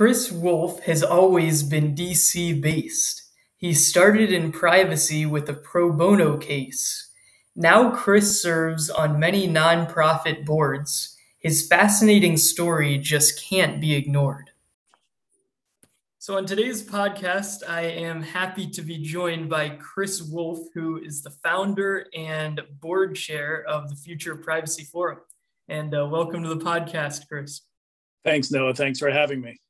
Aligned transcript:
Chris 0.00 0.32
Wolf 0.32 0.80
has 0.84 1.02
always 1.02 1.62
been 1.62 1.94
DC 1.94 2.58
based. 2.58 3.22
He 3.58 3.74
started 3.74 4.32
in 4.32 4.50
privacy 4.50 5.26
with 5.26 5.46
a 5.50 5.52
pro 5.52 5.92
bono 5.92 6.38
case. 6.38 7.12
Now 7.54 7.90
Chris 7.90 8.40
serves 8.40 8.88
on 8.88 9.20
many 9.20 9.46
nonprofit 9.46 10.46
boards. 10.46 11.18
His 11.38 11.68
fascinating 11.68 12.38
story 12.38 12.96
just 12.96 13.44
can't 13.44 13.78
be 13.78 13.92
ignored. 13.92 14.48
So, 16.18 16.38
on 16.38 16.46
today's 16.46 16.82
podcast, 16.82 17.56
I 17.68 17.82
am 17.82 18.22
happy 18.22 18.70
to 18.70 18.80
be 18.80 18.96
joined 18.96 19.50
by 19.50 19.68
Chris 19.68 20.22
Wolf, 20.22 20.60
who 20.72 20.96
is 20.96 21.22
the 21.22 21.36
founder 21.44 22.06
and 22.16 22.62
board 22.80 23.16
chair 23.16 23.64
of 23.68 23.90
the 23.90 23.96
Future 23.96 24.36
Privacy 24.36 24.84
Forum. 24.84 25.18
And 25.68 25.94
uh, 25.94 26.08
welcome 26.10 26.42
to 26.42 26.48
the 26.48 26.64
podcast, 26.64 27.28
Chris. 27.28 27.60
Thanks, 28.24 28.50
Noah. 28.50 28.72
Thanks 28.72 28.98
for 28.98 29.10
having 29.10 29.42
me. 29.42 29.60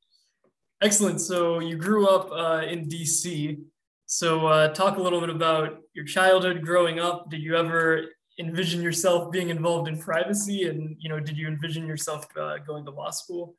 Excellent. 0.83 1.21
So, 1.21 1.61
you 1.61 1.77
grew 1.77 2.09
up 2.09 2.31
uh, 2.33 2.65
in 2.67 2.89
DC. 2.89 3.61
So, 4.07 4.47
uh, 4.47 4.69
talk 4.69 4.97
a 4.97 5.03
little 5.03 5.21
bit 5.21 5.31
about 5.31 5.79
your 5.95 6.05
childhood 6.05 6.63
growing 6.63 6.99
up. 6.99 7.31
Did 7.31 7.43
you 7.43 7.57
ever 7.57 8.07
envision 8.39 8.83
yourself 8.83 9.31
being 9.31 9.51
involved 9.51 9.89
in 9.89 9.99
privacy? 9.99 10.69
And, 10.69 10.97
you 10.99 11.09
know, 11.09 11.21
did 11.21 11.37
you 11.37 11.47
envision 11.47 11.87
yourself 11.87 12.27
uh, 12.37 12.59
going 12.59 12.85
to 12.87 12.91
law 12.91 13.11
school? 13.11 13.55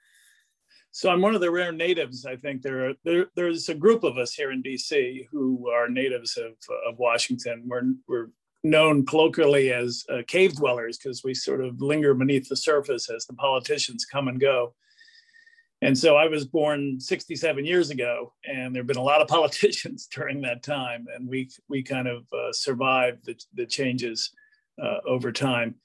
So 0.92 1.10
I'm 1.10 1.22
one 1.22 1.36
of 1.36 1.42
the 1.42 1.52
rare 1.52 1.72
natives. 1.72 2.26
I 2.26 2.36
think 2.36 2.62
there, 2.62 2.90
are, 2.90 2.94
there 3.06 3.28
there's 3.36 3.70
a 3.70 3.76
group 3.76 4.04
of 4.04 4.18
us 4.18 4.34
here 4.34 4.52
in 4.52 4.62
DC 4.62 5.28
who 5.32 5.70
are 5.70 5.88
natives 5.88 6.38
of, 6.38 6.52
of 6.86 7.00
Washington. 7.00 7.64
We're, 7.66 7.94
we're 8.10 8.28
known 8.64 9.06
colloquially 9.06 9.72
as 9.72 10.04
uh, 10.10 10.22
cave 10.28 10.56
dwellers 10.56 10.98
because 10.98 11.24
we 11.24 11.34
sort 11.34 11.64
of 11.64 11.82
linger 11.82 12.14
beneath 12.14 12.50
the 12.50 12.58
surface 12.58 13.10
as 13.10 13.26
the 13.26 13.34
politicians 13.34 14.06
come 14.06 14.28
and 14.28 14.40
go. 14.40 14.74
And 15.84 15.98
so 15.98 16.16
I 16.16 16.28
was 16.28 16.46
born 16.46 17.00
67 17.00 17.66
years 17.66 17.90
ago, 17.90 18.34
and 18.46 18.74
there 18.74 18.82
have 18.82 18.88
been 18.88 18.98
a 18.98 19.04
lot 19.04 19.22
of 19.22 19.28
politicians 19.38 20.08
during 20.08 20.42
that 20.42 20.64
time, 20.64 21.08
and 21.14 21.28
we 21.28 21.50
we 21.68 21.82
kind 21.84 22.08
of 22.08 22.26
uh, 22.32 22.54
survived 22.54 23.26
the, 23.26 23.40
the 23.54 23.66
changes 23.66 24.32
uh, 24.82 24.98
over 25.08 25.32
time. 25.32 25.76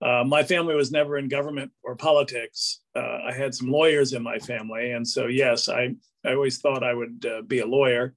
Uh, 0.00 0.24
my 0.26 0.42
family 0.42 0.74
was 0.74 0.90
never 0.90 1.16
in 1.18 1.28
government 1.28 1.70
or 1.84 1.94
politics. 1.94 2.80
Uh, 2.96 3.18
I 3.24 3.32
had 3.32 3.54
some 3.54 3.70
lawyers 3.70 4.14
in 4.14 4.22
my 4.22 4.38
family, 4.38 4.92
and 4.92 5.06
so 5.06 5.26
yes, 5.26 5.68
I 5.68 5.94
I 6.24 6.32
always 6.32 6.58
thought 6.58 6.82
I 6.82 6.94
would 6.94 7.26
uh, 7.26 7.42
be 7.42 7.60
a 7.60 7.66
lawyer. 7.66 8.14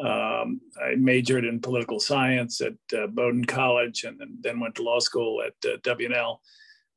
Um, 0.00 0.60
I 0.80 0.94
majored 0.94 1.44
in 1.44 1.60
political 1.60 1.98
science 1.98 2.60
at 2.60 2.74
uh, 2.96 3.08
Bowdoin 3.08 3.44
College, 3.44 4.04
and 4.04 4.18
then, 4.18 4.38
then, 4.40 4.60
went 4.60 4.76
to 4.76 4.84
law 4.84 5.00
school 5.00 5.42
at 5.42 5.82
W&L, 5.82 6.40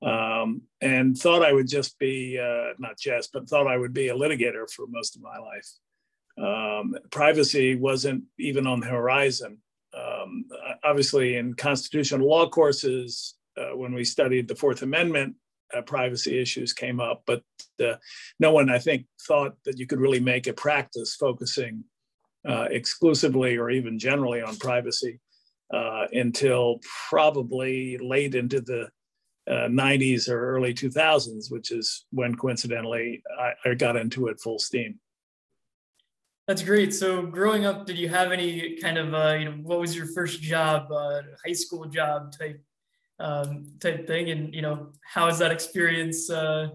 um, 0.01 0.61
and 0.81 1.17
thought 1.17 1.45
I 1.45 1.53
would 1.53 1.67
just 1.67 1.97
be 1.99 2.39
uh, 2.39 2.73
not 2.79 2.97
just, 2.97 3.31
but 3.33 3.47
thought 3.47 3.67
I 3.67 3.77
would 3.77 3.93
be 3.93 4.09
a 4.09 4.15
litigator 4.15 4.69
for 4.71 4.87
most 4.87 5.15
of 5.15 5.21
my 5.21 5.37
life. 5.37 5.67
Um, 6.37 6.95
privacy 7.11 7.75
wasn't 7.75 8.23
even 8.39 8.65
on 8.65 8.79
the 8.79 8.87
horizon. 8.87 9.57
Um, 9.93 10.45
obviously, 10.83 11.35
in 11.35 11.53
constitutional 11.53 12.27
law 12.27 12.49
courses, 12.49 13.35
uh, 13.57 13.75
when 13.75 13.93
we 13.93 14.03
studied 14.03 14.47
the 14.47 14.55
Fourth 14.55 14.81
Amendment, 14.81 15.35
uh, 15.75 15.81
privacy 15.81 16.39
issues 16.39 16.73
came 16.73 16.99
up, 16.99 17.23
but 17.25 17.43
uh, 17.83 17.95
no 18.39 18.51
one, 18.51 18.69
I 18.69 18.79
think, 18.79 19.05
thought 19.27 19.55
that 19.65 19.77
you 19.77 19.87
could 19.87 19.99
really 19.99 20.19
make 20.19 20.47
a 20.47 20.53
practice 20.53 21.15
focusing 21.15 21.83
uh, 22.47 22.67
exclusively 22.71 23.57
or 23.57 23.69
even 23.69 23.99
generally 23.99 24.41
on 24.41 24.55
privacy 24.57 25.19
uh, 25.73 26.07
until 26.11 26.79
probably 27.09 27.97
late 27.97 28.35
into 28.35 28.61
the 28.61 28.89
90s 29.49 30.29
uh, 30.29 30.33
or 30.33 30.39
early 30.39 30.73
2000s, 30.73 31.51
which 31.51 31.71
is 31.71 32.05
when 32.11 32.35
coincidentally 32.35 33.23
I, 33.39 33.69
I 33.69 33.73
got 33.73 33.95
into 33.95 34.27
it 34.27 34.39
full 34.39 34.59
steam. 34.59 34.99
That's 36.47 36.63
great. 36.63 36.93
So, 36.93 37.21
growing 37.21 37.65
up, 37.65 37.85
did 37.85 37.97
you 37.97 38.09
have 38.09 38.31
any 38.31 38.75
kind 38.77 38.97
of, 38.97 39.13
uh, 39.13 39.35
you 39.39 39.45
know, 39.45 39.51
what 39.61 39.79
was 39.79 39.95
your 39.95 40.07
first 40.07 40.41
job, 40.41 40.91
uh, 40.91 41.21
high 41.45 41.53
school 41.53 41.85
job 41.85 42.33
type 42.37 42.61
um, 43.21 43.65
type 43.79 44.07
thing. 44.07 44.29
And 44.31 44.53
you 44.53 44.61
know, 44.61 44.89
how 45.03 45.27
has 45.27 45.39
that 45.39 45.51
experience 45.51 46.29
uh, 46.29 46.69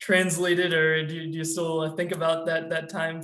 translated, 0.00 0.72
or 0.72 1.06
do 1.06 1.14
you, 1.14 1.32
do 1.32 1.38
you 1.38 1.44
still 1.44 1.80
uh, 1.80 1.94
think 1.94 2.12
about 2.12 2.46
that 2.46 2.70
that 2.70 2.88
time? 2.88 3.22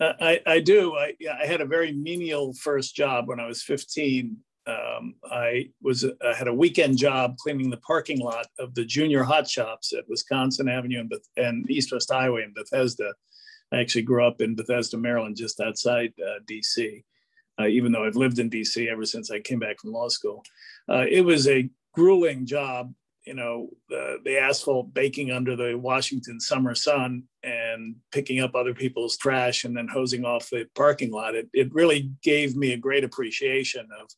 I, 0.00 0.40
I 0.46 0.60
do. 0.60 0.94
I, 0.94 1.14
I 1.42 1.44
had 1.44 1.60
a 1.60 1.66
very 1.66 1.90
menial 1.90 2.54
first 2.54 2.94
job 2.94 3.26
when 3.26 3.40
I 3.40 3.46
was 3.46 3.64
15. 3.64 4.36
Um, 4.68 5.14
I 5.24 5.70
was 5.82 6.04
I 6.04 6.34
had 6.34 6.46
a 6.46 6.54
weekend 6.54 6.98
job 6.98 7.38
cleaning 7.38 7.70
the 7.70 7.78
parking 7.78 8.20
lot 8.20 8.46
of 8.58 8.74
the 8.74 8.84
Junior 8.84 9.22
Hot 9.22 9.48
Shoppes 9.48 9.94
at 9.94 10.08
Wisconsin 10.08 10.68
Avenue 10.68 11.00
and, 11.00 11.08
Beth- 11.08 11.30
and 11.38 11.70
East 11.70 11.90
West 11.90 12.12
Highway 12.12 12.44
in 12.44 12.52
Bethesda. 12.52 13.14
I 13.72 13.78
actually 13.78 14.02
grew 14.02 14.26
up 14.26 14.40
in 14.40 14.54
Bethesda, 14.54 14.98
Maryland, 14.98 15.36
just 15.36 15.60
outside 15.60 16.12
uh, 16.22 16.40
DC. 16.50 17.02
Uh, 17.60 17.66
even 17.66 17.92
though 17.92 18.04
I've 18.04 18.16
lived 18.16 18.38
in 18.38 18.50
DC 18.50 18.88
ever 18.88 19.04
since 19.04 19.30
I 19.30 19.40
came 19.40 19.58
back 19.58 19.80
from 19.80 19.92
law 19.92 20.08
school, 20.08 20.44
uh, 20.88 21.06
it 21.08 21.22
was 21.22 21.48
a 21.48 21.68
grueling 21.94 22.46
job 22.46 22.92
you 23.28 23.34
know 23.34 23.68
the, 23.90 24.38
asphalt 24.40 24.94
baking 24.94 25.30
under 25.30 25.54
the 25.54 25.76
washington 25.76 26.40
summer 26.40 26.74
sun 26.74 27.24
and 27.42 27.96
picking 28.10 28.40
up 28.40 28.54
other 28.54 28.72
people's 28.72 29.18
trash 29.18 29.64
and 29.64 29.76
then 29.76 29.86
hosing 29.86 30.24
off 30.24 30.48
the 30.50 30.64
parking 30.74 31.10
lot 31.10 31.34
it, 31.34 31.48
it 31.52 31.74
really 31.74 32.10
gave 32.22 32.56
me 32.56 32.72
a 32.72 32.76
great 32.78 33.04
appreciation 33.04 33.86
of 34.00 34.08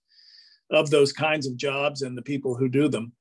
of 0.71 0.91
those 0.91 1.13
kinds 1.13 1.47
of 1.47 1.57
jobs 1.57 2.03
and 2.03 2.17
the 2.17 2.23
people 2.23 2.55
who 2.55 2.69
do 2.69 2.89
them 2.89 3.13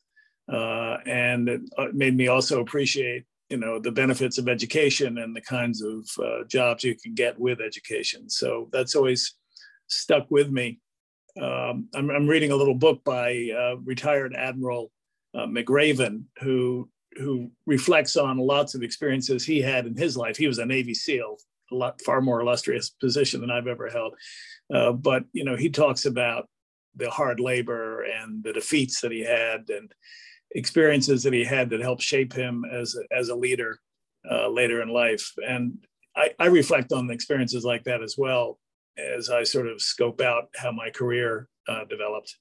uh, 0.51 0.97
and 1.05 1.49
it 1.49 1.61
uh, 1.77 1.87
made 1.93 2.15
me 2.15 2.27
also 2.27 2.61
appreciate 2.61 3.25
you 3.49 3.57
know 3.57 3.79
the 3.79 3.91
benefits 3.91 4.37
of 4.37 4.47
education 4.47 5.17
and 5.17 5.35
the 5.35 5.41
kinds 5.41 5.81
of 5.81 6.07
uh, 6.23 6.43
jobs 6.47 6.83
you 6.83 6.95
can 6.95 7.13
get 7.13 7.39
with 7.39 7.61
education 7.61 8.29
so 8.29 8.69
that's 8.71 8.95
always 8.95 9.35
stuck 9.87 10.29
with 10.29 10.49
me 10.49 10.79
um, 11.41 11.87
I'm, 11.93 12.09
I'm, 12.09 12.27
reading 12.27 12.51
a 12.51 12.55
little 12.55 12.75
book 12.75 13.03
by 13.03 13.49
uh, 13.55 13.77
retired 13.77 14.35
Admiral 14.35 14.91
uh, 15.33 15.45
McRaven, 15.45 16.23
who 16.41 16.89
who 17.17 17.51
reflects 17.65 18.15
on 18.17 18.37
lots 18.37 18.75
of 18.75 18.83
experiences 18.83 19.43
he 19.43 19.61
had 19.61 19.85
in 19.85 19.95
his 19.95 20.15
life. 20.15 20.37
He 20.37 20.47
was 20.47 20.59
a 20.59 20.65
Navy 20.65 20.93
SEAL, 20.93 21.37
a 21.71 21.75
lot 21.75 22.01
far 22.01 22.21
more 22.21 22.41
illustrious 22.41 22.89
position 22.89 23.41
than 23.41 23.51
I've 23.51 23.67
ever 23.67 23.89
held. 23.89 24.15
Uh, 24.73 24.91
but 24.91 25.23
you 25.33 25.43
know, 25.43 25.55
he 25.55 25.69
talks 25.69 26.05
about 26.05 26.47
the 26.95 27.09
hard 27.09 27.39
labor 27.39 28.03
and 28.03 28.43
the 28.43 28.53
defeats 28.53 29.01
that 29.01 29.11
he 29.11 29.21
had 29.21 29.69
and 29.69 29.93
experiences 30.51 31.23
that 31.23 31.33
he 31.33 31.43
had 31.43 31.69
that 31.69 31.81
helped 31.81 32.01
shape 32.01 32.33
him 32.33 32.65
as 32.71 32.95
as 33.11 33.29
a 33.29 33.35
leader 33.35 33.79
uh, 34.29 34.47
later 34.49 34.81
in 34.81 34.89
life. 34.89 35.31
And 35.37 35.77
I, 36.15 36.31
I 36.39 36.45
reflect 36.47 36.91
on 36.91 37.09
experiences 37.11 37.63
like 37.63 37.83
that 37.85 38.01
as 38.01 38.15
well 38.17 38.59
as 38.97 39.29
I 39.29 39.43
sort 39.43 39.67
of 39.67 39.81
scope 39.81 40.21
out 40.21 40.49
how 40.55 40.71
my 40.71 40.89
career 40.89 41.47
uh, 41.67 41.85
developed. 41.85 42.35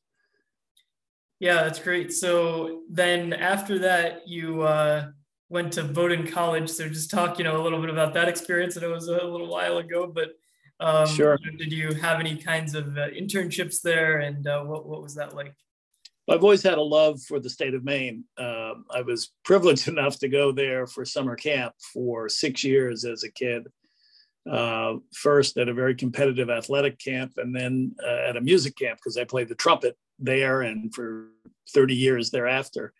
Yeah, 1.38 1.62
that's 1.62 1.78
great. 1.78 2.12
So 2.12 2.82
then 2.90 3.32
after 3.32 3.78
that, 3.80 4.26
you 4.26 4.62
uh, 4.62 5.10
went 5.48 5.72
to 5.74 5.84
Bowdoin 5.84 6.26
College. 6.26 6.68
So 6.68 6.88
just 6.88 7.10
talk, 7.10 7.38
you 7.38 7.44
know, 7.44 7.60
a 7.60 7.62
little 7.62 7.80
bit 7.80 7.90
about 7.90 8.12
that 8.14 8.28
experience. 8.28 8.76
Know 8.76 8.90
it 8.90 8.94
was 8.94 9.08
a 9.08 9.12
little 9.12 9.48
while 9.48 9.78
ago, 9.78 10.10
but 10.12 10.30
um, 10.80 11.06
sure. 11.06 11.38
Did 11.56 11.72
you 11.72 11.94
have 11.94 12.20
any 12.20 12.36
kinds 12.36 12.74
of 12.74 12.96
uh, 12.96 13.08
internships 13.08 13.80
there, 13.82 14.18
and 14.18 14.46
uh, 14.46 14.62
what 14.62 14.86
what 14.86 15.02
was 15.02 15.14
that 15.16 15.34
like? 15.34 15.54
I've 16.30 16.44
always 16.44 16.62
had 16.62 16.76
a 16.76 16.82
love 16.82 17.22
for 17.22 17.40
the 17.40 17.48
state 17.48 17.72
of 17.74 17.84
Maine. 17.84 18.24
Um, 18.36 18.84
I 18.90 19.00
was 19.00 19.32
privileged 19.44 19.88
enough 19.88 20.18
to 20.18 20.28
go 20.28 20.52
there 20.52 20.86
for 20.86 21.04
summer 21.04 21.36
camp 21.36 21.74
for 21.92 22.28
six 22.28 22.62
years 22.64 23.04
as 23.04 23.24
a 23.24 23.32
kid 23.32 23.66
uh, 24.50 24.94
first 25.14 25.58
at 25.58 25.68
a 25.68 25.74
very 25.74 25.94
competitive 25.94 26.50
athletic 26.50 26.98
camp 26.98 27.32
and 27.36 27.54
then 27.54 27.94
uh, 28.04 28.28
at 28.28 28.36
a 28.36 28.40
music 28.40 28.76
camp 28.76 28.98
because 28.98 29.16
I 29.16 29.24
played 29.24 29.48
the 29.48 29.54
trumpet 29.54 29.96
there 30.18 30.62
and 30.62 30.94
for 30.94 31.28
30 31.74 31.94
years 31.94 32.30
thereafter. 32.30 32.92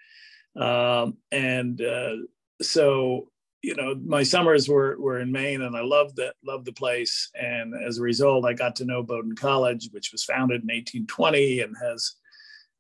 Um, 0.57 1.17
and 1.33 1.81
uh, 1.81 2.17
so, 2.61 3.31
you 3.63 3.75
know, 3.75 3.95
my 4.05 4.23
summers 4.23 4.69
were, 4.69 4.97
were 4.99 5.21
in 5.21 5.33
Maine 5.33 5.63
and 5.63 5.77
I 5.77 5.83
loved 5.83 6.17
that, 6.17 6.35
loved 6.45 6.65
the 6.65 6.73
place. 6.73 7.31
And 7.35 7.75
as 7.87 7.99
a 7.99 8.03
result, 8.03 8.45
I 8.45 8.53
got 8.53 8.77
to 8.77 8.85
know 8.85 9.03
Bowdoin 9.03 9.35
College, 9.35 9.89
which 9.91 10.13
was 10.13 10.25
founded 10.25 10.63
in 10.63 10.69
1820 10.69 11.61
and 11.61 11.75
has 11.83 12.15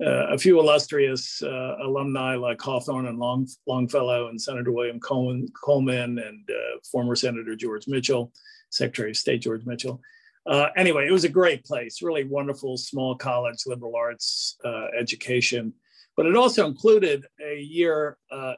uh, 0.00 0.28
a 0.28 0.38
few 0.38 0.60
illustrious 0.60 1.42
uh, 1.42 1.76
alumni 1.82 2.36
like 2.36 2.60
Hawthorne 2.60 3.06
and 3.06 3.18
Long, 3.18 3.48
Longfellow 3.66 4.28
and 4.28 4.40
Senator 4.40 4.70
William 4.70 5.00
Coleman, 5.00 5.48
Coleman 5.60 6.18
and 6.20 6.48
uh, 6.48 6.78
former 6.90 7.16
Senator 7.16 7.56
George 7.56 7.88
Mitchell. 7.88 8.32
Secretary 8.70 9.10
of 9.10 9.16
State 9.16 9.42
George 9.42 9.64
Mitchell. 9.66 10.00
Uh, 10.46 10.68
anyway, 10.76 11.06
it 11.06 11.12
was 11.12 11.24
a 11.24 11.28
great 11.28 11.64
place, 11.64 12.00
really 12.02 12.24
wonderful 12.24 12.76
small 12.76 13.14
college, 13.14 13.64
liberal 13.66 13.94
arts 13.96 14.56
uh, 14.64 14.86
education. 14.98 15.72
But 16.16 16.26
it 16.26 16.36
also 16.36 16.66
included 16.66 17.26
a 17.44 17.60
year 17.60 18.16
uh, 18.30 18.54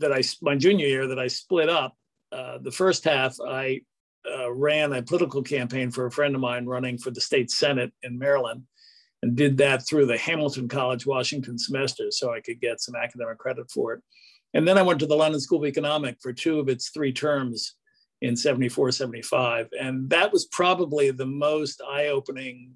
that 0.00 0.12
I, 0.12 0.22
my 0.42 0.56
junior 0.56 0.86
year, 0.86 1.06
that 1.08 1.18
I 1.18 1.28
split 1.28 1.68
up. 1.68 1.96
Uh, 2.30 2.58
the 2.58 2.72
first 2.72 3.04
half, 3.04 3.36
I 3.40 3.80
uh, 4.30 4.52
ran 4.52 4.92
a 4.92 5.02
political 5.02 5.42
campaign 5.42 5.90
for 5.90 6.06
a 6.06 6.10
friend 6.10 6.34
of 6.34 6.40
mine 6.40 6.66
running 6.66 6.98
for 6.98 7.10
the 7.10 7.20
state 7.20 7.50
senate 7.50 7.92
in 8.02 8.18
Maryland, 8.18 8.64
and 9.22 9.36
did 9.36 9.56
that 9.58 9.86
through 9.86 10.06
the 10.06 10.18
Hamilton 10.18 10.68
College 10.68 11.06
Washington 11.06 11.58
semester, 11.58 12.10
so 12.10 12.32
I 12.32 12.40
could 12.40 12.60
get 12.60 12.80
some 12.80 12.94
academic 12.94 13.38
credit 13.38 13.70
for 13.70 13.94
it. 13.94 14.02
And 14.54 14.66
then 14.66 14.78
I 14.78 14.82
went 14.82 15.00
to 15.00 15.06
the 15.06 15.16
London 15.16 15.40
School 15.40 15.60
of 15.60 15.66
Economics 15.66 16.18
for 16.22 16.32
two 16.32 16.58
of 16.58 16.68
its 16.68 16.90
three 16.90 17.12
terms 17.12 17.74
in 18.20 18.36
74, 18.36 18.92
75. 18.92 19.68
And 19.78 20.08
that 20.10 20.32
was 20.32 20.46
probably 20.46 21.10
the 21.10 21.26
most 21.26 21.80
eye 21.88 22.08
opening 22.08 22.72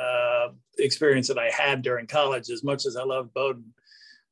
uh, 0.00 0.48
experience 0.78 1.28
that 1.28 1.38
I 1.38 1.50
had 1.50 1.82
during 1.82 2.06
college. 2.06 2.50
As 2.50 2.64
much 2.64 2.86
as 2.86 2.96
I 2.96 3.04
loved 3.04 3.34
Bowdoin, 3.34 3.72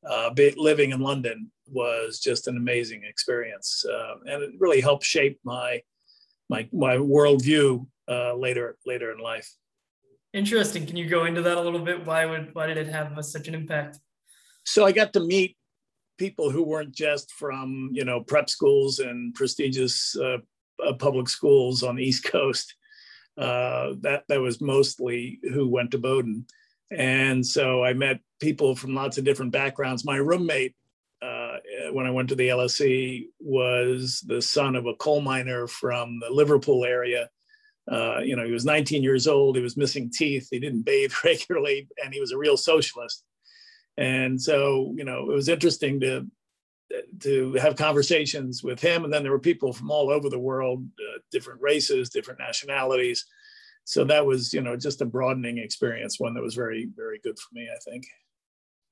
uh, 0.07 0.31
living 0.57 0.91
in 0.91 0.99
London 0.99 1.51
was 1.67 2.19
just 2.19 2.47
an 2.47 2.57
amazing 2.57 3.03
experience. 3.03 3.85
Uh, 3.85 4.15
and 4.25 4.43
it 4.43 4.51
really 4.59 4.81
helped 4.81 5.03
shape 5.03 5.39
my, 5.43 5.81
my, 6.49 6.67
my 6.71 6.95
worldview 6.95 7.85
uh, 8.07 8.33
later, 8.35 8.77
later 8.85 9.11
in 9.11 9.19
life. 9.19 9.49
Interesting. 10.33 10.85
Can 10.85 10.95
you 10.95 11.07
go 11.07 11.25
into 11.25 11.41
that 11.41 11.57
a 11.57 11.61
little 11.61 11.79
bit? 11.79 12.05
Why 12.05 12.25
would, 12.25 12.53
why 12.53 12.67
did 12.67 12.77
it 12.77 12.87
have 12.87 13.23
such 13.25 13.47
an 13.47 13.55
impact? 13.55 13.99
So 14.63 14.85
I 14.85 14.91
got 14.91 15.13
to 15.13 15.19
meet 15.19 15.57
people 16.19 16.51
who 16.51 16.63
weren't 16.63 16.93
just 16.93 17.31
from 17.31 17.89
you 17.93 18.05
know 18.05 18.21
prep 18.21 18.49
schools 18.49 18.99
and 18.99 19.33
prestigious 19.33 20.15
uh, 20.17 20.37
uh, 20.85 20.93
public 20.93 21.29
schools 21.29 21.81
on 21.81 21.95
the 21.95 22.03
East 22.03 22.25
Coast. 22.25 22.75
Uh, 23.37 23.93
that 24.01 24.23
that 24.27 24.41
was 24.41 24.61
mostly 24.61 25.39
who 25.41 25.67
went 25.67 25.91
to 25.91 25.97
Bowdoin, 25.97 26.45
and 26.91 27.45
so 27.45 27.83
I 27.83 27.93
met 27.93 28.19
people 28.39 28.75
from 28.75 28.95
lots 28.95 29.17
of 29.17 29.23
different 29.23 29.51
backgrounds. 29.51 30.05
My 30.05 30.17
roommate 30.17 30.75
uh, 31.21 31.57
when 31.91 32.05
I 32.05 32.11
went 32.11 32.29
to 32.29 32.35
the 32.35 32.47
LSE 32.47 33.27
was 33.39 34.23
the 34.25 34.41
son 34.41 34.75
of 34.75 34.85
a 34.85 34.95
coal 34.95 35.21
miner 35.21 35.67
from 35.67 36.19
the 36.19 36.29
Liverpool 36.29 36.85
area. 36.85 37.29
Uh, 37.91 38.19
you 38.19 38.35
know, 38.35 38.45
he 38.45 38.51
was 38.51 38.65
19 38.65 39.03
years 39.03 39.27
old. 39.27 39.55
He 39.55 39.61
was 39.61 39.75
missing 39.75 40.11
teeth. 40.13 40.47
He 40.51 40.59
didn't 40.59 40.83
bathe 40.83 41.11
regularly, 41.23 41.87
and 42.03 42.13
he 42.13 42.19
was 42.19 42.31
a 42.31 42.37
real 42.37 42.55
socialist. 42.55 43.23
And 43.97 44.41
so, 44.41 44.93
you 44.95 45.03
know, 45.03 45.29
it 45.29 45.33
was 45.33 45.49
interesting 45.49 45.99
to 46.01 46.25
to 47.19 47.53
have 47.53 47.75
conversations 47.75 48.63
with 48.63 48.79
him. 48.81 49.03
And 49.03 49.13
then 49.13 49.21
there 49.21 49.31
were 49.31 49.39
people 49.39 49.73
from 49.73 49.91
all 49.91 50.09
over 50.09 50.27
the 50.27 50.39
world, 50.39 50.87
uh, 50.97 51.19
different 51.31 51.61
races, 51.61 52.09
different 52.09 52.39
nationalities. 52.39 53.25
So 53.89 54.03
that 54.03 54.23
was, 54.23 54.53
you 54.53 54.61
know, 54.61 54.75
just 54.75 55.01
a 55.01 55.05
broadening 55.05 55.57
experience, 55.57 56.19
one 56.19 56.35
that 56.35 56.43
was 56.43 56.53
very, 56.53 56.87
very 56.95 57.19
good 57.23 57.39
for 57.39 57.47
me, 57.53 57.67
I 57.75 57.79
think. 57.89 58.05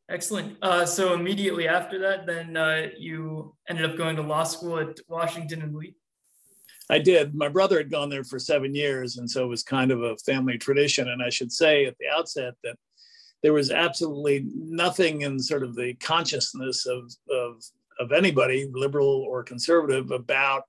Excellent. 0.10 0.58
Uh, 0.64 0.88
so 0.88 1.14
immediately 1.14 1.68
after 1.68 2.00
that, 2.00 2.26
then 2.26 2.58
uh, 2.58 2.88
you 2.98 3.56
ended 3.70 3.86
up 3.88 3.96
going 3.96 4.16
to 4.16 4.24
law 4.24 4.44
school 4.44 4.80
at 4.80 4.98
Washington 5.08 5.62
and 5.62 5.76
Lee. 5.76 5.94
I 6.90 6.98
did. 6.98 7.36
My 7.36 7.48
brother 7.48 7.78
had 7.78 7.92
gone 7.92 8.10
there 8.10 8.24
for 8.24 8.40
seven 8.40 8.74
years, 8.74 9.18
and 9.18 9.30
so 9.30 9.44
it 9.44 9.50
was 9.50 9.62
kind 9.62 9.92
of 9.92 10.02
a 10.02 10.18
family 10.26 10.58
tradition. 10.58 11.10
And 11.10 11.22
I 11.22 11.30
should 11.30 11.52
say 11.52 11.86
at 11.86 11.96
the 12.00 12.08
outset 12.08 12.56
that 12.64 12.78
there 13.44 13.54
was 13.54 13.70
absolutely 13.70 14.48
nothing 14.56 15.22
in 15.22 15.38
sort 15.38 15.62
of 15.62 15.76
the 15.76 15.94
consciousness 15.96 16.88
of, 16.88 17.14
of, 17.30 17.62
of 18.00 18.12
anybody, 18.14 18.68
liberal 18.74 19.28
or 19.30 19.44
conservative, 19.44 20.10
about 20.10 20.64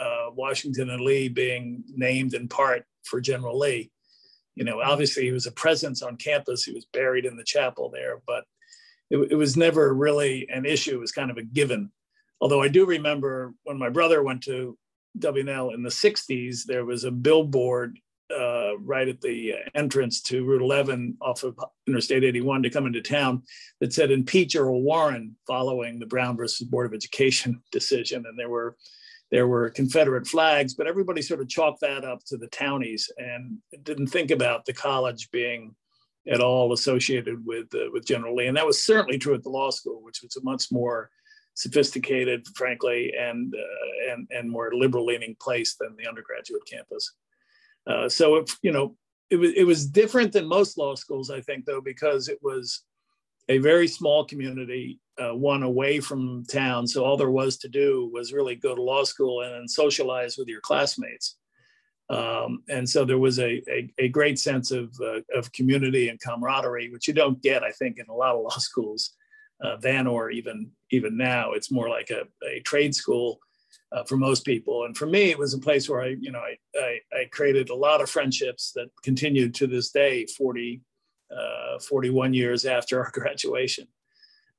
uh, 0.00 0.30
Washington 0.34 0.90
and 0.90 1.02
Lee 1.02 1.28
being 1.28 1.84
named 1.94 2.34
in 2.34 2.48
part 2.48 2.84
for 3.04 3.20
General 3.20 3.58
Lee. 3.58 3.90
You 4.54 4.64
know, 4.64 4.80
obviously 4.80 5.24
he 5.24 5.32
was 5.32 5.46
a 5.46 5.52
presence 5.52 6.02
on 6.02 6.16
campus. 6.16 6.64
He 6.64 6.72
was 6.72 6.86
buried 6.92 7.26
in 7.26 7.36
the 7.36 7.44
chapel 7.44 7.90
there, 7.90 8.20
but 8.26 8.44
it, 9.10 9.18
it 9.30 9.34
was 9.36 9.56
never 9.56 9.94
really 9.94 10.48
an 10.48 10.64
issue. 10.64 10.96
It 10.96 11.00
was 11.00 11.12
kind 11.12 11.30
of 11.30 11.36
a 11.36 11.42
given. 11.42 11.90
Although 12.40 12.62
I 12.62 12.68
do 12.68 12.86
remember 12.86 13.54
when 13.64 13.78
my 13.78 13.88
brother 13.88 14.22
went 14.22 14.42
to 14.44 14.78
W&L 15.18 15.70
in 15.70 15.82
the 15.82 15.90
60s, 15.90 16.64
there 16.64 16.84
was 16.84 17.04
a 17.04 17.10
billboard 17.10 17.98
uh, 18.36 18.76
right 18.78 19.08
at 19.08 19.20
the 19.20 19.54
entrance 19.74 20.20
to 20.20 20.44
Route 20.44 20.62
11 20.62 21.16
off 21.20 21.44
of 21.44 21.58
Interstate 21.86 22.24
81 22.24 22.62
to 22.64 22.70
come 22.70 22.86
into 22.86 23.00
town 23.00 23.42
that 23.80 23.92
said 23.92 24.10
impeach 24.10 24.56
Earl 24.56 24.82
Warren 24.82 25.36
following 25.46 25.98
the 25.98 26.06
Brown 26.06 26.36
versus 26.36 26.66
Board 26.66 26.86
of 26.86 26.94
Education 26.94 27.62
decision. 27.72 28.24
And 28.26 28.38
there 28.38 28.48
were 28.48 28.76
there 29.30 29.48
were 29.48 29.70
Confederate 29.70 30.26
flags, 30.26 30.74
but 30.74 30.86
everybody 30.86 31.22
sort 31.22 31.40
of 31.40 31.48
chalked 31.48 31.80
that 31.80 32.04
up 32.04 32.20
to 32.26 32.36
the 32.36 32.46
townies 32.48 33.10
and 33.18 33.58
didn't 33.82 34.08
think 34.08 34.30
about 34.30 34.64
the 34.64 34.72
college 34.72 35.30
being 35.30 35.74
at 36.28 36.40
all 36.40 36.72
associated 36.72 37.44
with 37.44 37.66
uh, 37.74 37.90
with 37.92 38.06
General 38.06 38.36
Lee. 38.36 38.46
And 38.46 38.56
that 38.56 38.66
was 38.66 38.82
certainly 38.82 39.18
true 39.18 39.34
at 39.34 39.42
the 39.42 39.50
law 39.50 39.70
school, 39.70 40.02
which 40.02 40.22
was 40.22 40.36
a 40.36 40.42
much 40.42 40.70
more 40.70 41.10
sophisticated, 41.54 42.46
frankly, 42.54 43.12
and 43.18 43.54
uh, 43.54 44.12
and 44.12 44.28
and 44.30 44.50
more 44.50 44.70
liberal 44.74 45.06
leaning 45.06 45.36
place 45.40 45.76
than 45.78 45.96
the 45.96 46.08
undergraduate 46.08 46.66
campus. 46.70 47.12
Uh, 47.86 48.08
so 48.08 48.36
if, 48.36 48.58
you 48.62 48.72
know, 48.72 48.96
it 49.30 49.36
was 49.36 49.52
it 49.56 49.64
was 49.64 49.86
different 49.86 50.32
than 50.32 50.46
most 50.46 50.78
law 50.78 50.94
schools, 50.94 51.30
I 51.30 51.40
think, 51.40 51.64
though, 51.64 51.80
because 51.80 52.28
it 52.28 52.38
was 52.42 52.82
a 53.48 53.58
very 53.58 53.88
small 53.88 54.24
community, 54.24 55.00
uh, 55.18 55.34
one 55.34 55.62
away 55.62 56.00
from 56.00 56.44
town. 56.46 56.86
So 56.86 57.04
all 57.04 57.16
there 57.16 57.30
was 57.30 57.56
to 57.58 57.68
do 57.68 58.10
was 58.12 58.32
really 58.32 58.54
go 58.54 58.74
to 58.74 58.82
law 58.82 59.04
school 59.04 59.42
and 59.42 59.54
then 59.54 59.68
socialize 59.68 60.36
with 60.36 60.48
your 60.48 60.60
classmates. 60.60 61.36
Um, 62.08 62.62
and 62.68 62.88
so 62.88 63.04
there 63.04 63.18
was 63.18 63.38
a, 63.38 63.62
a, 63.68 63.92
a 63.98 64.08
great 64.08 64.38
sense 64.38 64.70
of, 64.70 64.94
uh, 65.02 65.20
of 65.34 65.50
community 65.52 66.08
and 66.08 66.20
camaraderie, 66.20 66.90
which 66.90 67.08
you 67.08 67.14
don't 67.14 67.42
get, 67.42 67.64
I 67.64 67.72
think, 67.72 67.98
in 67.98 68.06
a 68.08 68.14
lot 68.14 68.36
of 68.36 68.42
law 68.42 68.58
schools 68.58 69.14
uh, 69.62 69.76
then 69.80 70.06
or 70.06 70.30
even 70.30 70.70
even 70.90 71.16
now. 71.16 71.52
It's 71.52 71.70
more 71.70 71.88
like 71.88 72.10
a, 72.10 72.24
a 72.46 72.60
trade 72.60 72.94
school 72.94 73.40
uh, 73.92 74.04
for 74.04 74.16
most 74.16 74.44
people. 74.44 74.84
And 74.84 74.96
for 74.96 75.06
me, 75.06 75.30
it 75.30 75.38
was 75.38 75.54
a 75.54 75.58
place 75.58 75.88
where 75.88 76.02
I, 76.02 76.16
you 76.20 76.30
know, 76.30 76.40
I, 76.40 76.56
I, 76.78 77.00
I 77.12 77.24
created 77.32 77.70
a 77.70 77.74
lot 77.74 78.00
of 78.00 78.10
friendships 78.10 78.72
that 78.74 78.88
continued 79.02 79.54
to 79.56 79.66
this 79.66 79.90
day, 79.90 80.26
40, 80.26 80.80
uh, 81.36 81.78
41 81.78 82.34
years 82.34 82.64
after 82.64 83.02
our 83.02 83.10
graduation. 83.14 83.86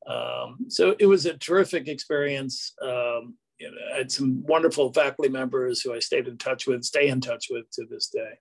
Um, 0.07 0.57
so 0.69 0.95
it 0.99 1.05
was 1.05 1.25
a 1.25 1.37
terrific 1.37 1.87
experience. 1.87 2.73
Um, 2.81 3.35
you 3.59 3.71
know, 3.71 3.77
I 3.93 3.97
had 3.97 4.11
some 4.11 4.43
wonderful 4.45 4.93
faculty 4.93 5.29
members 5.29 5.81
who 5.81 5.93
I 5.93 5.99
stayed 5.99 6.27
in 6.27 6.37
touch 6.37 6.67
with, 6.67 6.83
stay 6.83 7.07
in 7.07 7.21
touch 7.21 7.47
with 7.49 7.69
to 7.71 7.85
this 7.89 8.07
day. 8.07 8.39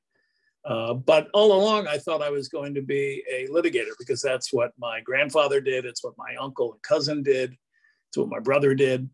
Uh, 0.64 0.94
but 0.94 1.28
all 1.32 1.52
along, 1.52 1.86
I 1.86 1.98
thought 1.98 2.22
I 2.22 2.30
was 2.30 2.48
going 2.48 2.74
to 2.74 2.82
be 2.82 3.22
a 3.32 3.46
litigator 3.48 3.92
because 3.98 4.20
that's 4.20 4.52
what 4.52 4.72
my 4.78 5.00
grandfather 5.00 5.60
did. 5.60 5.84
It's 5.84 6.02
what 6.02 6.14
my 6.18 6.34
uncle 6.40 6.72
and 6.72 6.82
cousin 6.82 7.22
did. 7.22 7.56
It's 8.08 8.18
what 8.18 8.28
my 8.28 8.40
brother 8.40 8.74
did. 8.74 9.08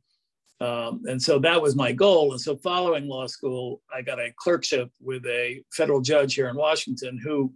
Um, 0.61 1.03
and 1.07 1.21
so 1.21 1.39
that 1.41 1.61
was 1.61 1.75
my 1.75 1.93
goal. 1.93 2.33
And 2.33 2.41
so 2.41 2.57
following 2.57 3.09
law 3.09 3.27
school, 3.27 3.83
I 3.95 4.01
got 4.01 4.21
a 4.21 4.33
clerkship 4.37 4.91
with 5.01 5.27
a 5.27 5.63
federal 5.73 6.01
judge 6.01 6.35
here 6.35 6.49
in 6.49 6.57
Washington 6.57 7.19
who, 7.23 7.53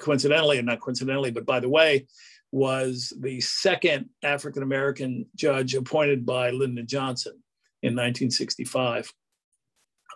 coincidentally, 0.00 0.58
and 0.58 0.66
not 0.66 0.80
coincidentally, 0.80 1.30
but 1.30 1.46
by 1.46 1.60
the 1.60 1.68
way, 1.68 2.06
was 2.52 3.12
the 3.20 3.40
second 3.40 4.10
African 4.22 4.62
American 4.62 5.26
judge 5.34 5.74
appointed 5.74 6.24
by 6.24 6.50
Lyndon 6.50 6.86
Johnson 6.86 7.32
in 7.82 7.94
1965. 7.94 9.12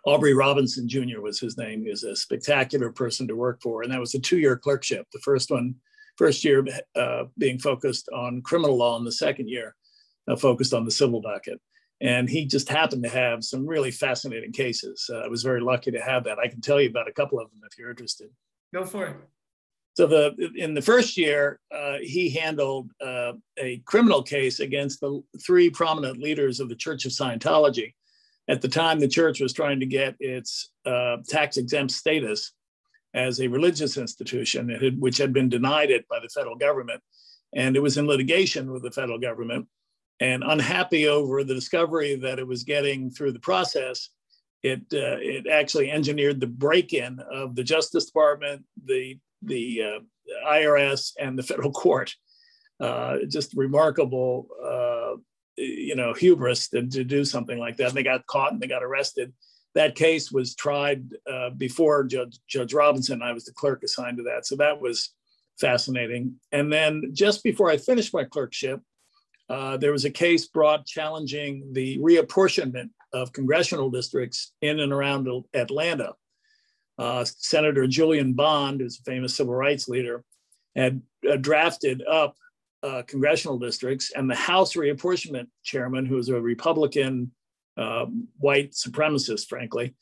Aubrey 0.04 0.34
Robinson 0.34 0.88
Jr. 0.88 1.20
was 1.20 1.40
his 1.40 1.58
name. 1.58 1.82
He 1.82 1.90
was 1.90 2.04
a 2.04 2.14
spectacular 2.14 2.92
person 2.92 3.26
to 3.26 3.34
work 3.34 3.60
for. 3.60 3.82
And 3.82 3.90
that 3.90 3.98
was 3.98 4.14
a 4.14 4.20
two 4.20 4.38
year 4.38 4.56
clerkship. 4.56 5.06
The 5.12 5.18
first 5.20 5.50
one, 5.50 5.74
first 6.16 6.44
year 6.44 6.64
uh, 6.94 7.24
being 7.38 7.58
focused 7.58 8.08
on 8.14 8.42
criminal 8.42 8.76
law, 8.76 8.96
and 8.96 9.06
the 9.06 9.12
second 9.12 9.48
year 9.48 9.74
uh, 10.28 10.36
focused 10.36 10.74
on 10.74 10.84
the 10.84 10.90
civil 10.90 11.20
docket 11.20 11.60
and 12.00 12.28
he 12.28 12.44
just 12.44 12.68
happened 12.68 13.02
to 13.02 13.08
have 13.08 13.42
some 13.42 13.66
really 13.66 13.90
fascinating 13.90 14.52
cases. 14.52 15.08
Uh, 15.12 15.18
I 15.18 15.28
was 15.28 15.42
very 15.42 15.60
lucky 15.60 15.90
to 15.92 16.00
have 16.00 16.24
that. 16.24 16.38
I 16.38 16.48
can 16.48 16.60
tell 16.60 16.80
you 16.80 16.90
about 16.90 17.08
a 17.08 17.12
couple 17.12 17.40
of 17.40 17.50
them 17.50 17.60
if 17.70 17.78
you're 17.78 17.90
interested. 17.90 18.28
Go 18.74 18.84
for 18.84 19.06
it. 19.06 19.16
So 19.96 20.06
the 20.06 20.52
in 20.56 20.74
the 20.74 20.82
first 20.82 21.16
year, 21.16 21.58
uh, 21.74 21.96
he 22.02 22.28
handled 22.28 22.90
uh, 23.00 23.32
a 23.56 23.78
criminal 23.86 24.22
case 24.22 24.60
against 24.60 25.00
the 25.00 25.22
three 25.44 25.70
prominent 25.70 26.18
leaders 26.18 26.60
of 26.60 26.68
the 26.68 26.76
Church 26.76 27.06
of 27.06 27.12
Scientology. 27.12 27.94
At 28.46 28.60
the 28.60 28.68
time, 28.68 29.00
the 29.00 29.08
church 29.08 29.40
was 29.40 29.54
trying 29.54 29.80
to 29.80 29.86
get 29.86 30.14
its 30.20 30.70
uh, 30.84 31.16
tax 31.26 31.56
exempt 31.56 31.92
status 31.92 32.52
as 33.14 33.40
a 33.40 33.48
religious 33.48 33.96
institution, 33.96 34.68
had, 34.68 35.00
which 35.00 35.16
had 35.16 35.32
been 35.32 35.48
denied 35.48 35.90
it 35.90 36.06
by 36.08 36.20
the 36.20 36.28
federal 36.28 36.56
government, 36.56 37.00
and 37.54 37.74
it 37.74 37.80
was 37.80 37.96
in 37.96 38.06
litigation 38.06 38.70
with 38.70 38.82
the 38.82 38.90
federal 38.90 39.18
government 39.18 39.66
and 40.20 40.44
unhappy 40.44 41.08
over 41.08 41.42
the 41.42 41.54
discovery 41.54 42.16
that 42.16 42.38
it 42.38 42.46
was 42.46 42.64
getting 42.64 43.10
through 43.10 43.32
the 43.32 43.38
process, 43.38 44.10
it 44.62 44.80
uh, 44.92 45.16
it 45.20 45.46
actually 45.46 45.90
engineered 45.90 46.38
the 46.38 46.46
break-in 46.46 47.18
of 47.32 47.54
the 47.54 47.64
Justice 47.64 48.04
Department, 48.04 48.62
the 48.84 49.18
the 49.42 49.82
uh, 49.82 50.48
IRS, 50.48 51.12
and 51.18 51.38
the 51.38 51.42
federal 51.42 51.72
court. 51.72 52.14
Uh, 52.78 53.18
just 53.28 53.54
remarkable, 53.56 54.48
uh, 54.62 55.16
you 55.56 55.96
know, 55.96 56.12
hubris 56.12 56.68
to, 56.68 56.86
to, 56.86 57.04
do 57.04 57.24
something 57.24 57.58
like 57.58 57.78
that. 57.78 57.88
And 57.88 57.96
they 57.96 58.02
got 58.02 58.26
caught 58.26 58.52
and 58.52 58.60
they 58.60 58.66
got 58.66 58.84
arrested. 58.84 59.32
That 59.74 59.94
case 59.94 60.30
was 60.30 60.54
tried 60.54 61.04
uh, 61.30 61.50
before 61.50 62.04
Judge 62.04 62.38
Judge 62.46 62.74
Robinson. 62.74 63.22
I 63.22 63.32
was 63.32 63.46
the 63.46 63.52
clerk 63.52 63.82
assigned 63.82 64.18
to 64.18 64.24
that, 64.24 64.46
so 64.46 64.56
that 64.56 64.80
was 64.80 65.14
fascinating. 65.58 66.34
And 66.52 66.70
then 66.70 67.12
just 67.12 67.42
before 67.42 67.70
I 67.70 67.78
finished 67.78 68.12
my 68.12 68.24
clerkship, 68.24 68.80
uh, 69.48 69.76
there 69.76 69.92
was 69.92 70.04
a 70.04 70.10
case 70.10 70.46
brought 70.46 70.86
challenging 70.86 71.72
the 71.72 71.98
reapportionment 71.98 72.90
of 73.12 73.32
congressional 73.32 73.90
districts 73.90 74.52
in 74.60 74.80
and 74.80 74.92
around 74.92 75.28
Atlanta. 75.54 76.12
Uh, 76.98 77.24
Senator 77.24 77.86
Julian 77.86 78.32
Bond, 78.32 78.80
who's 78.80 78.98
a 78.98 79.02
famous 79.02 79.34
civil 79.34 79.54
rights 79.54 79.88
leader, 79.88 80.24
had 80.74 81.02
uh, 81.30 81.36
drafted 81.36 82.02
up 82.06 82.36
uh, 82.82 83.02
congressional 83.06 83.58
districts, 83.58 84.12
and 84.14 84.30
the 84.30 84.34
House 84.34 84.74
reapportionment 84.74 85.48
chairman, 85.62 86.06
who 86.06 86.16
was 86.16 86.28
a 86.28 86.40
Republican 86.40 87.32
uh, 87.76 88.06
white 88.38 88.72
supremacist, 88.72 89.48
frankly, 89.48 89.94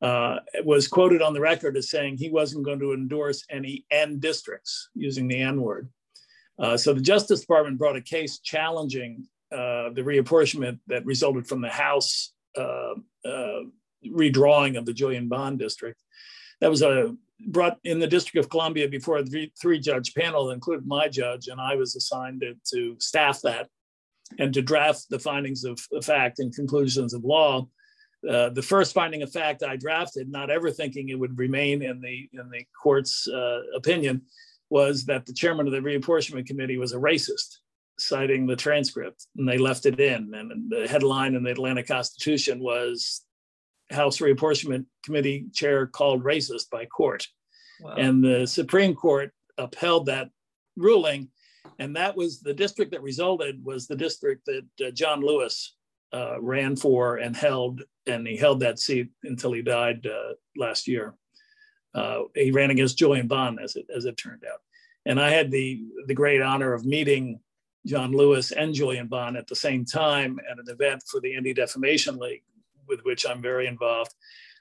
uh, 0.00 0.36
was 0.64 0.88
quoted 0.88 1.20
on 1.20 1.34
the 1.34 1.40
record 1.40 1.76
as 1.76 1.90
saying 1.90 2.16
he 2.16 2.30
wasn't 2.30 2.64
going 2.64 2.78
to 2.78 2.92
endorse 2.92 3.44
any 3.50 3.84
N 3.90 4.18
districts 4.18 4.88
using 4.94 5.28
the 5.28 5.40
N 5.40 5.60
word. 5.60 5.88
Uh, 6.58 6.76
so 6.76 6.92
the 6.92 7.00
Justice 7.00 7.40
Department 7.40 7.78
brought 7.78 7.96
a 7.96 8.00
case 8.00 8.38
challenging 8.38 9.26
the 9.50 10.02
reapportionment 10.04 10.78
that 10.86 11.04
resulted 11.06 11.46
from 11.46 11.60
the 11.60 11.68
House 11.68 12.32
redrawing 14.06 14.78
of 14.78 14.84
the 14.86 14.92
Julian 14.92 15.28
Bond 15.28 15.58
district. 15.58 16.02
That 16.60 16.70
was 16.70 16.82
a 16.82 17.14
brought 17.46 17.78
in 17.84 18.00
the 18.00 18.06
District 18.06 18.44
of 18.44 18.50
Columbia 18.50 18.88
before 18.88 19.18
a 19.18 19.24
three 19.60 19.78
judge 19.78 20.14
panel 20.14 20.50
included 20.50 20.86
my 20.86 21.08
judge, 21.08 21.48
and 21.48 21.60
I 21.60 21.76
was 21.76 21.94
assigned 21.94 22.40
to, 22.40 22.54
to 22.72 22.96
staff 22.98 23.40
that 23.42 23.68
and 24.38 24.52
to 24.54 24.62
draft 24.62 25.06
the 25.08 25.18
findings 25.18 25.64
of 25.64 25.80
fact 26.02 26.38
and 26.38 26.54
conclusions 26.54 27.14
of 27.14 27.24
law. 27.24 27.66
Uh, 28.28 28.48
the 28.50 28.62
first 28.62 28.92
finding 28.92 29.22
of 29.22 29.32
fact 29.32 29.62
I 29.62 29.76
drafted, 29.76 30.30
not 30.30 30.50
ever 30.50 30.70
thinking 30.70 31.08
it 31.08 31.18
would 31.18 31.38
remain 31.38 31.82
in 31.82 32.00
the 32.00 32.28
in 32.32 32.50
the 32.50 32.64
court's 32.82 33.28
uh, 33.28 33.60
opinion, 33.76 34.22
was 34.70 35.04
that 35.06 35.24
the 35.24 35.32
chairman 35.32 35.66
of 35.66 35.72
the 35.72 35.78
reapportionment 35.78 36.46
committee 36.46 36.76
was 36.76 36.92
a 36.92 36.98
racist, 36.98 37.58
citing 37.98 38.46
the 38.46 38.56
transcript, 38.56 39.26
and 39.36 39.48
they 39.48 39.56
left 39.56 39.86
it 39.86 40.00
in. 40.00 40.34
And 40.34 40.68
the 40.68 40.88
headline 40.88 41.36
in 41.36 41.44
the 41.44 41.52
Atlanta 41.52 41.84
Constitution 41.84 42.58
was 42.58 43.24
House 43.90 44.18
Reapportionment 44.18 44.86
Committee 45.04 45.46
chair 45.52 45.86
called 45.86 46.24
racist 46.24 46.70
by 46.70 46.84
court. 46.86 47.26
Wow. 47.80 47.94
And 47.96 48.22
the 48.22 48.46
Supreme 48.46 48.94
Court 48.94 49.32
upheld 49.56 50.06
that 50.06 50.30
ruling. 50.76 51.28
And 51.78 51.94
that 51.96 52.16
was 52.16 52.40
the 52.40 52.54
district 52.54 52.92
that 52.92 53.02
resulted 53.02 53.64
was 53.64 53.86
the 53.86 53.96
district 53.96 54.46
that 54.46 54.86
uh, 54.86 54.90
John 54.90 55.20
Lewis 55.20 55.74
uh, 56.12 56.40
ran 56.40 56.76
for 56.76 57.16
and 57.16 57.36
held, 57.36 57.82
and 58.06 58.26
he 58.26 58.36
held 58.36 58.60
that 58.60 58.78
seat 58.78 59.10
until 59.24 59.52
he 59.52 59.62
died 59.62 60.06
uh, 60.06 60.34
last 60.56 60.88
year. 60.88 61.14
Uh, 61.94 62.22
he 62.34 62.50
ran 62.50 62.70
against 62.70 62.98
Julian 62.98 63.28
Bond, 63.28 63.58
as 63.62 63.76
it 63.76 63.86
as 63.94 64.04
it 64.04 64.16
turned 64.16 64.42
out, 64.50 64.60
and 65.06 65.20
I 65.20 65.30
had 65.30 65.50
the 65.50 65.82
the 66.06 66.14
great 66.14 66.40
honor 66.40 66.72
of 66.72 66.84
meeting 66.84 67.40
John 67.86 68.12
Lewis 68.12 68.52
and 68.52 68.74
Julian 68.74 69.06
Bond 69.06 69.36
at 69.36 69.46
the 69.46 69.56
same 69.56 69.84
time 69.84 70.38
at 70.50 70.58
an 70.58 70.66
event 70.68 71.02
for 71.10 71.20
the 71.20 71.34
Anti 71.34 71.54
Defamation 71.54 72.18
League, 72.18 72.42
with 72.88 73.00
which 73.04 73.26
I'm 73.26 73.42
very 73.42 73.66
involved. 73.66 74.14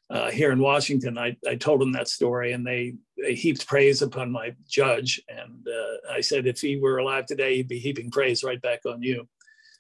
Uh, 0.10 0.32
here 0.32 0.52
in 0.52 0.60
Washington, 0.60 1.18
I, 1.18 1.36
I 1.46 1.56
told 1.56 1.82
them 1.82 1.92
that 1.92 2.08
story, 2.08 2.54
and 2.54 2.66
they, 2.66 2.96
they 3.22 3.36
heaped 3.36 3.68
praise 3.68 4.02
upon 4.02 4.32
my 4.32 4.56
judge. 4.66 5.22
And 5.28 5.68
uh, 5.68 6.14
I 6.14 6.22
said, 6.22 6.48
if 6.48 6.62
he 6.62 6.78
were 6.78 7.00
alive 7.00 7.26
today, 7.26 7.58
he'd 7.58 7.68
be 7.68 7.80
heaping 7.80 8.10
praise 8.10 8.44
right 8.44 8.62
back 8.62 8.86
on 8.86 9.02
you. 9.02 9.28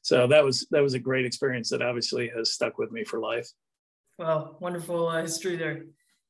So 0.01 0.27
that 0.27 0.43
was 0.43 0.67
that 0.71 0.81
was 0.81 0.93
a 0.93 0.99
great 0.99 1.25
experience 1.25 1.69
that 1.69 1.81
obviously 1.81 2.29
has 2.29 2.53
stuck 2.53 2.77
with 2.77 2.91
me 2.91 3.03
for 3.03 3.19
life. 3.19 3.49
Well, 4.17 4.57
wonderful 4.59 5.07
uh, 5.07 5.21
history 5.21 5.57
there. 5.57 5.85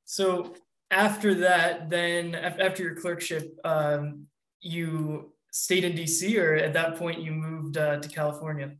So 0.05 0.55
after 0.89 1.35
that, 1.35 1.89
then 1.89 2.33
after 2.33 2.83
your 2.83 2.95
clerkship, 2.95 3.55
um, 3.63 4.27
you 4.61 5.31
stayed 5.51 5.83
in 5.83 5.93
DC, 5.93 6.37
or 6.39 6.55
at 6.55 6.73
that 6.73 6.95
point 6.97 7.21
you 7.21 7.31
moved 7.31 7.77
uh, 7.77 7.99
to 7.99 8.09
California? 8.09 8.71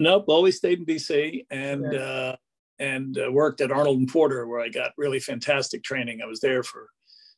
Nope, 0.00 0.24
always 0.28 0.56
stayed 0.56 0.80
in 0.80 0.86
DC 0.86 1.46
and 1.50 1.92
yeah. 1.92 2.36
And 2.78 3.18
uh, 3.18 3.30
worked 3.30 3.60
at 3.60 3.72
Arnold 3.72 3.98
and 3.98 4.08
Porter, 4.08 4.46
where 4.46 4.60
I 4.60 4.68
got 4.68 4.92
really 4.96 5.20
fantastic 5.20 5.82
training. 5.82 6.20
I 6.22 6.26
was 6.26 6.40
there 6.40 6.62
for 6.62 6.88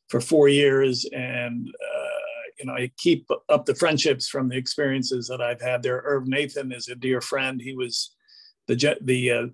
for 0.09 0.21
four 0.21 0.47
years, 0.47 1.05
and 1.13 1.67
uh, 1.67 2.49
you 2.59 2.65
know 2.65 2.73
I 2.73 2.91
keep 2.97 3.27
up 3.49 3.65
the 3.65 3.75
friendships 3.75 4.27
from 4.27 4.49
the 4.49 4.57
experiences 4.57 5.27
that 5.27 5.41
I've 5.41 5.61
had 5.61 5.83
there. 5.83 6.01
Irv 6.05 6.27
Nathan 6.27 6.71
is 6.71 6.87
a 6.87 6.95
dear 6.95 7.21
friend. 7.21 7.61
He 7.61 7.73
was 7.73 8.15
the 8.67 8.97
the 9.01 9.31
uh, 9.31 9.47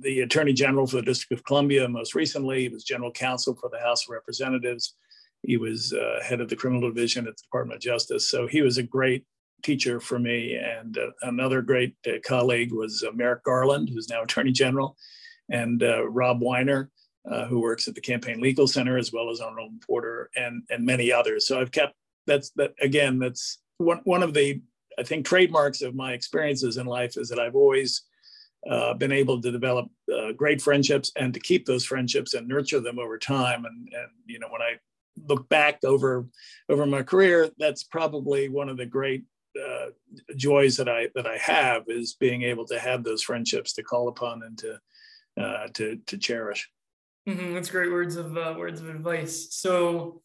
the 0.00 0.20
Attorney 0.20 0.52
General 0.52 0.86
for 0.86 0.96
the 0.96 1.02
District 1.02 1.32
of 1.32 1.44
Columbia 1.44 1.88
most 1.88 2.14
recently. 2.14 2.62
He 2.62 2.68
was 2.68 2.84
General 2.84 3.12
Counsel 3.12 3.54
for 3.54 3.70
the 3.70 3.80
House 3.80 4.04
of 4.04 4.12
Representatives. 4.12 4.94
He 5.42 5.56
was 5.56 5.92
uh, 5.92 6.20
head 6.22 6.40
of 6.40 6.48
the 6.48 6.56
Criminal 6.56 6.88
Division 6.88 7.26
at 7.26 7.36
the 7.36 7.42
Department 7.42 7.76
of 7.76 7.82
Justice. 7.82 8.30
So 8.30 8.46
he 8.46 8.62
was 8.62 8.78
a 8.78 8.82
great 8.82 9.24
teacher 9.62 9.98
for 10.00 10.18
me. 10.18 10.56
And 10.56 10.98
uh, 10.98 11.10
another 11.22 11.62
great 11.62 11.96
uh, 12.06 12.18
colleague 12.24 12.72
was 12.72 13.04
Merrick 13.14 13.44
Garland, 13.44 13.88
who's 13.88 14.08
now 14.08 14.22
Attorney 14.22 14.52
General, 14.52 14.96
and 15.52 15.82
uh, 15.82 16.08
Rob 16.08 16.40
Weiner, 16.40 16.90
uh, 17.30 17.46
who 17.46 17.60
works 17.60 17.86
at 17.86 17.94
the 17.94 18.00
Campaign 18.00 18.40
Legal 18.40 18.66
Center, 18.66 18.98
as 18.98 19.12
well 19.12 19.30
as 19.30 19.40
Arnold 19.40 19.80
Porter, 19.86 20.30
and 20.34 20.62
and 20.70 20.84
many 20.84 21.12
others. 21.12 21.46
So 21.46 21.60
I've 21.60 21.70
kept 21.70 21.94
that's 22.26 22.50
that 22.56 22.72
again. 22.80 23.18
That's 23.18 23.58
one 23.78 24.00
one 24.04 24.22
of 24.22 24.34
the 24.34 24.60
I 24.98 25.02
think 25.04 25.24
trademarks 25.24 25.82
of 25.82 25.94
my 25.94 26.12
experiences 26.12 26.76
in 26.76 26.86
life 26.86 27.16
is 27.16 27.28
that 27.28 27.38
I've 27.38 27.54
always 27.54 28.02
uh, 28.68 28.94
been 28.94 29.12
able 29.12 29.40
to 29.40 29.50
develop 29.50 29.88
uh, 30.12 30.32
great 30.32 30.60
friendships 30.60 31.12
and 31.16 31.34
to 31.34 31.40
keep 31.40 31.66
those 31.66 31.84
friendships 31.84 32.34
and 32.34 32.46
nurture 32.46 32.80
them 32.80 32.98
over 32.98 33.18
time. 33.18 33.64
And, 33.64 33.88
and 33.92 34.08
you 34.26 34.38
know, 34.38 34.48
when 34.50 34.62
I 34.62 34.74
look 35.28 35.48
back 35.48 35.78
over 35.84 36.26
over 36.68 36.86
my 36.86 37.02
career, 37.02 37.50
that's 37.58 37.84
probably 37.84 38.48
one 38.48 38.68
of 38.68 38.76
the 38.76 38.86
great 38.86 39.24
uh, 39.60 39.86
joys 40.36 40.76
that 40.76 40.88
I 40.88 41.08
that 41.14 41.26
I 41.26 41.36
have 41.38 41.84
is 41.88 42.14
being 42.14 42.42
able 42.42 42.64
to 42.66 42.78
have 42.78 43.04
those 43.04 43.22
friendships 43.22 43.72
to 43.74 43.82
call 43.82 44.08
upon 44.08 44.42
and 44.42 44.56
to 44.58 44.78
uh, 45.40 45.68
to 45.74 45.98
to 46.06 46.18
cherish. 46.18 46.70
Mm-hmm. 47.28 47.54
That's 47.54 47.70
great 47.70 47.92
words 47.92 48.16
of 48.16 48.36
uh, 48.36 48.54
words 48.56 48.80
of 48.80 48.88
advice. 48.88 49.48
So. 49.50 50.22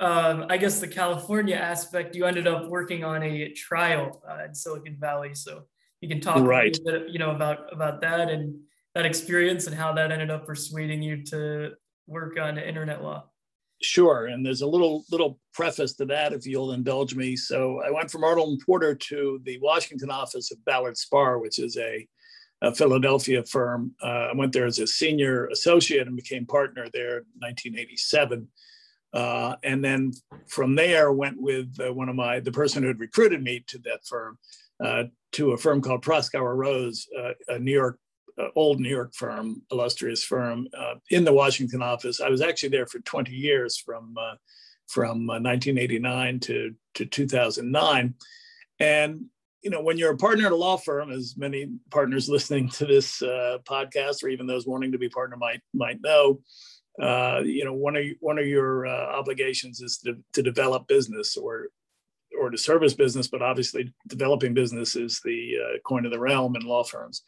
Um, 0.00 0.46
I 0.48 0.56
guess 0.56 0.80
the 0.80 0.88
California 0.88 1.54
aspect, 1.54 2.16
you 2.16 2.24
ended 2.24 2.46
up 2.46 2.70
working 2.70 3.04
on 3.04 3.22
a 3.22 3.52
trial 3.52 4.22
uh, 4.26 4.42
in 4.46 4.54
Silicon 4.54 4.96
Valley. 4.98 5.34
So 5.34 5.64
you 6.00 6.08
can 6.08 6.18
talk 6.18 6.38
right. 6.38 6.74
Bit, 6.82 7.10
you 7.10 7.18
know, 7.18 7.32
about 7.32 7.70
about 7.70 8.00
that 8.00 8.30
and 8.30 8.58
that 8.94 9.04
experience 9.04 9.66
and 9.66 9.76
how 9.76 9.92
that 9.92 10.10
ended 10.10 10.30
up 10.30 10.46
persuading 10.46 11.02
you 11.02 11.22
to 11.24 11.72
work 12.06 12.40
on 12.40 12.56
internet 12.56 13.02
law. 13.02 13.24
Sure, 13.82 14.28
and 14.28 14.46
there's 14.46 14.62
a 14.62 14.66
little 14.66 15.04
little 15.10 15.38
preface 15.52 15.92
to 15.96 16.06
that, 16.06 16.32
if 16.32 16.46
you'll 16.46 16.72
indulge 16.72 17.14
me. 17.14 17.36
So 17.36 17.82
I 17.86 17.90
went 17.90 18.10
from 18.10 18.24
Arnold 18.24 18.48
and 18.48 18.62
Porter 18.64 18.94
to 18.94 19.40
the 19.44 19.58
Washington 19.58 20.10
office 20.10 20.50
of 20.52 20.64
Ballard 20.64 20.94
Spahr, 20.94 21.38
which 21.38 21.58
is 21.58 21.76
a, 21.76 22.08
a 22.62 22.72
Philadelphia 22.72 23.42
firm. 23.42 23.92
Uh, 24.00 24.30
I 24.30 24.32
went 24.34 24.52
there 24.52 24.66
as 24.66 24.78
a 24.78 24.86
senior 24.86 25.48
associate 25.48 26.06
and 26.06 26.16
became 26.16 26.46
partner 26.46 26.86
there 26.92 27.18
in 27.18 27.24
1987. 27.38 28.48
Uh, 29.12 29.56
and 29.62 29.84
then 29.84 30.12
from 30.46 30.74
there 30.74 31.12
went 31.12 31.40
with 31.40 31.76
uh, 31.80 31.92
one 31.92 32.08
of 32.08 32.16
my 32.16 32.40
the 32.40 32.52
person 32.52 32.82
who 32.82 32.88
had 32.88 33.00
recruited 33.00 33.42
me 33.42 33.62
to 33.66 33.78
that 33.80 34.06
firm 34.06 34.38
uh, 34.82 35.04
to 35.32 35.52
a 35.52 35.58
firm 35.58 35.82
called 35.82 36.04
Proskauer 36.04 36.56
Rose, 36.56 37.08
uh, 37.18 37.32
a 37.48 37.58
New 37.58 37.72
York, 37.72 37.98
uh, 38.38 38.48
old 38.56 38.80
New 38.80 38.88
York 38.88 39.12
firm, 39.14 39.62
illustrious 39.70 40.24
firm, 40.24 40.66
in 41.10 41.24
the 41.24 41.32
Washington 41.32 41.82
office. 41.82 42.20
I 42.20 42.30
was 42.30 42.40
actually 42.40 42.70
there 42.70 42.86
for 42.86 43.00
20 43.00 43.32
years 43.32 43.76
from 43.76 44.14
from 44.88 45.26
1989 45.26 46.40
to 46.40 46.74
to 46.94 47.04
2009, 47.04 48.14
and 48.78 49.24
you 49.62 49.70
know 49.70 49.82
when 49.82 49.98
you're 49.98 50.12
a 50.12 50.16
partner 50.16 50.46
at 50.46 50.52
a 50.52 50.56
law 50.56 50.76
firm, 50.76 51.10
as 51.10 51.34
many 51.36 51.70
partners 51.90 52.28
listening 52.28 52.68
to 52.70 52.86
this 52.86 53.20
podcast 53.20 54.22
or 54.22 54.28
even 54.28 54.46
those 54.46 54.66
wanting 54.66 54.92
to 54.92 54.98
be 54.98 55.08
partner 55.08 55.36
might 55.36 55.60
might 55.72 56.00
know. 56.02 56.40
you 57.44 57.64
know, 57.64 57.72
one 57.72 57.96
of 57.96 58.04
one 58.20 58.38
of 58.38 58.46
your 58.46 58.86
obligations 58.86 59.80
is 59.80 59.98
to, 59.98 60.16
to 60.32 60.42
develop 60.42 60.88
business 60.88 61.36
or 61.36 61.68
or 62.38 62.50
to 62.50 62.58
service 62.58 62.94
business, 62.94 63.28
but 63.28 63.42
obviously 63.42 63.92
developing 64.06 64.54
business 64.54 64.96
is 64.96 65.20
the 65.24 65.54
uh, 65.62 65.78
coin 65.84 66.04
of 66.04 66.12
the 66.12 66.18
realm 66.18 66.56
in 66.56 66.62
law 66.62 66.84
firms. 66.84 67.22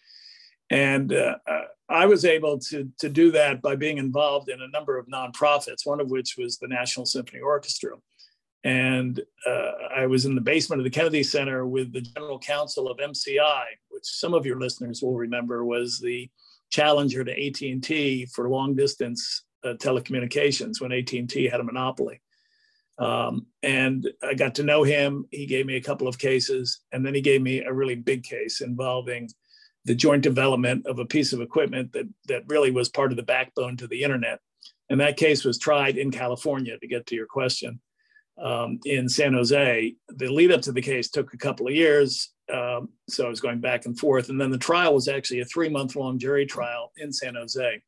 And 0.71 1.13
uh, 1.13 1.37
uh, 1.47 1.63
I 1.89 2.07
was 2.07 2.25
able 2.25 2.59
to, 2.71 2.91
to 2.99 3.09
do 3.09 3.31
that 3.33 3.61
by 3.61 3.77
being 3.77 3.99
involved 3.99 4.49
in 4.49 4.61
a 4.63 4.69
number 4.69 4.99
of 4.99 5.07
nonprofits, 5.07 5.85
one 5.85 6.01
of 6.01 6.11
which 6.11 6.37
was 6.39 6.59
the 6.59 6.69
National 6.69 7.07
Symphony 7.07 7.41
Orchestra. 7.41 7.97
And 8.65 9.21
uh, 9.47 9.73
I 9.95 10.07
was 10.07 10.25
in 10.25 10.35
the 10.35 10.41
basement 10.41 10.81
of 10.81 10.85
the 10.85 10.91
Kennedy 10.91 11.23
Center 11.23 11.67
with 11.67 11.93
the 11.93 12.01
general 12.01 12.39
counsel 12.39 12.89
of 12.89 12.99
MCI, 12.99 13.65
which 13.91 14.05
some 14.05 14.33
of 14.33 14.47
your 14.47 14.59
listeners 14.59 15.03
will 15.03 15.17
remember 15.17 15.65
was 15.65 16.01
the 16.01 16.31
challenger 16.71 17.23
to 17.23 17.47
AT&T 17.47 18.27
for 18.27 18.49
long 18.49 18.75
distance 18.75 19.45
uh, 19.65 19.75
telecommunications 19.75 20.81
when 20.81 20.93
AT&T 20.93 21.47
had 21.47 21.61
a 21.61 21.65
monopoly. 21.65 22.21
Um, 22.99 23.47
and 23.63 24.09
I 24.23 24.35
got 24.35 24.55
to 24.57 24.63
know 24.63 24.83
him. 24.83 25.27
He 25.31 25.47
gave 25.47 25.67
me 25.67 25.77
a 25.77 25.83
couple 25.83 26.09
of 26.09 26.19
cases, 26.19 26.81
and 26.93 27.05
then 27.05 27.15
he 27.15 27.21
gave 27.21 27.43
me 27.43 27.61
a 27.61 27.73
really 27.73 27.97
big 27.97 28.23
case 28.23 28.61
involving 28.61 29.29
the 29.85 29.95
joint 29.95 30.23
development 30.23 30.87
of 30.87 30.99
a 30.99 31.05
piece 31.05 31.33
of 31.33 31.41
equipment 31.41 31.93
that, 31.93 32.09
that 32.29 32.45
really 32.49 32.71
was 32.71 32.89
part 32.89 33.11
of 33.11 33.17
the 33.17 33.23
backbone 33.23 33.77
to 33.77 33.87
the 33.87 34.03
internet. 34.03 34.41
And 34.89 35.01
that 35.01 35.17
case 35.17 35.45
was 35.45 35.59
tried 35.59 35.99
in 35.99 36.11
California, 36.11 36.79
to 36.79 36.87
get 36.87 37.07
to 37.07 37.15
your 37.15 37.27
question, 37.27 37.81
um, 38.43 38.81
in 38.85 39.09
San 39.09 39.35
Jose. 39.35 39.95
The 40.09 40.29
lead 40.29 40.53
up 40.53 40.63
to 40.63 40.73
the 40.73 40.83
case 40.83 41.11
took 41.11 41.35
a 41.35 41.39
couple 41.39 41.67
of 41.67 41.75
years. 41.75 42.33
Um, 42.53 42.91
so 43.09 43.27
I 43.27 43.29
was 43.29 43.41
going 43.41 43.61
back 43.61 43.87
and 43.87 43.99
forth. 43.99 44.29
And 44.29 44.41
then 44.41 44.51
the 44.51 44.59
trial 44.59 44.95
was 44.95 45.09
actually 45.09 45.41
a 45.41 45.47
three 45.47 45.69
month 45.69 45.97
long 45.97 46.19
jury 46.19 46.47
trial 46.47 46.93
in 46.99 47.13
San 47.13 47.35
Jose 47.35 47.83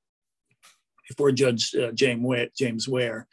before 1.08 1.32
Judge 1.32 1.74
uh, 1.74 1.92
James, 1.92 2.50
James 2.56 2.88
Ware. 2.88 3.26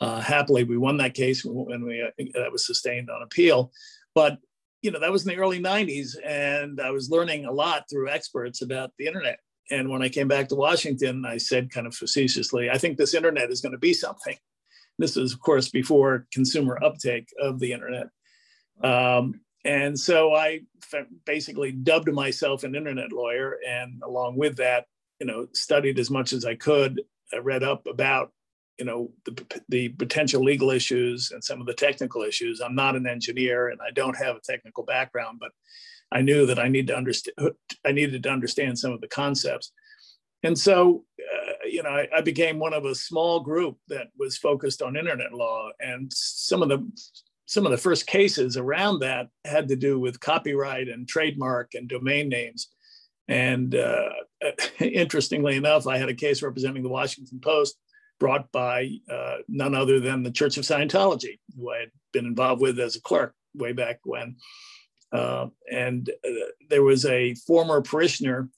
Uh, 0.00 0.20
happily, 0.20 0.64
we 0.64 0.76
won 0.76 0.96
that 0.96 1.14
case 1.14 1.42
when 1.44 1.84
we 1.84 2.02
uh, 2.02 2.10
that 2.34 2.50
was 2.52 2.66
sustained 2.66 3.10
on 3.10 3.22
appeal. 3.22 3.70
But 4.14 4.38
you 4.82 4.90
know 4.90 5.00
that 5.00 5.12
was 5.12 5.26
in 5.26 5.34
the 5.34 5.40
early 5.40 5.60
'90s, 5.60 6.16
and 6.24 6.80
I 6.80 6.90
was 6.90 7.10
learning 7.10 7.44
a 7.44 7.52
lot 7.52 7.84
through 7.88 8.10
experts 8.10 8.60
about 8.60 8.90
the 8.98 9.06
internet. 9.06 9.38
and 9.70 9.88
when 9.88 10.02
I 10.02 10.08
came 10.08 10.28
back 10.28 10.48
to 10.48 10.56
Washington, 10.56 11.24
I 11.24 11.38
said 11.38 11.70
kind 11.70 11.86
of 11.86 11.94
facetiously, 11.94 12.68
I 12.70 12.76
think 12.76 12.98
this 12.98 13.14
internet 13.14 13.50
is 13.50 13.60
going 13.60 13.72
to 13.72 13.78
be 13.78 13.94
something. 13.94 14.36
This 14.98 15.16
was, 15.16 15.32
of 15.32 15.40
course, 15.40 15.68
before 15.68 16.26
consumer 16.32 16.78
uptake 16.82 17.28
of 17.40 17.58
the 17.58 17.72
internet. 17.72 18.08
Um, 18.82 19.40
and 19.64 19.98
so 19.98 20.34
I 20.34 20.60
basically 21.24 21.72
dubbed 21.72 22.12
myself 22.12 22.64
an 22.64 22.74
internet 22.74 23.12
lawyer, 23.12 23.58
and 23.66 24.02
along 24.04 24.36
with 24.36 24.56
that, 24.56 24.86
you 25.20 25.26
know, 25.26 25.46
studied 25.52 25.98
as 25.98 26.10
much 26.10 26.32
as 26.32 26.44
I 26.44 26.54
could. 26.54 27.00
I 27.32 27.38
read 27.38 27.62
up 27.62 27.86
about, 27.86 28.32
you 28.78 28.84
know, 28.84 29.10
the, 29.24 29.60
the 29.68 29.88
potential 29.90 30.42
legal 30.42 30.70
issues 30.70 31.30
and 31.30 31.42
some 31.42 31.60
of 31.60 31.66
the 31.66 31.74
technical 31.74 32.22
issues. 32.22 32.60
I'm 32.60 32.74
not 32.74 32.96
an 32.96 33.06
engineer, 33.06 33.68
and 33.68 33.80
I 33.80 33.90
don't 33.90 34.16
have 34.16 34.36
a 34.36 34.40
technical 34.40 34.84
background, 34.84 35.38
but 35.40 35.52
I 36.12 36.20
knew 36.20 36.46
that 36.46 36.58
I 36.58 36.68
need 36.68 36.86
to 36.88 36.96
understand. 36.96 37.52
I 37.86 37.92
needed 37.92 38.22
to 38.24 38.30
understand 38.30 38.78
some 38.78 38.92
of 38.92 39.00
the 39.00 39.08
concepts, 39.08 39.72
and 40.42 40.58
so 40.58 41.04
uh, 41.20 41.43
you 41.66 41.82
know, 41.82 41.90
I, 41.90 42.08
I, 42.16 42.20
became 42.20 42.58
one 42.58 42.72
of 42.72 42.84
a 42.84 42.94
small 42.94 43.40
group 43.40 43.78
that 43.88 44.08
was 44.18 44.36
focused 44.36 44.82
on 44.82 44.96
internet 44.96 45.32
law, 45.32 45.70
and 45.80 46.12
some 46.12 46.62
of 46.62 46.68
the 46.68 46.86
some 47.46 47.66
of 47.66 47.72
the 47.72 47.78
first 47.78 48.06
cases 48.06 48.56
around 48.56 49.00
that 49.00 49.28
had 49.44 49.68
to 49.68 49.76
do 49.76 49.98
with 50.00 50.20
copyright 50.20 50.88
and 50.88 51.06
trademark 51.06 51.74
and 51.74 51.88
domain 51.88 52.28
names. 52.28 52.68
And 53.28 53.74
uh, 53.74 54.10
interestingly 54.80 55.56
enough, 55.56 55.86
I 55.86 55.98
had 55.98 56.08
a 56.08 56.14
case 56.14 56.42
representing 56.42 56.82
the 56.82 56.88
Washington 56.88 57.40
Post 57.40 57.76
brought 58.18 58.50
by 58.52 58.90
uh, 59.10 59.36
none 59.48 59.74
other 59.74 60.00
than 60.00 60.22
the 60.22 60.30
Church 60.30 60.56
of 60.56 60.64
Scientology, 60.64 61.38
who 61.56 61.70
I 61.70 61.80
had 61.80 61.90
been 62.12 62.26
involved 62.26 62.62
with 62.62 62.78
as 62.78 62.96
a 62.96 63.02
clerk 63.02 63.34
way 63.54 63.72
back 63.72 64.00
when. 64.04 64.36
Uh, 65.12 65.48
and 65.70 66.10
uh, 66.26 66.30
there 66.70 66.82
was 66.82 67.04
a 67.04 67.34
former 67.46 67.82
parishioner 67.82 68.48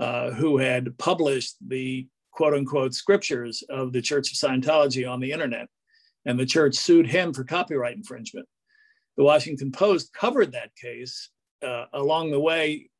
uh, 0.00 0.30
who 0.30 0.58
had 0.58 0.96
published 0.98 1.56
the 1.66 2.06
quote 2.38 2.54
unquote 2.54 2.94
scriptures 2.94 3.64
of 3.68 3.92
the 3.92 4.00
Church 4.00 4.30
of 4.30 4.38
Scientology 4.38 5.10
on 5.10 5.18
the 5.18 5.32
internet 5.32 5.66
and 6.24 6.38
the 6.38 6.46
church 6.46 6.76
sued 6.76 7.08
him 7.08 7.32
for 7.32 7.42
copyright 7.42 7.96
infringement. 7.96 8.46
The 9.16 9.24
Washington 9.24 9.72
Post 9.72 10.12
covered 10.12 10.52
that 10.52 10.70
case 10.76 11.30
uh, 11.66 11.86
along 11.92 12.30
the 12.30 12.38
way, 12.38 12.90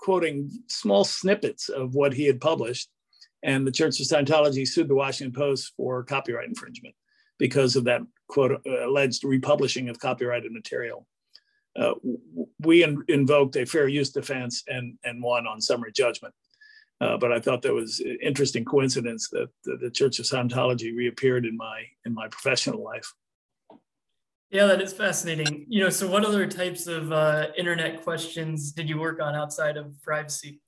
quoting 0.00 0.50
small 0.66 1.04
snippets 1.04 1.68
of 1.68 1.94
what 1.94 2.12
he 2.12 2.26
had 2.26 2.40
published. 2.40 2.88
And 3.44 3.64
the 3.64 3.70
Church 3.70 4.00
of 4.00 4.06
Scientology 4.06 4.66
sued 4.66 4.88
the 4.88 4.96
Washington 4.96 5.40
Post 5.40 5.72
for 5.76 6.02
copyright 6.02 6.48
infringement 6.48 6.96
because 7.38 7.76
of 7.76 7.84
that 7.84 8.00
quote 8.26 8.60
uh, 8.66 8.88
alleged 8.88 9.22
republishing 9.22 9.88
of 9.88 10.00
copyrighted 10.00 10.50
material. 10.50 11.06
Uh, 11.78 11.92
we 12.58 12.82
in, 12.82 13.04
invoked 13.06 13.54
a 13.54 13.64
fair 13.64 13.86
use 13.86 14.10
defense 14.10 14.64
and, 14.66 14.98
and 15.04 15.22
won 15.22 15.46
on 15.46 15.60
summary 15.60 15.92
judgment. 15.92 16.34
Uh, 17.00 17.16
but 17.16 17.32
I 17.32 17.40
thought 17.40 17.62
that 17.62 17.72
was 17.72 18.00
an 18.00 18.18
interesting 18.22 18.64
coincidence 18.64 19.30
that 19.30 19.48
the, 19.64 19.76
the, 19.76 19.90
Church 19.90 20.18
of 20.18 20.26
Scientology 20.26 20.94
reappeared 20.94 21.46
in 21.46 21.56
my 21.56 21.84
in 22.04 22.12
my 22.12 22.28
professional 22.28 22.84
life. 22.84 23.10
Yeah, 24.50 24.66
that 24.66 24.82
is 24.82 24.92
fascinating. 24.92 25.64
You 25.68 25.84
know, 25.84 25.90
so 25.90 26.10
what 26.10 26.24
other 26.24 26.46
types 26.46 26.86
of 26.86 27.10
uh, 27.12 27.48
internet 27.56 28.02
questions 28.02 28.72
did 28.72 28.88
you 28.88 28.98
work 28.98 29.20
on 29.22 29.34
outside 29.34 29.76
of 29.76 29.94
privacy? 30.02 30.60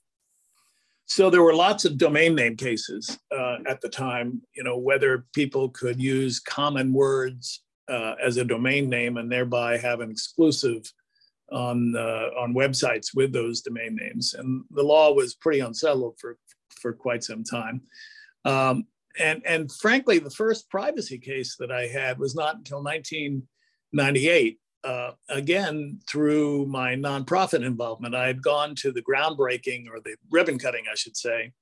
So 1.06 1.28
there 1.28 1.42
were 1.42 1.54
lots 1.54 1.84
of 1.84 1.98
domain 1.98 2.34
name 2.34 2.56
cases 2.56 3.18
uh, 3.30 3.58
at 3.66 3.80
the 3.82 3.88
time. 3.88 4.40
You 4.54 4.64
know, 4.64 4.78
whether 4.78 5.26
people 5.34 5.68
could 5.68 6.00
use 6.00 6.40
common 6.40 6.92
words 6.92 7.62
uh, 7.88 8.14
as 8.22 8.38
a 8.38 8.44
domain 8.44 8.88
name 8.88 9.18
and 9.18 9.30
thereby 9.30 9.76
have 9.76 10.00
an 10.00 10.10
exclusive 10.10 10.90
on 11.52 11.94
uh, 11.96 12.30
on 12.38 12.54
websites 12.54 13.14
with 13.14 13.32
those 13.32 13.60
domain 13.60 13.96
names, 13.96 14.34
and 14.34 14.64
the 14.70 14.82
law 14.82 15.12
was 15.12 15.34
pretty 15.34 15.60
unsettled 15.60 16.18
for 16.18 16.38
for 16.80 16.92
quite 16.92 17.22
some 17.24 17.44
time. 17.44 17.82
Um, 18.44 18.86
and 19.18 19.42
and 19.46 19.70
frankly, 19.70 20.18
the 20.18 20.30
first 20.30 20.70
privacy 20.70 21.18
case 21.18 21.56
that 21.58 21.70
I 21.70 21.86
had 21.86 22.18
was 22.18 22.34
not 22.34 22.56
until 22.56 22.82
1998. 22.82 24.58
Uh, 24.84 25.12
again, 25.28 26.00
through 26.10 26.66
my 26.66 26.96
nonprofit 26.96 27.64
involvement, 27.64 28.16
I 28.16 28.26
had 28.26 28.42
gone 28.42 28.74
to 28.76 28.90
the 28.90 29.02
groundbreaking 29.02 29.86
or 29.88 30.00
the 30.00 30.16
ribbon 30.30 30.58
cutting, 30.58 30.84
I 30.90 30.96
should 30.96 31.16
say, 31.16 31.52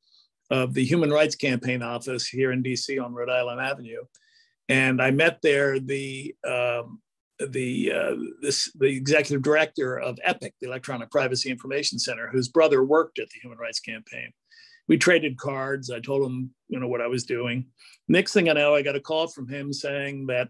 of 0.51 0.73
the 0.73 0.85
Human 0.85 1.11
Rights 1.11 1.35
Campaign 1.37 1.83
office 1.83 2.27
here 2.27 2.51
in 2.51 2.62
DC 2.62 3.03
on 3.03 3.12
Rhode 3.12 3.29
Island 3.29 3.61
Avenue. 3.61 4.05
And 4.71 5.03
I 5.03 5.11
met 5.11 5.41
there 5.43 5.79
the 5.81 6.35
um, 6.49 7.03
the 7.48 7.92
uh, 7.92 8.16
this 8.40 8.70
the 8.74 8.87
executive 8.87 9.42
director 9.42 9.98
of 9.98 10.18
EPIC, 10.24 10.55
the 10.61 10.68
Electronic 10.68 11.11
Privacy 11.11 11.50
Information 11.50 11.98
Center, 11.98 12.29
whose 12.29 12.48
brother 12.48 12.85
worked 12.85 13.18
at 13.18 13.29
the 13.31 13.40
Human 13.40 13.59
Rights 13.59 13.81
Campaign. 13.81 14.31
We 14.88 14.98
traded 14.98 15.38
cards. 15.38 15.90
I 15.90 16.00
told 16.00 16.29
him, 16.29 16.50
you 16.68 16.81
know, 16.81 16.88
what 16.88 17.00
I 17.00 17.07
was 17.07 17.24
doing. 17.24 17.66
Next 18.09 18.33
thing 18.33 18.48
I 18.48 18.55
know, 18.55 18.74
I 18.74 18.83
got 18.83 18.96
a 18.96 19.00
call 19.00 19.29
from 19.29 19.48
him 19.48 19.72
saying 19.72 20.26
that 20.26 20.48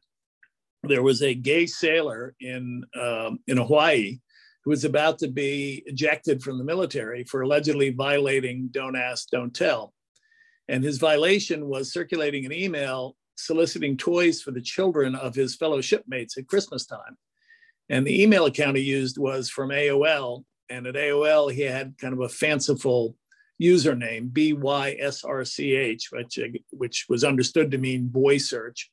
there 0.82 1.02
was 1.02 1.22
a 1.22 1.34
gay 1.34 1.66
sailor 1.66 2.34
in 2.40 2.84
um, 2.98 3.38
in 3.46 3.56
Hawaii 3.58 4.18
who 4.64 4.70
was 4.70 4.84
about 4.84 5.18
to 5.18 5.28
be 5.28 5.82
ejected 5.86 6.42
from 6.42 6.58
the 6.58 6.64
military 6.64 7.24
for 7.24 7.42
allegedly 7.42 7.90
violating 7.90 8.68
"Don't 8.70 8.96
Ask, 8.96 9.28
Don't 9.30 9.54
Tell," 9.54 9.94
and 10.68 10.82
his 10.82 10.98
violation 10.98 11.66
was 11.66 11.92
circulating 11.92 12.46
an 12.46 12.52
email 12.52 13.16
soliciting 13.44 13.96
toys 13.96 14.40
for 14.42 14.50
the 14.50 14.60
children 14.60 15.14
of 15.14 15.34
his 15.34 15.56
fellow 15.56 15.80
shipmates 15.80 16.36
at 16.36 16.48
Christmas 16.48 16.86
time. 16.86 17.16
And 17.88 18.06
the 18.06 18.22
email 18.22 18.46
account 18.46 18.76
he 18.76 18.82
used 18.82 19.18
was 19.18 19.50
from 19.50 19.70
AOL. 19.70 20.44
And 20.68 20.86
at 20.86 20.94
AOL, 20.94 21.52
he 21.52 21.62
had 21.62 21.98
kind 21.98 22.14
of 22.14 22.20
a 22.20 22.28
fanciful 22.28 23.16
username, 23.60 24.30
BYSRCH, 24.30 26.02
which, 26.12 26.38
which 26.70 27.06
was 27.08 27.24
understood 27.24 27.70
to 27.70 27.78
mean 27.78 28.06
boy 28.06 28.38
search. 28.38 28.90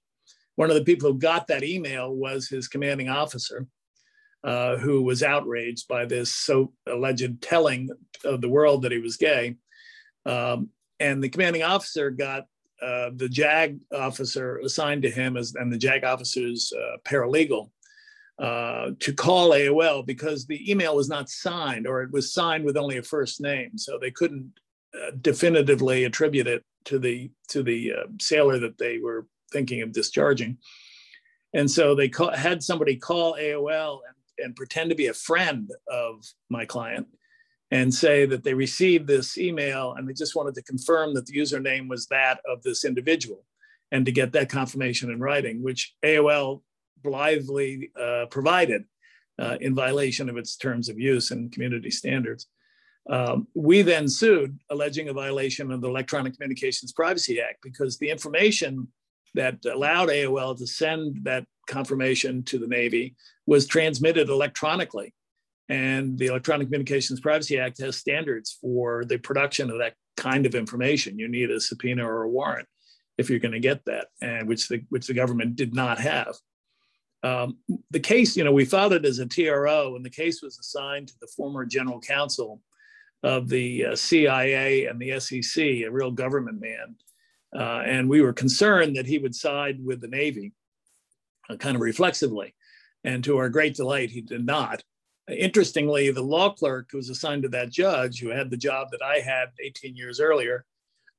One 0.56 0.70
of 0.70 0.76
the 0.76 0.84
people 0.84 1.12
who 1.12 1.20
got 1.20 1.48
that 1.48 1.64
email 1.64 2.14
was 2.14 2.50
his 2.50 2.68
commanding 2.68 3.10
officer, 3.10 3.68
uh, 4.44 4.78
who 4.78 5.04
was 5.04 5.22
outraged 5.22 5.88
by 5.88 6.06
this 6.06 6.34
so 6.36 6.74
alleged 6.88 7.42
telling 7.42 7.90
of 8.26 8.42
the 8.42 8.50
world 8.50 8.82
that 8.82 8.92
he 8.92 8.98
was 8.98 9.18
gay. 9.18 9.56
Um, 10.26 10.70
and 11.00 11.24
the 11.24 11.30
commanding 11.30 11.64
officer 11.64 12.10
got 12.10 12.46
uh, 12.82 13.10
the 13.16 13.30
JAG 13.30 13.80
officer 13.94 14.58
assigned 14.60 15.02
to 15.04 15.10
him 15.10 15.38
as, 15.38 15.56
and 15.56 15.72
the 15.72 15.78
JAG 15.78 16.04
officer's 16.04 16.72
uh, 16.74 16.98
paralegal 17.04 17.70
uh, 18.40 18.92
to 19.00 19.14
call 19.14 19.50
AOL 19.50 20.06
because 20.06 20.46
the 20.46 20.70
email 20.70 20.96
was 20.96 21.10
not 21.10 21.30
signed 21.30 21.88
or 21.88 22.04
it 22.04 22.12
was 22.12 22.34
signed 22.34 22.66
with 22.66 22.78
only 22.78 22.98
a 22.98 23.04
first 23.04 23.42
name. 23.42 23.78
So 23.78 23.98
they 23.98 24.12
couldn't 24.12 24.52
uh, 24.94 25.12
definitively 25.22 26.04
attribute 26.04 26.48
it 26.48 26.64
to 26.86 27.00
the, 27.00 27.32
to 27.50 27.64
the 27.64 27.94
uh, 27.94 28.08
sailor 28.22 28.60
that 28.60 28.78
they 28.78 29.00
were 29.00 29.26
thinking 29.52 29.82
of 29.82 29.92
discharging. 29.92 30.58
And 31.54 31.70
so 31.70 31.96
they 31.96 32.12
had 32.36 32.62
somebody 32.62 32.96
call 32.96 33.36
AOL 33.36 34.00
and, 34.08 34.46
and 34.46 34.56
pretend 34.56 34.92
to 34.92 34.96
be 34.96 35.08
a 35.08 35.14
friend 35.14 35.72
of 35.92 36.24
my 36.50 36.66
client 36.66 37.08
and 37.72 37.94
say 37.94 38.26
that 38.26 38.44
they 38.44 38.54
received 38.54 39.08
this 39.08 39.38
email 39.38 39.94
and 39.94 40.08
they 40.08 40.14
just 40.14 40.36
wanted 40.36 40.56
to 40.56 40.64
confirm 40.64 41.14
that 41.14 41.26
the 41.26 41.38
username 41.38 41.90
was 41.90 42.08
that 42.08 42.40
of 42.50 42.64
this 42.64 42.86
individual 42.86 43.44
and 43.92 44.06
to 44.06 44.12
get 44.12 44.32
that 44.34 44.50
confirmation 44.50 45.12
in 45.12 45.20
writing, 45.20 45.64
which 45.64 45.96
AOL 46.04 46.62
blithely 47.04 47.92
uh, 48.00 48.26
provided 48.30 48.84
uh, 49.40 49.58
in 49.62 49.76
violation 49.76 50.30
of 50.30 50.38
its 50.38 50.56
terms 50.56 50.90
of 50.90 51.00
use 51.00 51.32
and 51.32 51.52
community 51.52 51.92
standards. 51.92 52.48
Um, 53.10 53.48
we 53.54 53.82
then 53.82 54.08
sued, 54.10 54.60
alleging 54.70 55.08
a 55.08 55.14
violation 55.14 55.72
of 55.72 55.82
the 55.82 55.88
Electronic 55.88 56.34
Communications 56.34 56.92
Privacy 56.92 57.40
Act 57.40 57.60
because 57.64 57.98
the 57.98 58.10
information 58.10 58.88
that 59.34 59.58
allowed 59.66 60.10
AOL 60.10 60.58
to 60.58 60.68
send 60.68 61.24
that 61.24 61.46
confirmation 61.68 62.44
to 62.44 62.58
the 62.58 62.68
Navy 62.68 63.16
was 63.46 63.68
transmitted 63.68 64.30
electronically 64.30 65.14
and 65.70 66.18
the 66.18 66.28
Electronic 66.28 66.68
Communications 66.68 67.20
Privacy 67.20 67.60
Act 67.60 67.80
has 67.82 67.98
standards 67.98 68.58
for 68.62 69.06
the 69.06 69.18
production 69.18 69.70
of 69.70 69.80
that 69.80 69.96
kind 70.16 70.46
of 70.46 70.56
information. 70.56 71.20
You 71.20 71.28
need 71.28 71.52
a 71.52 71.60
subpoena 71.60 72.08
or 72.08 72.24
a 72.24 72.30
warrant 72.30 72.68
if 73.18 73.30
you're 73.30 73.40
going 73.40 73.54
to 73.54 73.60
get 73.60 73.84
that, 73.86 74.08
and 74.22 74.48
which 74.48 74.68
the 74.68 74.84
which 74.90 75.08
the 75.08 75.14
government 75.14 75.56
did 75.56 75.74
not 75.74 76.00
have. 76.00 76.36
Um, 77.24 77.58
the 77.92 78.00
case, 78.00 78.38
you 78.38 78.44
know, 78.44 78.52
we 78.52 78.66
filed 78.66 78.94
it 78.94 79.06
as 79.06 79.20
a 79.20 79.26
TRO, 79.26 79.96
and 79.96 80.06
the 80.06 80.10
case 80.10 80.42
was 80.42 80.60
assigned 80.60 81.08
to 81.10 81.16
the 81.20 81.28
former 81.36 81.66
general 81.66 82.00
counsel 82.00 82.62
of 83.24 83.50
the 83.50 83.88
uh, 83.88 83.96
CIA 83.96 84.86
and 84.86 85.00
the 85.00 85.20
SEC, 85.20 85.64
a 85.64 85.90
real 85.90 86.12
government 86.12 86.62
man, 86.62 86.96
uh, 87.56 87.82
and 87.86 88.08
we 88.08 88.22
were 88.22 88.34
concerned 88.34 88.96
that 88.96 89.08
he 89.08 89.18
would 89.18 89.36
side 89.36 89.84
with 89.84 90.00
the 90.02 90.08
Navy, 90.08 90.54
uh, 91.50 91.56
kind 91.56 91.76
of 91.76 91.82
reflexively. 91.82 92.54
And 93.04 93.24
to 93.24 93.38
our 93.38 93.50
great 93.50 93.76
delight, 93.76 94.12
he 94.12 94.22
did 94.22 94.46
not. 94.46 94.84
Interestingly, 95.30 96.10
the 96.12 96.22
law 96.22 96.54
clerk 96.54 96.90
who 96.92 96.98
was 96.98 97.10
assigned 97.10 97.44
to 97.44 97.50
that 97.50 97.70
judge, 97.70 98.20
who 98.20 98.30
had 98.30 98.50
the 98.50 98.58
job 98.58 98.90
that 98.92 99.02
I 99.02 99.20
had 99.20 99.50
18 99.62 99.96
years 99.96 100.20
earlier, 100.20 100.66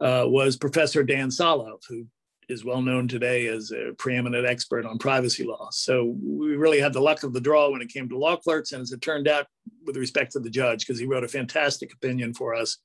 uh, 0.01 0.25
was 0.27 0.57
Professor 0.57 1.03
Dan 1.03 1.29
Solove, 1.29 1.83
who 1.89 2.07
is 2.49 2.65
well 2.65 2.81
known 2.81 3.07
today 3.07 3.47
as 3.49 3.71
a 3.73 3.93
preeminent 3.99 4.47
expert 4.47 4.87
on 4.87 4.99
privacy 4.99 5.45
law. 5.45 5.69
So 5.71 6.17
we 6.23 6.57
really 6.57 6.81
had 6.81 6.95
the 6.95 7.01
luck 7.01 7.23
of 7.23 7.35
the 7.35 7.41
draw 7.41 7.71
when 7.71 7.83
it 7.83 7.93
came 7.93 8.09
to 8.09 8.17
law 8.17 8.37
clerks. 8.37 8.73
And 8.73 8.81
as 8.81 8.93
it 8.93 9.03
turned 9.03 9.29
out, 9.29 9.47
with 9.85 9.97
respect 9.97 10.33
to 10.33 10.41
the 10.41 10.51
judge, 10.51 10.87
because 10.87 10.99
he 10.99 11.07
wrote 11.07 11.25
a 11.25 11.29
fantastic 11.29 11.93
opinion 11.93 12.33
for 12.33 12.55
us, 12.55 12.79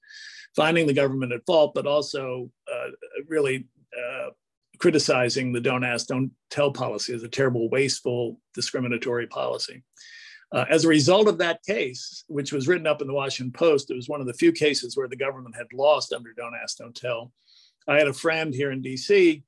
finding 0.56 0.86
the 0.86 0.94
government 0.94 1.32
at 1.32 1.46
fault, 1.46 1.74
but 1.74 1.88
also 1.88 2.52
uh, 2.72 2.90
really 3.28 3.66
uh, 3.98 4.30
criticizing 4.80 5.54
the 5.54 5.62
don't 5.62 5.86
ask, 5.86 6.08
don't 6.08 6.32
tell 6.50 6.72
policy 6.72 7.14
as 7.14 7.24
a 7.24 7.30
terrible, 7.30 7.70
wasteful, 7.70 8.40
discriminatory 8.54 9.28
policy. 9.28 9.82
Uh, 10.54 10.66
as 10.70 10.86
a 10.86 10.88
result 10.88 11.28
of 11.28 11.40
that 11.40 11.64
case, 11.64 12.26
which 12.28 12.54
was 12.54 12.68
written 12.68 12.86
up 12.86 13.02
in 13.02 13.08
the 13.08 13.14
Washington 13.14 13.52
Post, 13.52 13.90
it 13.90 13.96
was 13.96 14.08
one 14.08 14.22
of 14.22 14.28
the 14.28 14.34
few 14.34 14.52
cases 14.52 14.96
where 14.96 15.08
the 15.08 15.16
government 15.16 15.56
had 15.56 15.66
lost 15.74 16.14
under 16.14 16.32
Don't 16.32 16.54
Ask, 16.54 16.78
Don't 16.78 16.96
Tell. 16.96 17.32
I 17.88 17.98
had 17.98 18.08
a 18.08 18.14
friend 18.14 18.54
here 18.54 18.72
in 18.72 18.84
DC 18.84 19.42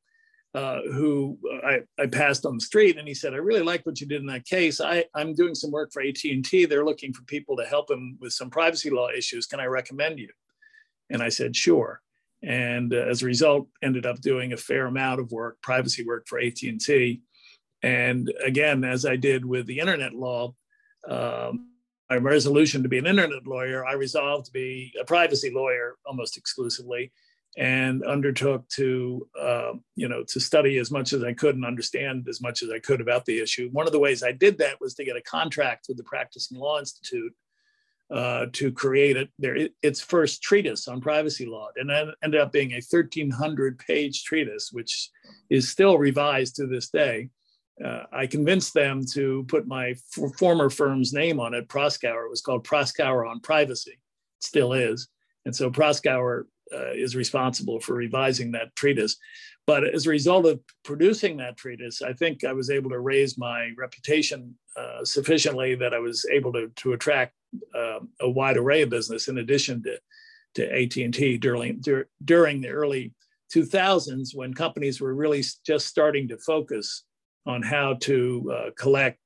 uh, 0.56 0.80
who 0.94 1.38
I, 1.64 1.82
I, 2.00 2.08
passed 2.08 2.46
on 2.46 2.56
the 2.56 2.62
street 2.62 2.98
and 2.98 3.08
he 3.08 3.14
said, 3.14 3.34
I 3.34 3.38
really 3.38 3.62
like 3.62 3.86
what 3.86 4.00
you 4.00 4.08
did 4.08 4.22
in 4.22 4.28
that 4.28 4.46
case. 4.46 4.80
I, 4.80 5.04
I'm 5.14 5.36
doing 5.36 5.54
some 5.54 5.70
work 5.70 5.92
for 5.92 6.02
AT&T. 6.02 6.66
They're 6.66 6.86
looking 6.86 7.14
for 7.14 7.24
people 7.24 7.58
to 7.58 7.66
help 7.66 7.88
them 7.88 8.18
with 8.22 8.32
some 8.32 8.50
privacy 8.50 8.90
law 8.90 9.10
issues. 9.10 9.48
Can 9.48 9.60
I 9.60 9.66
recommend 9.66 10.18
you? 10.18 10.30
And 11.10 11.22
I 11.22 11.30
said, 11.30 11.56
sure. 11.56 12.02
And 12.42 12.94
uh, 12.94 12.98
as 12.98 13.22
a 13.22 13.26
result, 13.26 13.68
ended 13.84 14.06
up 14.06 14.22
doing 14.22 14.54
a 14.54 14.58
fair 14.58 14.88
amount 14.88 15.20
of 15.20 15.32
work, 15.32 15.62
privacy 15.62 16.06
work 16.06 16.26
for 16.28 16.40
AT&T. 16.40 17.22
And 17.84 18.34
again, 18.44 18.86
as 18.86 19.06
I 19.06 19.18
did 19.18 19.46
with 19.46 19.68
the 19.68 19.80
internet 19.80 20.14
law, 20.14 20.56
um, 21.10 21.70
my 22.10 22.18
resolution 22.18 22.84
to 22.84 22.90
be 22.90 22.98
an 22.98 23.08
internet 23.08 23.48
lawyer, 23.48 23.86
I 23.86 23.94
resolved 23.94 24.46
to 24.46 24.52
be 24.52 24.94
a 25.00 25.06
privacy 25.06 25.52
lawyer 25.52 25.98
almost 26.06 26.38
exclusively 26.38 27.12
and 27.58 28.04
undertook 28.04 28.68
to 28.68 29.28
uh, 29.40 29.74
you 29.96 30.08
know 30.08 30.24
to 30.28 30.40
study 30.40 30.78
as 30.78 30.92
much 30.92 31.14
as 31.14 31.24
I 31.24 31.34
could 31.34 31.56
and 31.56 31.66
understand 31.66 32.28
as 32.30 32.42
much 32.42 32.62
as 32.62 32.70
I 32.70 32.80
could 32.80 33.02
about 33.02 33.26
the 33.26 33.40
issue. 33.40 33.70
One 33.72 33.88
of 33.88 33.94
the 33.94 34.00
ways 34.00 34.24
I 34.24 34.34
did 34.34 34.58
that 34.60 34.82
was 34.82 34.94
to 34.96 35.06
get 35.06 35.16
a 35.16 35.22
contract 35.22 35.86
with 35.88 35.98
the 35.98 36.04
Practicing 36.04 36.60
Law 36.60 36.80
Institute 36.80 37.34
uh, 38.12 38.46
to 38.54 38.72
create 38.72 39.18
it, 39.18 39.30
their, 39.40 39.70
its 39.82 40.02
first 40.02 40.44
treatise 40.44 40.88
on 40.88 41.02
privacy 41.02 41.46
law, 41.46 41.70
and 41.76 41.90
that 41.90 42.08
ended 42.24 42.40
up 42.40 42.52
being 42.52 42.72
a 42.72 42.76
1,300 42.76 43.80
page 43.80 44.24
treatise, 44.24 44.70
which 44.72 45.10
is 45.50 45.70
still 45.70 45.98
revised 45.98 46.56
to 46.56 46.68
this 46.68 46.90
day. 46.90 47.30
Uh, 47.84 48.04
I 48.12 48.26
convinced 48.26 48.74
them 48.74 49.04
to 49.14 49.46
put 49.48 49.68
my 49.68 49.96
former 50.38 50.70
firm's 50.70 51.12
name 51.12 51.40
on 51.40 51.54
it, 51.54 51.68
Proskauer. 51.68 52.26
It 52.26 52.30
was 52.30 52.42
called 52.42 52.66
Proskauer 52.66 53.30
on 53.30 53.42
Privacy, 53.42 53.92
it 53.92 54.44
still 54.44 54.74
is. 54.74 55.10
And 55.46 55.56
so 55.56 55.70
Proskauer 55.70 56.46
uh, 56.74 56.92
is 56.94 57.16
responsible 57.16 57.80
for 57.80 57.94
revising 57.94 58.52
that 58.52 58.76
treatise. 58.76 59.18
But 59.68 59.84
as 59.84 60.06
a 60.06 60.12
result 60.12 60.46
of 60.46 60.60
producing 60.84 61.38
that 61.38 61.58
treatise, 61.58 62.02
I 62.02 62.14
think 62.14 62.44
I 62.44 62.54
was 62.54 62.70
able 62.70 62.92
to 62.92 63.00
raise 63.00 63.38
my 63.38 63.72
reputation 63.78 64.56
uh, 64.78 65.04
sufficiently 65.04 65.76
that 65.76 65.94
I 65.94 66.00
was 66.00 66.26
able 66.32 66.54
to, 66.54 66.70
to 66.76 66.94
attract 66.94 67.34
uh, 67.74 68.00
a 68.22 68.30
wide 68.30 68.58
array 68.58 68.84
of 68.84 68.90
business 68.90 69.28
in 69.28 69.40
addition 69.40 69.84
to, 69.84 70.00
to 70.56 70.84
AT&T 70.84 71.38
during, 71.38 71.84
during 72.24 72.62
the 72.62 72.70
early 72.70 73.14
2000s 73.54 74.36
when 74.36 74.54
companies 74.54 75.02
were 75.02 75.16
really 75.16 75.44
just 75.66 75.88
starting 75.88 76.28
to 76.28 76.38
focus 76.38 77.04
on 77.46 77.62
how 77.62 77.94
to 78.02 78.54
uh, 78.54 78.70
collect, 78.78 79.20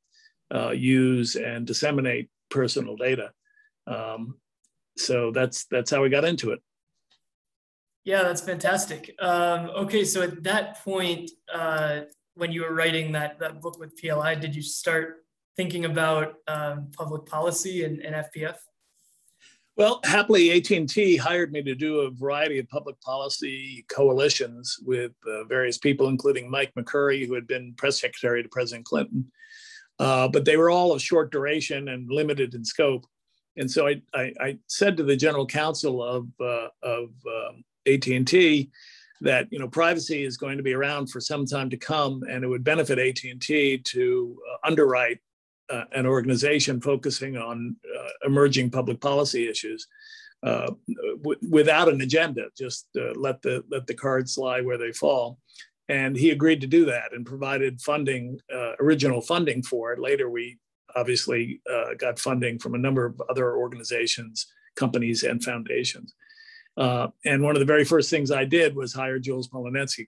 uh, 0.53 0.71
use, 0.71 1.35
and 1.35 1.65
disseminate 1.65 2.29
personal 2.49 2.95
data. 2.95 3.31
Um, 3.87 4.35
so 4.97 5.31
that's 5.31 5.65
that's 5.65 5.91
how 5.91 6.01
we 6.01 6.09
got 6.09 6.25
into 6.25 6.51
it. 6.51 6.59
Yeah, 8.03 8.23
that's 8.23 8.41
fantastic. 8.41 9.15
Um, 9.19 9.69
okay, 9.69 10.03
so 10.03 10.21
at 10.21 10.43
that 10.43 10.83
point, 10.83 11.31
uh, 11.53 12.01
when 12.35 12.51
you 12.51 12.61
were 12.63 12.73
writing 12.73 13.11
that 13.13 13.39
that 13.39 13.61
book 13.61 13.79
with 13.79 13.95
PLI, 13.97 14.35
did 14.35 14.55
you 14.55 14.61
start 14.61 15.25
thinking 15.55 15.85
about 15.85 16.35
um, 16.47 16.89
public 16.97 17.25
policy 17.25 17.83
and, 17.83 17.99
and 18.01 18.15
FPF? 18.15 18.55
Well, 19.79 20.01
happily, 20.03 20.51
AT&T 20.51 21.15
hired 21.15 21.53
me 21.53 21.63
to 21.63 21.73
do 21.73 22.01
a 22.01 22.11
variety 22.11 22.59
of 22.59 22.67
public 22.67 22.99
policy 22.99 23.85
coalitions 23.87 24.77
with 24.81 25.13
uh, 25.25 25.45
various 25.45 25.77
people, 25.77 26.09
including 26.09 26.51
Mike 26.51 26.73
McCurry, 26.77 27.25
who 27.25 27.33
had 27.33 27.47
been 27.47 27.73
press 27.77 28.01
secretary 28.01 28.43
to 28.43 28.49
President 28.49 28.85
Clinton. 28.85 29.31
Uh, 29.97 30.27
but 30.27 30.43
they 30.43 30.57
were 30.57 30.69
all 30.69 30.91
of 30.91 31.01
short 31.01 31.31
duration 31.31 31.87
and 31.87 32.11
limited 32.11 32.55
in 32.55 32.65
scope. 32.65 33.05
And 33.55 33.71
so 33.71 33.87
I, 33.87 34.01
I, 34.13 34.33
I 34.41 34.57
said 34.67 34.97
to 34.97 35.03
the 35.03 35.15
general 35.15 35.45
counsel 35.45 36.03
of, 36.03 36.27
uh, 36.41 36.67
of 36.83 37.11
um, 37.25 37.63
AT&T 37.87 38.69
that 39.21 39.47
you 39.49 39.59
know 39.59 39.69
privacy 39.69 40.25
is 40.25 40.35
going 40.35 40.57
to 40.57 40.63
be 40.63 40.73
around 40.73 41.09
for 41.09 41.21
some 41.21 41.45
time 41.45 41.69
to 41.69 41.77
come 41.77 42.23
and 42.29 42.43
it 42.43 42.47
would 42.47 42.65
benefit 42.65 42.99
AT&T 42.99 43.77
to 43.77 44.41
uh, 44.51 44.67
underwrite 44.67 45.19
uh, 45.69 45.83
an 45.93 46.05
organization 46.05 46.81
focusing 46.81 47.37
on 47.37 47.75
uh, 47.97 48.09
emerging 48.25 48.69
public 48.69 48.99
policy 48.99 49.47
issues 49.47 49.87
uh, 50.43 50.71
w- 51.23 51.39
without 51.49 51.89
an 51.89 52.01
agenda 52.01 52.45
just 52.57 52.87
uh, 52.97 53.13
let 53.15 53.41
the 53.41 53.63
let 53.69 53.85
the 53.87 53.93
cards 53.93 54.37
lie 54.37 54.61
where 54.61 54.77
they 54.77 54.91
fall. 54.91 55.37
And 55.87 56.15
he 56.15 56.29
agreed 56.29 56.61
to 56.61 56.67
do 56.67 56.85
that 56.85 57.13
and 57.13 57.25
provided 57.25 57.81
funding 57.81 58.39
uh, 58.53 58.73
original 58.79 59.21
funding 59.21 59.63
for 59.63 59.93
it. 59.93 59.99
Later 59.99 60.29
we 60.29 60.57
obviously 60.95 61.61
got 61.99 62.17
funding 62.17 62.57
from 62.57 62.73
a 62.73 62.79
number 62.79 63.05
of 63.05 63.21
other 63.29 63.55
organizations 63.55 64.47
companies 64.75 65.23
and 65.23 65.43
foundations. 65.43 66.15
Uh, 66.77 67.09
and 67.25 67.43
one 67.43 67.55
of 67.55 67.59
the 67.59 67.65
very 67.65 67.83
first 67.83 68.09
things 68.09 68.31
I 68.31 68.45
did 68.45 68.73
was 68.73 68.93
hire 68.93 69.19
Jules 69.19 69.49
Polonetsky, 69.49 70.05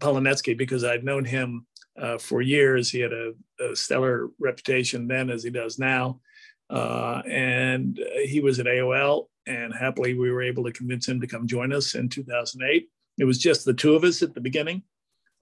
Polonetsky 0.00 0.56
because 0.56 0.84
I'd 0.84 1.04
known 1.04 1.24
him 1.24 1.66
uh, 1.98 2.18
for 2.18 2.42
years. 2.42 2.90
He 2.90 3.00
had 3.00 3.12
a, 3.12 3.32
a, 3.60 3.76
stellar 3.76 4.28
reputation 4.38 5.08
then 5.08 5.30
as 5.30 5.42
he 5.42 5.50
does 5.50 5.78
now. 5.78 6.20
Uh, 6.68 7.22
and 7.28 8.00
he 8.24 8.40
was 8.40 8.60
at 8.60 8.66
AOL, 8.66 9.26
and 9.46 9.74
happily 9.74 10.14
we 10.14 10.30
were 10.30 10.42
able 10.42 10.62
to 10.64 10.72
convince 10.72 11.08
him 11.08 11.20
to 11.20 11.26
come 11.26 11.46
join 11.46 11.72
us 11.72 11.94
in 11.94 12.08
2008. 12.08 12.88
It 13.18 13.24
was 13.24 13.38
just 13.38 13.64
the 13.64 13.74
two 13.74 13.94
of 13.94 14.04
us 14.04 14.22
at 14.22 14.34
the 14.34 14.40
beginning. 14.40 14.82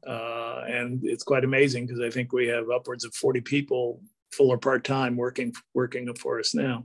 Uh, 0.06 0.62
and 0.66 1.04
it's 1.04 1.24
quite 1.24 1.44
amazing 1.44 1.87
because 1.87 2.00
I 2.00 2.08
think 2.08 2.32
we 2.32 2.46
have 2.48 2.70
upwards 2.70 3.04
of 3.04 3.14
40 3.14 3.42
people, 3.42 4.00
full 4.32 4.50
or 4.50 4.58
part 4.58 4.84
time, 4.84 5.16
working 5.16 5.52
working 5.74 6.12
for 6.14 6.38
us 6.38 6.54
now. 6.54 6.84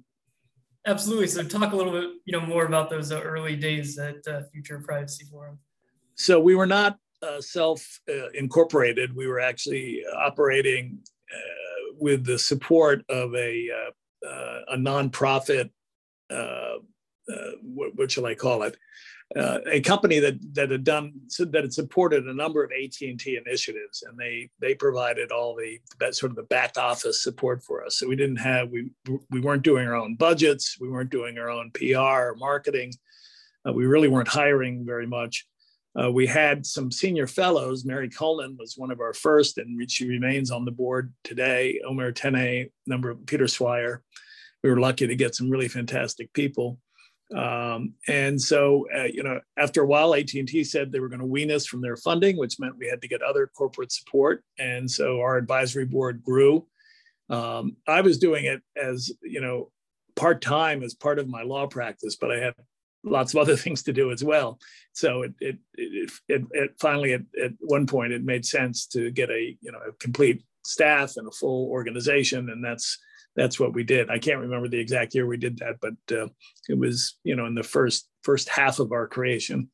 Absolutely. 0.86 1.28
So 1.28 1.44
talk 1.44 1.72
a 1.72 1.76
little 1.76 1.94
bit, 1.94 2.10
you 2.26 2.34
know, 2.34 2.46
more 2.46 2.66
about 2.66 2.90
those 2.90 3.12
early 3.12 3.56
days 3.56 3.98
at 3.98 4.28
uh, 4.28 4.42
Future 4.52 4.82
Privacy 4.82 5.26
Forum. 5.32 5.60
So 6.16 6.40
we 6.40 6.56
were 6.56 6.68
not 6.68 6.98
uh, 7.24 7.42
self-incorporated. 7.42 9.12
Uh, 9.12 9.14
we 9.16 9.28
were 9.28 9.40
actually 9.40 10.04
operating 10.16 11.00
uh, 11.34 11.96
with 12.00 12.26
the 12.26 12.38
support 12.38 13.04
of 13.10 13.34
a 13.36 13.70
uh, 13.72 14.60
a 14.70 14.78
nonprofit. 14.78 15.70
What, 17.62 17.96
what, 17.96 18.12
shall 18.12 18.26
I 18.26 18.36
call 18.36 18.64
it? 18.64 18.78
uh, 19.36 19.60
a 19.66 19.82
company 19.82 20.20
that 20.20 20.38
that 20.54 20.70
had 20.70 20.84
done 20.84 21.14
that 21.40 21.64
had 21.64 21.74
supported 21.74 22.28
a 22.28 22.34
number 22.34 22.64
of 22.64 22.72
AT&T 22.72 23.40
initiatives, 23.46 24.04
and 24.04 24.18
they 24.18 24.50
they 24.60 24.76
provided 24.76 25.32
all 25.32 25.56
the 25.56 25.80
sort 26.14 26.32
of 26.32 26.36
the 26.36 26.44
back 26.44 26.78
office 26.78 27.24
support 27.24 27.64
for 27.64 27.84
us. 27.84 27.98
So 27.98 28.08
we 28.08 28.16
didn't 28.16 28.38
have 28.38 28.70
we 28.70 28.92
we 29.30 29.40
weren't 29.40 29.64
doing 29.64 29.88
our 29.88 29.96
own 29.96 30.16
budgets, 30.16 30.78
we 30.80 30.90
weren't 30.90 31.10
doing 31.10 31.38
our 31.38 31.50
own 31.50 31.72
PR 31.72 31.98
or 31.98 32.36
marketing, 32.38 32.94
uh, 33.68 33.74
we 33.74 33.86
really 33.86 34.08
weren't 34.08 34.28
hiring 34.28 34.86
very 34.86 35.08
much. 35.08 35.48
Uh, 36.02 36.12
we 36.12 36.26
had 36.26 36.66
some 36.66 36.92
senior 36.92 37.28
fellows. 37.28 37.86
Mary 37.86 38.10
Culnan 38.10 38.58
was 38.58 38.76
one 38.76 38.92
of 38.92 39.00
our 39.00 39.14
first, 39.14 39.58
and 39.58 39.90
she 39.92 40.08
remains 40.08 40.50
on 40.50 40.66
the 40.66 40.72
board 40.72 41.14
today. 41.24 41.80
Omer 41.88 42.12
Tene, 42.12 42.70
number 42.88 43.14
Peter 43.14 43.48
Swire. 43.48 44.02
We 44.64 44.70
were 44.70 44.80
lucky 44.80 45.06
to 45.06 45.16
get 45.16 45.36
some 45.36 45.50
really 45.50 45.68
fantastic 45.68 46.34
people. 46.34 46.80
Um, 47.36 47.94
and 48.08 48.42
so, 48.42 48.86
uh, 48.96 49.04
you 49.04 49.24
know, 49.24 49.40
after 49.58 49.82
a 49.82 49.86
while, 49.86 50.14
AT&T 50.14 50.64
said 50.64 50.92
they 50.92 51.00
were 51.00 51.10
going 51.10 51.20
to 51.20 51.26
wean 51.26 51.52
us 51.52 51.66
from 51.66 51.82
their 51.82 51.98
funding, 51.98 52.38
which 52.38 52.60
meant 52.60 52.78
we 52.78 52.88
had 52.88 53.02
to 53.02 53.08
get 53.08 53.22
other 53.22 53.50
corporate 53.56 53.92
support. 53.92 54.44
And 54.60 54.90
so 54.90 55.20
our 55.20 55.38
advisory 55.38 55.86
board 55.86 56.24
grew. 56.24 56.68
Um, 57.30 57.78
I 57.88 58.02
was 58.02 58.18
doing 58.18 58.46
it 58.46 58.62
as, 58.76 59.12
you 59.22 59.42
know, 59.42 59.72
part-time 60.16 60.84
as 60.84 60.94
part 60.94 61.18
of 61.18 61.28
my 61.28 61.42
law 61.42 61.66
practice, 61.66 62.16
but 62.16 62.32
I 62.32 62.40
had 62.40 62.54
lots 63.04 63.34
of 63.34 63.40
other 63.40 63.56
things 63.64 63.84
to 63.84 63.94
do 63.94 64.12
as 64.12 64.24
well. 64.24 64.60
So 64.94 65.24
it, 65.24 65.34
it, 65.40 65.58
it, 65.76 66.12
it, 66.28 66.42
it 66.52 66.72
finally, 66.80 67.14
at, 67.14 67.22
at 67.42 67.52
one 67.60 67.88
point, 67.88 68.14
it 68.14 68.24
made 68.24 68.46
sense 68.46 68.86
to 68.88 69.12
get 69.12 69.30
a, 69.30 69.58
you 69.62 69.72
know, 69.72 69.80
a 69.80 69.92
complete 69.94 70.44
staff 70.66 71.18
and 71.18 71.28
a 71.28 71.32
full 71.32 71.68
organization. 71.70 72.50
And 72.50 72.64
that's, 72.64 72.98
that's 73.36 73.60
what 73.60 73.74
we 73.74 73.84
did. 73.84 74.10
I 74.10 74.20
can't 74.20 74.40
remember 74.40 74.68
the 74.68 74.80
exact 74.80 75.16
year 75.16 75.26
we 75.26 75.38
did 75.38 75.58
that, 75.60 75.78
but 75.82 76.16
uh, 76.16 76.28
it 76.70 76.78
was 76.78 77.18
you 77.24 77.36
know 77.36 77.46
in 77.46 77.56
the 77.56 77.64
first 77.64 78.10
first 78.22 78.50
half 78.50 78.80
of 78.80 78.92
our 78.92 79.08
creation. 79.08 79.70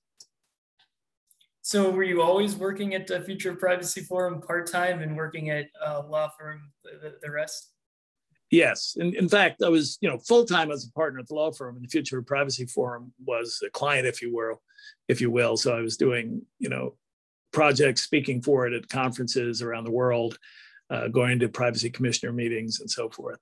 So 1.62 1.92
were 1.92 2.04
you 2.04 2.22
always 2.22 2.56
working 2.56 2.96
at 2.96 3.06
the 3.06 3.22
Future 3.22 3.54
Privacy 3.54 4.02
Forum 4.02 4.42
part 4.42 4.72
time 4.72 5.02
and 5.02 5.16
working 5.16 5.50
at 5.50 5.66
a 5.86 6.02
law 6.02 6.32
firm 6.40 6.72
the, 6.84 7.18
the 7.22 7.30
rest? 7.30 7.72
Yes, 8.52 8.98
in, 9.00 9.16
in 9.16 9.30
fact, 9.30 9.62
I 9.62 9.70
was 9.70 9.98
you 10.02 10.10
know 10.10 10.18
full 10.18 10.46
time 10.46 10.72
as 10.72 10.86
a 10.86 10.92
partner 10.92 11.20
at 11.20 11.28
the 11.28 11.36
law 11.36 11.52
firm, 11.52 11.76
and 11.76 11.86
the 11.86 11.90
Future 11.90 12.22
Privacy 12.22 12.66
Forum 12.66 13.14
was 13.24 13.62
a 13.66 13.70
client, 13.70 14.08
if 14.08 14.22
you 14.22 14.34
will, 14.34 14.62
if 15.08 15.22
you 15.22 15.30
will. 15.30 15.56
So 15.58 15.78
I 15.78 15.82
was 15.82 15.98
doing 15.98 16.42
you 16.58 16.70
know 16.70 16.96
projects, 17.52 18.02
speaking 18.02 18.42
for 18.42 18.68
it 18.68 18.74
at 18.74 18.90
conferences 18.90 19.62
around 19.62 19.84
the 19.84 19.92
world, 19.92 20.38
uh, 20.90 21.08
going 21.08 21.40
to 21.40 21.50
privacy 21.50 21.90
commissioner 21.90 22.32
meetings 22.32 22.80
and 22.80 22.90
so 22.90 23.10
forth 23.10 23.40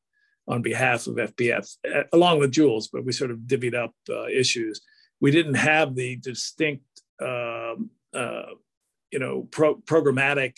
on 0.48 0.62
behalf 0.62 1.08
of 1.08 1.16
FPF, 1.16 1.78
uh, 1.94 2.04
along 2.14 2.40
with 2.40 2.52
Jules, 2.52 2.88
but 2.88 3.04
we 3.04 3.12
sort 3.12 3.32
of 3.32 3.40
divvied 3.40 3.76
up 3.76 3.94
uh, 4.10 4.28
issues. 4.28 4.82
We 5.20 5.32
didn't 5.32 5.56
have 5.56 5.96
the 5.96 6.16
distinct, 6.18 6.86
um, 7.22 7.90
uh, 8.14 8.54
you 9.12 9.20
know, 9.20 9.48
pro- 9.52 9.76
programmatic 9.76 10.58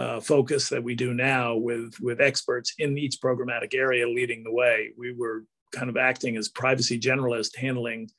uh, 0.00 0.20
focus 0.20 0.68
that 0.70 0.82
we 0.82 0.94
do 0.94 1.12
now 1.12 1.56
with 1.56 1.94
with 2.00 2.20
experts 2.20 2.74
in 2.78 2.96
each 2.96 3.16
programmatic 3.22 3.74
area 3.74 4.08
leading 4.08 4.42
the 4.42 4.52
way. 4.62 4.76
We 4.96 5.12
were 5.12 5.44
kind 5.72 5.90
of 5.90 5.96
acting 5.96 6.36
as 6.36 6.48
privacy 6.48 6.98
generalist, 6.98 7.56
handling, 7.56 8.10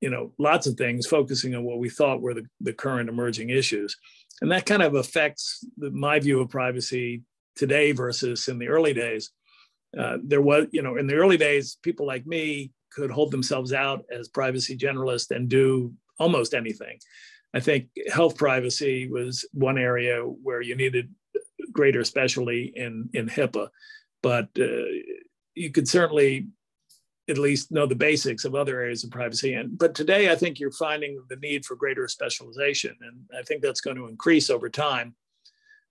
you 0.00 0.10
know, 0.10 0.32
lots 0.38 0.66
of 0.66 0.74
things, 0.76 1.06
focusing 1.06 1.54
on 1.54 1.64
what 1.64 1.78
we 1.78 1.88
thought 1.88 2.20
were 2.20 2.34
the, 2.34 2.46
the 2.60 2.72
current 2.72 3.08
emerging 3.08 3.50
issues, 3.50 3.96
and 4.40 4.50
that 4.50 4.66
kind 4.66 4.82
of 4.82 4.94
affects 4.94 5.64
the, 5.76 5.90
my 5.90 6.18
view 6.18 6.40
of 6.40 6.50
privacy 6.50 7.22
today 7.56 7.92
versus 7.92 8.48
in 8.48 8.58
the 8.58 8.68
early 8.68 8.92
days 8.92 9.30
uh, 9.98 10.18
there 10.22 10.42
was, 10.42 10.66
you 10.72 10.82
know, 10.82 10.96
in 10.96 11.06
the 11.06 11.14
early 11.14 11.36
days, 11.36 11.78
people 11.82 12.06
like 12.06 12.26
me 12.26 12.72
could 12.92 13.10
hold 13.10 13.30
themselves 13.30 13.72
out 13.72 14.04
as 14.12 14.28
privacy 14.28 14.76
generalists 14.76 15.34
and 15.34 15.48
do 15.48 15.92
almost 16.18 16.54
anything. 16.54 16.98
I 17.54 17.60
think 17.60 17.88
health 18.12 18.36
privacy 18.36 19.08
was 19.08 19.46
one 19.52 19.78
area 19.78 20.20
where 20.20 20.60
you 20.60 20.74
needed 20.74 21.14
greater 21.72 22.04
specialty 22.04 22.72
in 22.74 23.08
in 23.14 23.28
HIPAA, 23.28 23.68
but 24.22 24.48
uh, 24.58 24.84
you 25.54 25.70
could 25.70 25.88
certainly 25.88 26.48
at 27.28 27.38
least 27.38 27.72
know 27.72 27.86
the 27.86 27.94
basics 27.94 28.44
of 28.44 28.54
other 28.54 28.80
areas 28.80 29.04
of 29.04 29.10
privacy. 29.10 29.54
And 29.54 29.78
but 29.78 29.94
today, 29.94 30.30
I 30.30 30.34
think 30.34 30.58
you're 30.58 30.72
finding 30.72 31.22
the 31.28 31.36
need 31.36 31.64
for 31.64 31.76
greater 31.76 32.08
specialization, 32.08 32.96
and 33.00 33.38
I 33.38 33.42
think 33.42 33.62
that's 33.62 33.80
going 33.80 33.96
to 33.96 34.08
increase 34.08 34.50
over 34.50 34.68
time, 34.68 35.14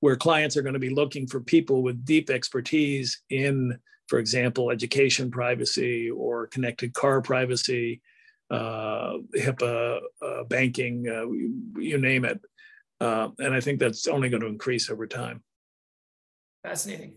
where 0.02 0.18
clients 0.18 0.58
are 0.58 0.64
going 0.64 0.74
to 0.74 0.80
be 0.80 0.94
looking 0.94 1.28
for 1.28 1.40
people 1.40 1.82
with 1.82 2.06
deep 2.06 2.30
expertise 2.30 3.22
in 3.30 3.80
for 4.08 4.20
example, 4.20 4.70
education 4.70 5.32
privacy 5.32 6.10
or 6.10 6.48
connected 6.48 6.94
car 6.94 7.22
privacy, 7.22 8.02
uh, 8.50 9.18
HIPAA, 9.36 10.00
uh, 10.22 10.44
banking, 10.46 11.08
uh, 11.08 11.30
you 11.80 11.98
name 11.98 12.26
it. 12.26 12.40
Uh, 13.00 13.30
and 13.40 13.54
I 13.54 13.60
think 13.60 13.80
that's 13.80 14.08
only 14.08 14.30
going 14.30 14.42
to 14.42 14.48
increase 14.48 14.90
over 14.90 15.08
time. 15.08 15.44
Fascinating. 16.64 17.16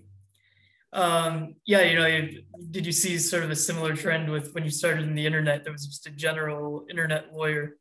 Um, 0.92 1.56
yeah, 1.66 1.82
you 1.82 1.96
know, 1.96 2.28
did 2.70 2.86
you 2.86 2.92
see 2.92 3.18
sort 3.18 3.44
of 3.44 3.50
a 3.50 3.56
similar 3.56 3.94
trend 3.94 4.30
with 4.30 4.54
when 4.54 4.64
you 4.64 4.70
started 4.70 5.04
in 5.04 5.14
the 5.14 5.26
internet? 5.26 5.62
There 5.62 5.72
was 5.72 5.86
just 5.86 6.06
a 6.06 6.10
general 6.10 6.86
internet 6.88 7.34
lawyer, 7.34 7.76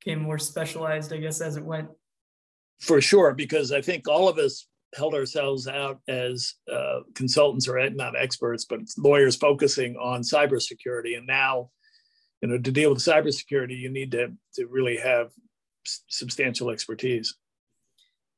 became 0.00 0.20
more 0.20 0.38
specialized, 0.38 1.12
I 1.12 1.18
guess, 1.18 1.40
as 1.40 1.56
it 1.56 1.64
went. 1.64 1.88
For 2.80 3.00
sure, 3.00 3.32
because 3.34 3.72
I 3.72 3.80
think 3.80 4.08
all 4.08 4.28
of 4.28 4.38
us 4.38 4.66
held 4.96 5.14
ourselves 5.14 5.66
out 5.68 6.00
as 6.08 6.54
uh, 6.70 7.00
consultants 7.14 7.68
or 7.68 7.88
not 7.90 8.16
experts, 8.16 8.64
but 8.64 8.80
lawyers 8.98 9.36
focusing 9.36 9.96
on 9.96 10.22
cybersecurity. 10.22 11.16
And 11.16 11.26
now, 11.26 11.70
you 12.40 12.48
know, 12.48 12.58
to 12.58 12.70
deal 12.70 12.90
with 12.90 12.98
cybersecurity, 12.98 13.78
you 13.78 13.90
need 13.90 14.10
to, 14.12 14.32
to 14.54 14.66
really 14.66 14.96
have 14.96 15.30
substantial 16.08 16.70
expertise. 16.70 17.34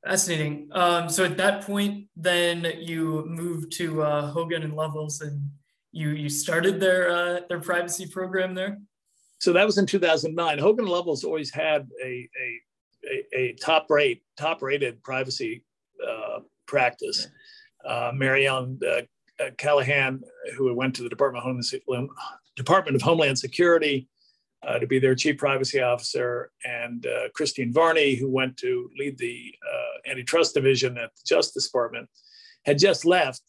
Fascinating. 0.05 0.69
Um, 0.73 1.09
so 1.09 1.25
at 1.25 1.37
that 1.39 1.63
point, 1.63 2.07
then 2.15 2.65
you 2.79 3.25
moved 3.27 3.73
to 3.73 4.03
uh, 4.03 4.31
Hogan 4.31 4.63
and 4.63 4.75
Lovells, 4.75 5.21
and 5.21 5.51
you 5.91 6.11
you 6.11 6.29
started 6.29 6.79
their 6.79 7.11
uh, 7.11 7.41
their 7.49 7.61
privacy 7.61 8.07
program 8.07 8.55
there. 8.55 8.79
So 9.41 9.53
that 9.53 9.67
was 9.67 9.79
in 9.79 9.87
2009. 9.87 10.59
Hogan 10.59 10.85
and 10.85 10.95
Lovells 10.95 11.25
always 11.25 11.51
had 11.51 11.89
a, 12.05 12.29
a 12.41 12.61
a, 13.11 13.39
a 13.39 13.53
top 13.55 13.91
rate 13.91 14.23
top 14.39 14.63
rated 14.63 15.03
privacy 15.03 15.65
uh, 16.07 16.41
practice. 16.67 17.27
Uh, 17.85 18.13
Mary 18.15 18.47
Ellen 18.47 18.79
uh, 18.87 19.03
uh, 19.43 19.51
Callahan, 19.59 20.23
who 20.57 20.73
went 20.75 20.95
to 20.97 21.03
the 21.03 21.09
Department 21.09 21.45
of 21.45 21.45
Homeland, 21.45 22.11
Department 22.57 22.97
of 22.97 23.03
Homeland 23.03 23.38
Security 23.38 24.09
uh, 24.66 24.79
to 24.79 24.87
be 24.87 24.99
their 24.99 25.14
chief 25.14 25.38
privacy 25.38 25.81
officer, 25.81 26.51
and 26.64 27.07
uh, 27.07 27.29
Christine 27.35 27.73
Varney, 27.73 28.14
who 28.14 28.29
went 28.29 28.57
to 28.59 28.90
lead 28.99 29.19
the 29.19 29.55
antitrust 30.09 30.55
division 30.55 30.97
at 30.99 31.11
the 31.14 31.23
Justice 31.27 31.66
Department, 31.66 32.09
had 32.64 32.79
just 32.79 33.05
left 33.05 33.42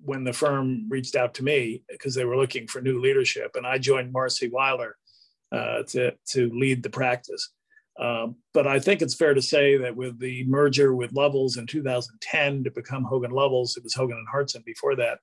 when 0.00 0.22
the 0.24 0.32
firm 0.32 0.88
reached 0.88 1.16
out 1.16 1.34
to 1.34 1.42
me 1.42 1.82
because 1.88 2.14
they 2.14 2.24
were 2.24 2.36
looking 2.36 2.66
for 2.68 2.80
new 2.80 3.00
leadership, 3.00 3.52
and 3.54 3.66
I 3.66 3.78
joined 3.78 4.12
Marcy 4.12 4.48
Wilder 4.48 4.96
to 5.52 6.14
to 6.32 6.50
lead 6.54 6.82
the 6.82 6.90
practice. 6.90 7.50
Um, 7.98 8.36
but 8.52 8.66
I 8.66 8.80
think 8.80 9.02
it's 9.02 9.14
fair 9.14 9.34
to 9.34 9.42
say 9.42 9.76
that 9.76 9.94
with 9.94 10.18
the 10.18 10.44
merger 10.46 10.94
with 10.94 11.12
Lovells 11.12 11.58
in 11.58 11.66
2010 11.66 12.64
to 12.64 12.70
become 12.70 13.04
Hogan 13.04 13.30
Lovells, 13.30 13.76
it 13.76 13.84
was 13.84 13.94
Hogan 13.94 14.16
and 14.16 14.26
Hartson 14.28 14.62
before 14.66 14.96
that, 14.96 15.20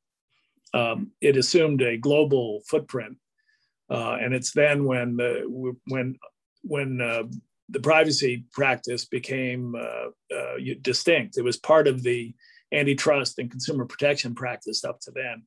um, 0.74 1.12
it 1.22 1.38
assumed 1.38 1.82
a 1.82 1.98
global 1.98 2.62
footprint. 2.68 3.18
Uh, 3.90 4.18
and 4.22 4.34
it's 4.34 4.52
then 4.52 4.86
when 4.86 5.18
the 5.18 5.76
when 5.88 6.18
when 6.64 7.02
uh, 7.02 7.24
the 7.70 7.80
privacy 7.80 8.46
practice 8.54 9.06
became 9.06 9.76
uh, 9.76 10.36
uh 10.36 10.58
distinct. 10.82 11.38
It 11.38 11.44
was 11.44 11.58
part 11.58 11.88
of 11.88 12.04
the 12.04 12.34
antitrust 12.74 13.38
and 13.40 13.52
consumer 13.52 13.86
protection 13.86 14.34
practice 14.34 14.84
up 14.86 15.00
to 15.02 15.12
then. 15.12 15.44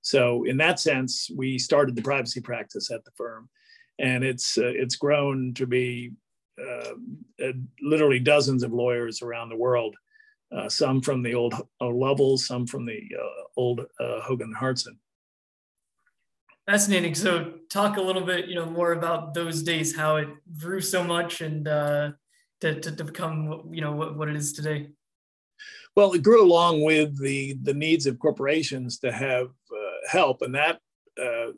So 0.00 0.44
in 0.44 0.56
that 0.56 0.80
sense, 0.80 1.30
we 1.36 1.58
started 1.58 1.94
the 1.94 2.02
privacy 2.02 2.40
practice 2.40 2.90
at 2.90 3.04
the 3.04 3.10
firm, 3.16 3.48
and 3.98 4.24
it's 4.24 4.58
uh, 4.58 4.72
it's 4.74 4.96
grown 4.96 5.54
to 5.54 5.66
be 5.66 6.12
uh, 6.60 6.92
literally 7.80 8.18
dozens 8.18 8.62
of 8.62 8.72
lawyers 8.72 9.22
around 9.22 9.48
the 9.48 9.56
world, 9.56 9.96
uh, 10.56 10.68
some 10.68 11.00
from 11.00 11.22
the 11.22 11.34
old 11.34 11.54
Lovells, 11.80 12.46
some 12.46 12.66
from 12.66 12.86
the 12.86 13.00
old 13.56 13.86
Hogan 13.98 14.52
Hartson. 14.52 14.98
Fascinating. 16.66 17.14
So, 17.14 17.54
talk 17.68 17.96
a 17.96 18.00
little 18.00 18.22
bit, 18.22 18.46
you 18.46 18.54
know, 18.54 18.66
more 18.66 18.92
about 18.92 19.34
those 19.34 19.64
days, 19.64 19.96
how 19.96 20.16
it 20.16 20.28
grew 20.60 20.80
so 20.80 21.02
much, 21.02 21.40
and 21.40 21.66
uh, 21.66 22.12
to, 22.60 22.78
to, 22.78 22.94
to 22.94 23.04
become, 23.04 23.68
you 23.72 23.80
know, 23.80 23.90
what, 23.90 24.16
what 24.16 24.28
it 24.28 24.36
is 24.36 24.52
today. 24.52 24.88
Well, 25.96 26.12
it 26.12 26.22
grew 26.22 26.42
along 26.42 26.82
with 26.82 27.20
the 27.20 27.58
the 27.62 27.74
needs 27.74 28.06
of 28.06 28.18
corporations 28.18 28.98
to 29.00 29.10
have 29.10 29.48
uh, 29.48 30.08
help, 30.08 30.42
and 30.42 30.54
that 30.54 30.78
uh, 31.20 31.48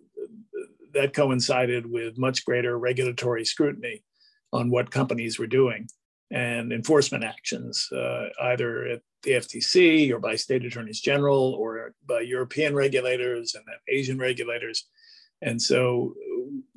that 0.94 1.12
coincided 1.12 1.84
with 1.84 2.16
much 2.18 2.44
greater 2.44 2.78
regulatory 2.78 3.44
scrutiny 3.44 4.02
on 4.52 4.70
what 4.70 4.90
companies 4.90 5.38
were 5.38 5.46
doing 5.46 5.86
and 6.30 6.72
enforcement 6.72 7.24
actions, 7.24 7.88
uh, 7.92 8.28
either 8.42 8.86
at 8.86 9.02
the 9.22 9.32
FTC 9.32 10.10
or 10.10 10.18
by 10.18 10.36
state 10.36 10.64
attorneys 10.64 11.00
general 11.00 11.54
or 11.58 11.94
by 12.06 12.20
European 12.20 12.74
regulators 12.74 13.54
and 13.54 13.64
Asian 13.88 14.18
regulators. 14.18 14.88
And 15.42 15.60
so, 15.60 16.14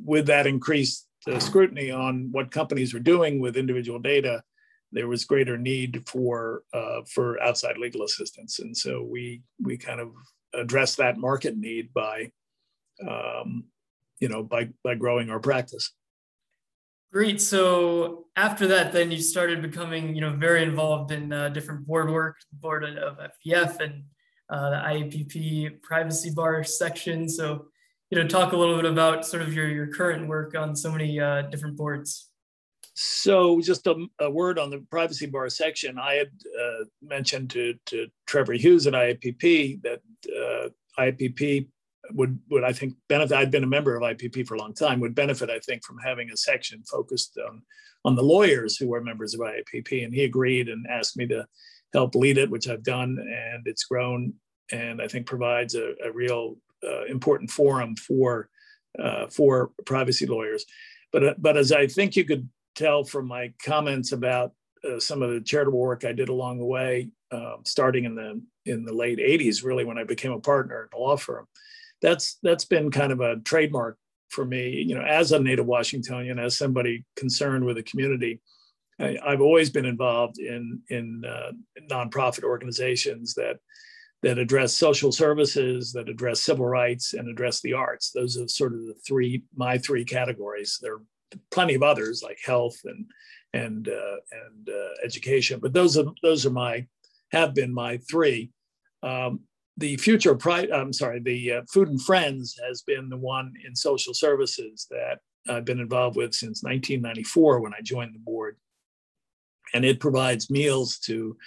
with 0.04 0.28
that 0.28 0.48
increased 0.48 1.08
uh, 1.28 1.40
scrutiny 1.40 1.92
on 1.92 2.30
what 2.32 2.52
companies 2.52 2.94
were 2.94 3.00
doing 3.00 3.40
with 3.40 3.58
individual 3.58 4.00
data, 4.00 4.44
there 4.92 5.08
was 5.08 5.26
greater 5.26 5.58
need 5.58 6.08
for 6.08 6.64
uh, 6.74 7.02
for 7.10 7.42
outside 7.42 7.78
legal 7.78 8.04
assistance. 8.04 8.60
And 8.60 8.76
so 8.76 9.04
we 9.04 9.42
we 9.62 9.78
kind 9.78 10.00
of 10.00 10.12
addressed 10.54 10.98
that 10.98 11.18
market 11.18 11.58
need 11.58 11.94
by 11.94 12.32
um, 13.08 13.66
you 14.20 14.30
know 14.30 14.44
by 14.44 14.70
by 14.84 14.96
growing 14.96 15.30
our 15.30 15.40
practice. 15.40 15.92
Great. 17.12 17.42
So 17.42 18.26
after 18.36 18.68
that, 18.68 18.92
then 18.92 19.12
you 19.12 19.20
started 19.20 19.62
becoming, 19.62 20.14
you 20.14 20.22
know, 20.22 20.32
very 20.32 20.62
involved 20.62 21.12
in 21.12 21.32
uh, 21.32 21.50
different 21.50 21.88
board 21.88 22.12
work, 22.12 22.36
board 22.52 22.84
of 22.84 23.18
FPF 23.18 23.80
and 23.80 24.04
uh, 24.50 24.70
the 24.70 24.76
IAPP 24.76 25.82
privacy 25.82 26.32
bar 26.32 26.64
section. 26.64 27.30
So, 27.30 27.68
you 28.10 28.22
know, 28.22 28.28
talk 28.28 28.52
a 28.52 28.58
little 28.58 28.76
bit 28.76 28.86
about 28.86 29.26
sort 29.26 29.42
of 29.42 29.54
your, 29.54 29.68
your 29.70 29.88
current 29.88 30.28
work 30.28 30.56
on 30.56 30.76
so 30.76 30.92
many 30.92 31.20
uh, 31.20 31.44
different 31.44 31.78
boards. 31.78 32.30
So 32.94 33.62
just 33.62 33.86
a, 33.88 34.08
a, 34.20 34.30
word 34.30 34.58
on 34.58 34.72
the 34.72 34.80
privacy 34.90 35.28
bar 35.28 35.50
section. 35.50 36.00
I 36.00 36.16
had 36.16 36.32
uh, 36.60 36.86
mentioned 37.02 37.52
to, 37.52 37.76
to 37.88 38.08
Trevor 38.26 38.54
Hughes 38.54 38.88
at 38.88 38.94
IAPP 38.94 39.84
that 39.84 40.02
uh, 40.28 40.70
IAPP 41.00 41.68
would 42.14 42.40
would 42.50 42.64
I 42.64 42.74
think 42.74 42.96
benefit. 43.10 43.36
I'd 43.36 43.52
been 43.52 43.64
a 43.64 43.68
member 43.68 43.96
of 43.96 44.04
IAPP 44.04 44.48
for 44.48 44.56
a 44.56 44.60
long 44.60 44.74
time. 44.74 45.00
Would 45.00 45.16
benefit, 45.16 45.50
I 45.50 45.60
think, 45.60 45.84
from 45.84 45.98
having 46.04 46.30
a 46.30 46.38
section 46.38 46.84
focused 46.84 47.38
on 47.48 47.62
on 48.06 48.16
the 48.16 48.24
lawyers 48.24 48.78
who 48.78 48.94
are 48.94 49.02
members 49.02 49.34
of 49.34 49.42
IAPP. 49.42 50.04
And 50.06 50.14
he 50.14 50.24
agreed 50.24 50.70
and 50.70 50.86
asked 50.88 51.18
me 51.18 51.28
to 51.28 51.46
help 51.94 52.16
lead 52.16 52.38
it, 52.38 52.50
which 52.50 52.68
I've 52.68 52.84
done, 52.84 53.18
and 53.20 53.64
it's 53.66 53.86
grown 53.86 54.34
and 54.72 55.02
I 55.02 55.08
think 55.08 55.26
provides 55.26 55.76
a, 55.76 55.94
a 56.04 56.12
real 56.12 56.58
uh, 56.84 57.06
important 57.06 57.50
forum 57.50 57.96
for 57.96 58.50
uh, 59.02 59.28
for 59.28 59.72
privacy 59.86 60.26
lawyers. 60.26 60.66
But 61.12 61.24
uh, 61.24 61.34
but 61.38 61.58
as 61.58 61.72
I 61.72 61.88
think 61.88 62.16
you 62.16 62.26
could 62.26 62.50
tell 62.76 63.04
from 63.04 63.28
my 63.28 63.54
comments 63.64 64.12
about 64.12 64.52
uh, 64.84 65.00
some 65.00 65.22
of 65.22 65.32
the 65.32 65.42
charitable 65.42 65.80
work 65.80 66.06
I 66.06 66.12
did 66.12 66.30
along 66.30 66.60
the 66.60 66.66
way, 66.66 67.10
um, 67.32 67.62
starting 67.66 68.06
in 68.06 68.16
the 68.16 68.42
in 68.66 68.86
the 68.86 68.94
late 68.94 69.20
'80s, 69.20 69.64
really 69.64 69.86
when 69.86 69.98
I 69.98 70.04
became 70.04 70.32
a 70.32 70.40
partner 70.40 70.90
at 70.92 70.98
a 70.98 71.02
law 71.02 71.18
firm 71.18 71.48
that's 72.02 72.38
that's 72.44 72.66
been 72.66 72.92
kind 72.92 73.12
of 73.12 73.22
a 73.22 73.38
trademark 73.38 73.98
for 74.30 74.46
me 74.46 74.70
you 74.82 74.96
know 74.96 75.04
as 75.04 75.32
a 75.32 75.40
native 75.40 75.66
washingtonian 75.66 76.40
as 76.40 76.58
somebody 76.58 77.06
concerned 77.16 77.64
with 77.64 77.78
the 77.78 77.84
community 77.84 78.42
I, 79.00 79.20
have 79.26 79.42
always 79.42 79.70
been 79.70 79.86
involved 79.86 80.40
in 80.40 80.82
in 80.90 81.24
uh, 81.26 81.52
nonprofit 81.90 82.44
organizations 82.44 83.34
that 83.36 83.58
that 84.24 84.40
address 84.40 84.74
social 84.74 85.12
services, 85.12 85.94
that 85.94 86.10
address 86.10 86.42
civil 86.42 86.66
rights, 86.66 87.14
and 87.14 87.30
address 87.30 87.62
the 87.62 87.74
arts. 87.74 88.12
Those 88.12 88.38
are 88.38 88.48
sort 88.48 88.74
of 88.74 88.80
the 88.80 88.96
three 89.08 89.44
my 89.56 89.78
three 89.78 90.04
categories. 90.04 90.80
There 90.82 90.96
are 90.96 91.02
plenty 91.52 91.76
of 91.76 91.84
others 91.84 92.24
like 92.24 92.40
health 92.44 92.78
and 92.86 93.06
and 93.54 93.88
uh, 93.88 94.18
and 94.32 94.70
uh, 94.70 94.90
education, 95.04 95.60
but 95.60 95.74
those 95.74 95.98
are 95.98 96.06
those 96.24 96.46
are 96.46 96.52
my 96.52 96.88
have 97.32 97.54
been 97.54 97.74
my 97.74 97.98
three. 98.10 98.52
Um, 99.04 99.42
the 99.78 99.96
future 99.98 100.36
pride 100.36 100.72
i'm 100.72 100.92
sorry 100.92 101.20
the 101.20 101.54
uh, 101.54 101.62
food 101.72 101.88
and 101.88 102.02
friends 102.02 102.60
has 102.68 102.82
been 102.82 103.10
the 103.10 103.18
one 103.18 103.54
in 103.66 103.76
social 103.76 104.14
services 104.14 104.88
that 104.90 105.20
i've 105.50 105.66
been 105.66 105.80
involved 105.80 106.18
with 106.18 106.34
since 106.34 106.64
1994 106.64 107.62
when 107.62 107.74
i 107.74 107.82
joined 107.82 108.14
the 108.14 108.20
board. 108.20 108.58
And 109.74 109.84
it 109.86 110.00
provides 110.00 110.50
meals 110.50 110.98
to 111.00 111.38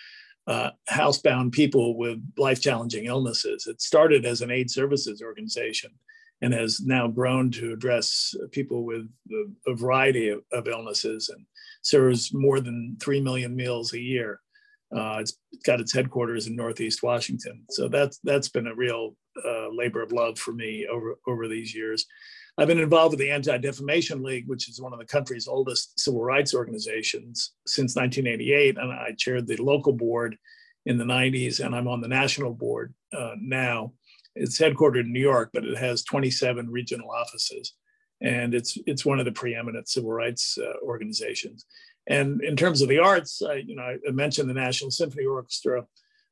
uh, 0.47 0.71
housebound 0.91 1.53
people 1.53 1.97
with 1.97 2.19
life 2.37 2.61
challenging 2.61 3.07
illnesses. 3.07 3.67
It 3.67 3.81
started 3.81 4.25
as 4.25 4.41
an 4.41 4.51
AIDS 4.51 4.75
services 4.75 5.23
organization 5.23 5.91
and 6.43 6.55
has 6.55 6.81
now 6.81 7.07
grown 7.07 7.51
to 7.53 7.73
address 7.73 8.35
people 8.51 8.85
with 8.85 9.09
a, 9.67 9.75
variety 9.75 10.29
of, 10.29 10.43
of 10.53 10.67
illnesses 10.67 11.29
and 11.29 11.45
serves 11.83 12.33
more 12.33 12.61
than 12.61 12.97
3 13.01 13.21
million 13.21 13.55
meals 13.55 13.93
a 13.93 14.01
year 14.01 14.41
uh, 14.95 15.19
it's 15.21 15.39
got 15.65 15.81
its 15.81 15.93
headquarters 15.93 16.47
in 16.47 16.57
Northeast 16.57 17.03
Washington. 17.03 17.65
So 17.71 17.89
that's 17.89 18.19
that's 18.25 18.49
been 18.49 18.67
a 18.67 18.75
real 18.75 19.17
uh, 19.45 19.69
labor 19.71 20.03
of 20.03 20.13
love 20.13 20.39
for 20.39 20.53
me 20.53 20.87
over 20.91 21.17
over 21.27 21.49
these 21.49 21.75
years. 21.75 22.07
I've 22.59 22.69
been 22.69 22.81
involved 22.81 23.13
with 23.13 23.21
the 23.21 23.31
Anti-Defamation 23.31 24.23
League, 24.23 24.47
which 24.47 24.69
is 24.69 24.81
one 24.81 24.93
of 24.93 24.99
the 24.99 25.07
country's 25.07 25.49
oldest 25.49 25.99
civil 25.99 26.23
rights 26.23 26.55
organizations 26.55 27.53
since 27.67 27.97
1988, 27.97 28.77
and 28.77 28.93
I 28.93 29.15
chaired 29.17 29.47
the 29.47 29.57
local 29.57 29.93
board 29.93 30.37
in 30.85 30.99
the 30.99 31.05
90s, 31.05 31.65
and 31.65 31.75
I'm 31.75 31.89
on 31.89 32.01
the 32.01 32.09
national 32.09 32.53
board 32.53 32.93
uh, 33.17 33.35
now. 33.41 33.93
It's 34.35 34.59
headquartered 34.59 35.05
in 35.05 35.13
New 35.13 35.21
York, 35.21 35.51
but 35.55 35.65
it 35.65 35.79
has 35.79 36.05
27 36.05 36.69
regional 36.71 37.11
offices, 37.11 37.75
and 38.21 38.55
it's 38.55 38.77
it's 38.87 39.05
one 39.05 39.19
of 39.19 39.25
the 39.25 39.33
preeminent 39.33 39.89
civil 39.89 40.13
rights 40.13 40.59
uh, 40.59 40.85
organizations. 40.85 41.65
And 42.07 42.43
in 42.43 42.57
terms 42.57 42.83
of 42.83 42.89
the 42.89 42.99
arts, 42.99 43.43
I, 43.43 43.55
you 43.55 43.77
know, 43.77 43.83
I 43.83 44.11
mentioned 44.11 44.49
the 44.49 44.55
National 44.55 44.91
Symphony 44.91 45.25
Orchestra. 45.25 45.87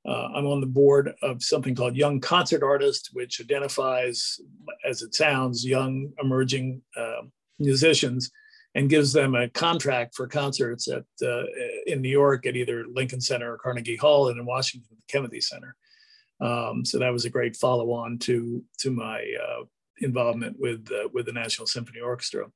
Uh, 0.06 0.28
I'm 0.34 0.46
on 0.46 0.60
the 0.60 0.66
board 0.66 1.12
of 1.22 1.42
something 1.42 1.74
called 1.74 1.96
Young 1.96 2.20
Concert 2.20 2.62
Artist, 2.62 3.10
which 3.12 3.40
identifies, 3.40 4.40
as 4.88 5.02
it 5.02 5.14
sounds, 5.14 5.66
young 5.66 6.12
emerging 6.20 6.82
uh, 6.96 7.22
musicians 7.58 8.30
and 8.74 8.90
gives 8.90 9.12
them 9.12 9.34
a 9.34 9.48
contract 9.48 10.14
for 10.14 10.26
concerts 10.26 10.88
at 10.88 11.04
uh, 11.22 11.42
in 11.86 12.00
New 12.00 12.08
York 12.08 12.46
at 12.46 12.56
either 12.56 12.84
Lincoln 12.86 13.20
Center 13.20 13.54
or 13.54 13.58
Carnegie 13.58 13.96
Hall, 13.96 14.28
and 14.28 14.38
in 14.38 14.46
Washington, 14.46 14.96
the 14.96 15.12
Kennedy 15.12 15.40
Center. 15.40 15.74
Um, 16.40 16.84
so 16.84 16.98
that 16.98 17.12
was 17.12 17.24
a 17.24 17.30
great 17.30 17.56
follow-on 17.56 18.18
to 18.20 18.62
to 18.78 18.90
my 18.90 19.24
uh, 19.42 19.64
involvement 20.00 20.56
with 20.58 20.88
uh, 20.92 21.08
with 21.12 21.26
the 21.26 21.32
National 21.32 21.66
Symphony 21.66 22.00
Orchestra. 22.00 22.46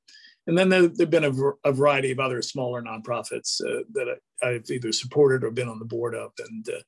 And 0.47 0.57
then 0.57 0.69
there, 0.69 0.81
have 0.81 1.09
been 1.09 1.23
a, 1.23 1.69
a, 1.69 1.71
variety 1.71 2.11
of 2.11 2.19
other 2.19 2.41
smaller 2.41 2.81
nonprofits 2.81 3.61
uh, 3.61 3.83
that 3.93 4.17
I, 4.41 4.47
have 4.47 4.69
either 4.69 4.91
supported 4.91 5.43
or 5.43 5.51
been 5.51 5.69
on 5.69 5.79
the 5.79 5.85
board 5.85 6.15
of. 6.15 6.31
And 6.37 6.67
uh, 6.67 6.81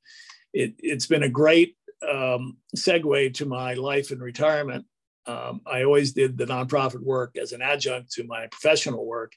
it, 0.54 0.76
has 0.90 1.08
been 1.08 1.24
a 1.24 1.30
great 1.30 1.78
um, 2.08 2.58
segue 2.76 3.34
to 3.36 3.46
my 3.46 3.74
life 3.76 4.12
in 4.12 4.20
retirement. 4.20 4.86
Um, 5.26 5.62
I 5.66 5.84
always 5.84 6.12
did 6.12 6.38
the 6.38 6.46
nonprofit 6.46 7.02
work 7.02 7.38
as 7.38 7.54
an 7.54 7.62
adjunct 7.62 8.12
to 8.14 8.26
my 8.26 8.48
professional 8.48 9.06
work. 9.06 9.32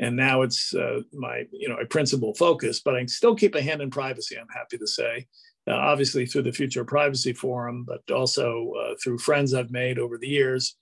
And 0.00 0.16
now 0.16 0.42
it's 0.42 0.74
uh, 0.74 1.00
my, 1.12 1.44
you 1.52 1.68
know, 1.68 1.76
a 1.76 1.86
principal 1.86 2.34
focus, 2.34 2.80
but 2.80 2.94
I 2.94 3.04
still 3.06 3.34
keep 3.34 3.54
a 3.54 3.62
hand 3.62 3.82
in 3.82 3.90
privacy, 3.90 4.36
I'm 4.38 4.46
happy 4.54 4.78
to 4.78 4.86
say. 4.86 5.26
Uh, 5.68 5.74
obviously 5.74 6.24
through 6.24 6.42
the 6.42 6.52
Future 6.52 6.84
Privacy 6.84 7.34
Forum, 7.34 7.84
but 7.86 8.00
also 8.10 8.72
uh, 8.80 8.94
through 9.02 9.18
friends 9.18 9.52
I've 9.52 9.70
made 9.70 9.98
over 9.98 10.16
the 10.16 10.28
years. 10.28 10.76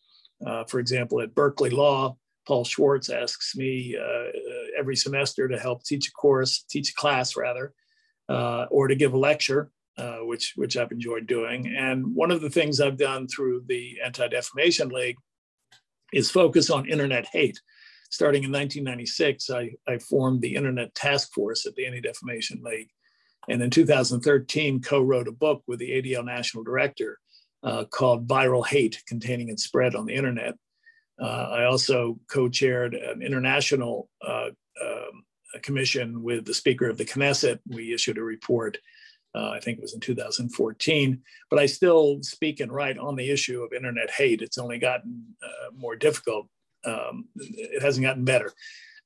Uh, 0.47 0.63
for 0.65 0.79
example, 0.79 1.21
at 1.21 1.35
Berkeley 1.35 1.71
Law, 1.71 2.17
Paul 2.47 2.65
Schwartz 2.65 3.11
asks 3.11 3.57
me 3.57 3.97
uh, 3.97 4.31
every 4.79 4.97
semester 4.97 5.49
to 5.49 5.59
help 5.59 5.85
teach 5.85 6.09
a 6.09 6.13
course, 6.13 6.65
teach 6.71 6.91
a 6.91 6.95
class 6.95 7.37
rather, 7.37 7.75
uh, 8.29 8.67
or 8.71 8.89
to 8.89 8.95
give 8.95 9.15
a 9.15 9.19
lecture, 9.19 9.71
uh, 9.99 10.19
which 10.19 10.53
which 10.57 10.77
I've 10.77 10.93
enjoyed 10.93 11.27
doing. 11.27 11.75
And 11.77 12.15
one 12.15 12.31
of 12.31 12.41
the 12.41 12.51
things 12.51 12.81
I've 12.81 12.99
done 12.99 13.27
through 13.27 13.65
the 13.67 13.99
Anti 14.05 14.29
Defamation 14.29 14.89
League 14.89 15.17
is 16.13 16.31
focus 16.31 16.71
on 16.71 16.89
internet 16.89 17.27
hate. 17.33 17.61
Starting 18.11 18.45
in 18.45 18.53
1996, 18.53 19.51
I, 19.51 19.73
I 19.89 19.99
formed 19.99 20.41
the 20.41 20.55
Internet 20.55 20.95
Task 20.95 21.33
Force 21.33 21.67
at 21.67 21.75
the 21.75 21.87
Anti 21.87 22.01
Defamation 22.01 22.63
League, 22.63 22.91
and 23.49 23.61
in 23.61 23.71
2013, 23.71 24.81
co-wrote 24.81 25.27
a 25.27 25.33
book 25.33 25.63
with 25.67 25.81
the 25.81 25.91
ADL 25.91 26.25
National 26.25 26.63
Director 26.63 27.19
uh, 27.65 27.85
called 27.87 28.29
"Viral 28.29 28.65
Hate: 28.65 29.03
Containing 29.09 29.49
its 29.49 29.65
Spread 29.65 29.97
on 29.97 30.07
the 30.07 30.15
Internet." 30.15 30.55
Uh, 31.21 31.49
I 31.51 31.65
also 31.65 32.19
co-chaired 32.31 32.95
an 32.95 33.23
international 33.23 34.09
uh, 34.27 34.51
um, 34.83 35.25
commission 35.63 36.23
with 36.23 36.45
the 36.45 36.55
Speaker 36.55 36.89
of 36.89 36.99
the 36.99 37.05
Knesset. 37.05 37.59
We 37.69 37.95
issued 37.95 38.19
a 38.19 38.23
report, 38.23 38.79
uh, 39.35 39.51
I 39.51 39.61
think 39.61 39.79
it 39.79 39.83
was 39.83 39.95
in 39.95 40.01
2014, 40.01 41.23
but 41.51 41.59
I 41.59 41.67
still 41.67 42.23
speak 42.23 42.61
and 42.61 42.71
write 42.71 42.99
on 42.99 43.17
the 43.17 43.31
issue 43.31 43.63
of 43.63 43.73
internet 43.73 44.11
hate. 44.11 44.43
It's 44.43 44.59
only 44.59 44.79
gotten 44.79 45.25
uh, 45.43 45.71
more 45.75 45.97
difficult. 45.97 46.49
Um, 46.85 47.27
it 47.37 47.83
hasn't 47.83 48.05
gotten 48.05 48.25
better 48.25 48.53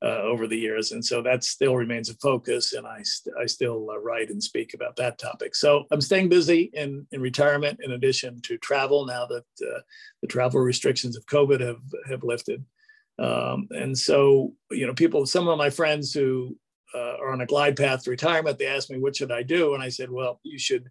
uh, 0.02 0.22
over 0.22 0.46
the 0.46 0.56
years. 0.56 0.92
And 0.92 1.04
so 1.04 1.22
that 1.22 1.44
still 1.44 1.76
remains 1.76 2.08
a 2.08 2.14
focus. 2.14 2.72
And 2.72 2.86
I, 2.86 3.02
st- 3.02 3.36
I 3.40 3.46
still 3.46 3.90
uh, 3.90 3.98
write 3.98 4.30
and 4.30 4.42
speak 4.42 4.72
about 4.74 4.96
that 4.96 5.18
topic. 5.18 5.54
So 5.54 5.84
I'm 5.90 6.00
staying 6.00 6.28
busy 6.28 6.70
in, 6.72 7.06
in 7.12 7.20
retirement 7.20 7.80
in 7.82 7.92
addition 7.92 8.40
to 8.42 8.56
travel 8.58 9.04
now 9.06 9.26
that 9.26 9.44
uh, 9.62 9.80
the 10.22 10.28
travel 10.28 10.60
restrictions 10.60 11.16
of 11.16 11.26
COVID 11.26 11.60
have, 11.60 11.82
have 12.08 12.24
lifted. 12.24 12.64
Um, 13.18 13.68
and 13.70 13.96
so, 13.96 14.54
you 14.70 14.86
know, 14.86 14.94
people, 14.94 15.26
some 15.26 15.48
of 15.48 15.58
my 15.58 15.68
friends 15.68 16.14
who 16.14 16.56
uh, 16.94 17.16
are 17.20 17.32
on 17.32 17.42
a 17.42 17.46
glide 17.46 17.76
path 17.76 18.04
to 18.04 18.10
retirement, 18.10 18.58
they 18.58 18.66
asked 18.66 18.90
me, 18.90 18.98
what 18.98 19.16
should 19.16 19.30
I 19.30 19.42
do? 19.42 19.74
And 19.74 19.82
I 19.82 19.90
said, 19.90 20.10
well, 20.10 20.40
you 20.42 20.58
should, 20.58 20.88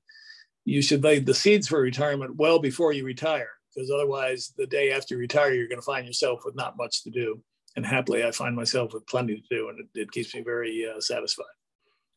you 0.66 0.84
should 0.84 1.04
lay 1.04 1.18
the 1.18 1.34
seeds 1.34 1.68
for 1.68 1.82
retirement 1.82 2.36
well 2.36 2.60
before 2.60 2.94
you 2.94 3.04
retire 3.04 3.50
because 3.74 3.90
otherwise 3.90 4.54
the 4.58 4.68
day 4.68 4.92
after 4.92 5.16
you 5.16 5.20
retire, 5.20 5.54
you're 5.54 5.68
going 5.68 5.80
to 5.80 5.86
find 5.86 6.06
yourself 6.06 6.42
with 6.46 6.56
not 6.56 6.78
much 6.78 7.04
to 7.04 7.10
do 7.10 7.42
and 7.76 7.86
happily 7.86 8.24
I 8.24 8.32
find 8.32 8.56
myself 8.56 8.94
with 8.94 9.08
plenty 9.08 9.36
to 9.36 9.44
do, 9.50 9.70
and 9.70 9.80
it, 9.80 10.02
it 10.02 10.12
keeps 10.12 10.34
me 10.34 10.42
very 10.42 10.88
uh, 10.90 11.00
satisfied. 11.00 11.46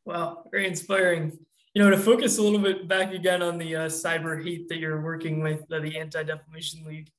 Wow, 0.04 0.44
very 0.50 0.66
inspiring. 0.66 1.38
You 1.74 1.82
know, 1.82 1.90
to 1.90 1.96
focus 1.96 2.38
a 2.38 2.42
little 2.42 2.58
bit 2.58 2.86
back 2.88 3.12
again 3.12 3.42
on 3.42 3.56
the 3.56 3.76
uh, 3.76 3.86
cyber 3.86 4.42
hate 4.42 4.68
that 4.68 4.78
you're 4.78 5.00
working 5.00 5.42
with, 5.42 5.62
uh, 5.72 5.80
the 5.80 5.98
Anti 5.98 6.22
Defamation 6.22 6.84
League. 6.84 7.10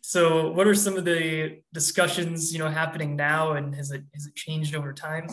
So, 0.00 0.50
what 0.52 0.66
are 0.66 0.74
some 0.74 0.96
of 0.96 1.04
the 1.04 1.58
discussions 1.74 2.52
you 2.52 2.58
know 2.58 2.68
happening 2.68 3.16
now, 3.16 3.52
and 3.52 3.74
has 3.74 3.90
it 3.90 4.04
has 4.14 4.26
it 4.26 4.34
changed 4.34 4.74
over 4.74 4.92
time? 4.92 5.28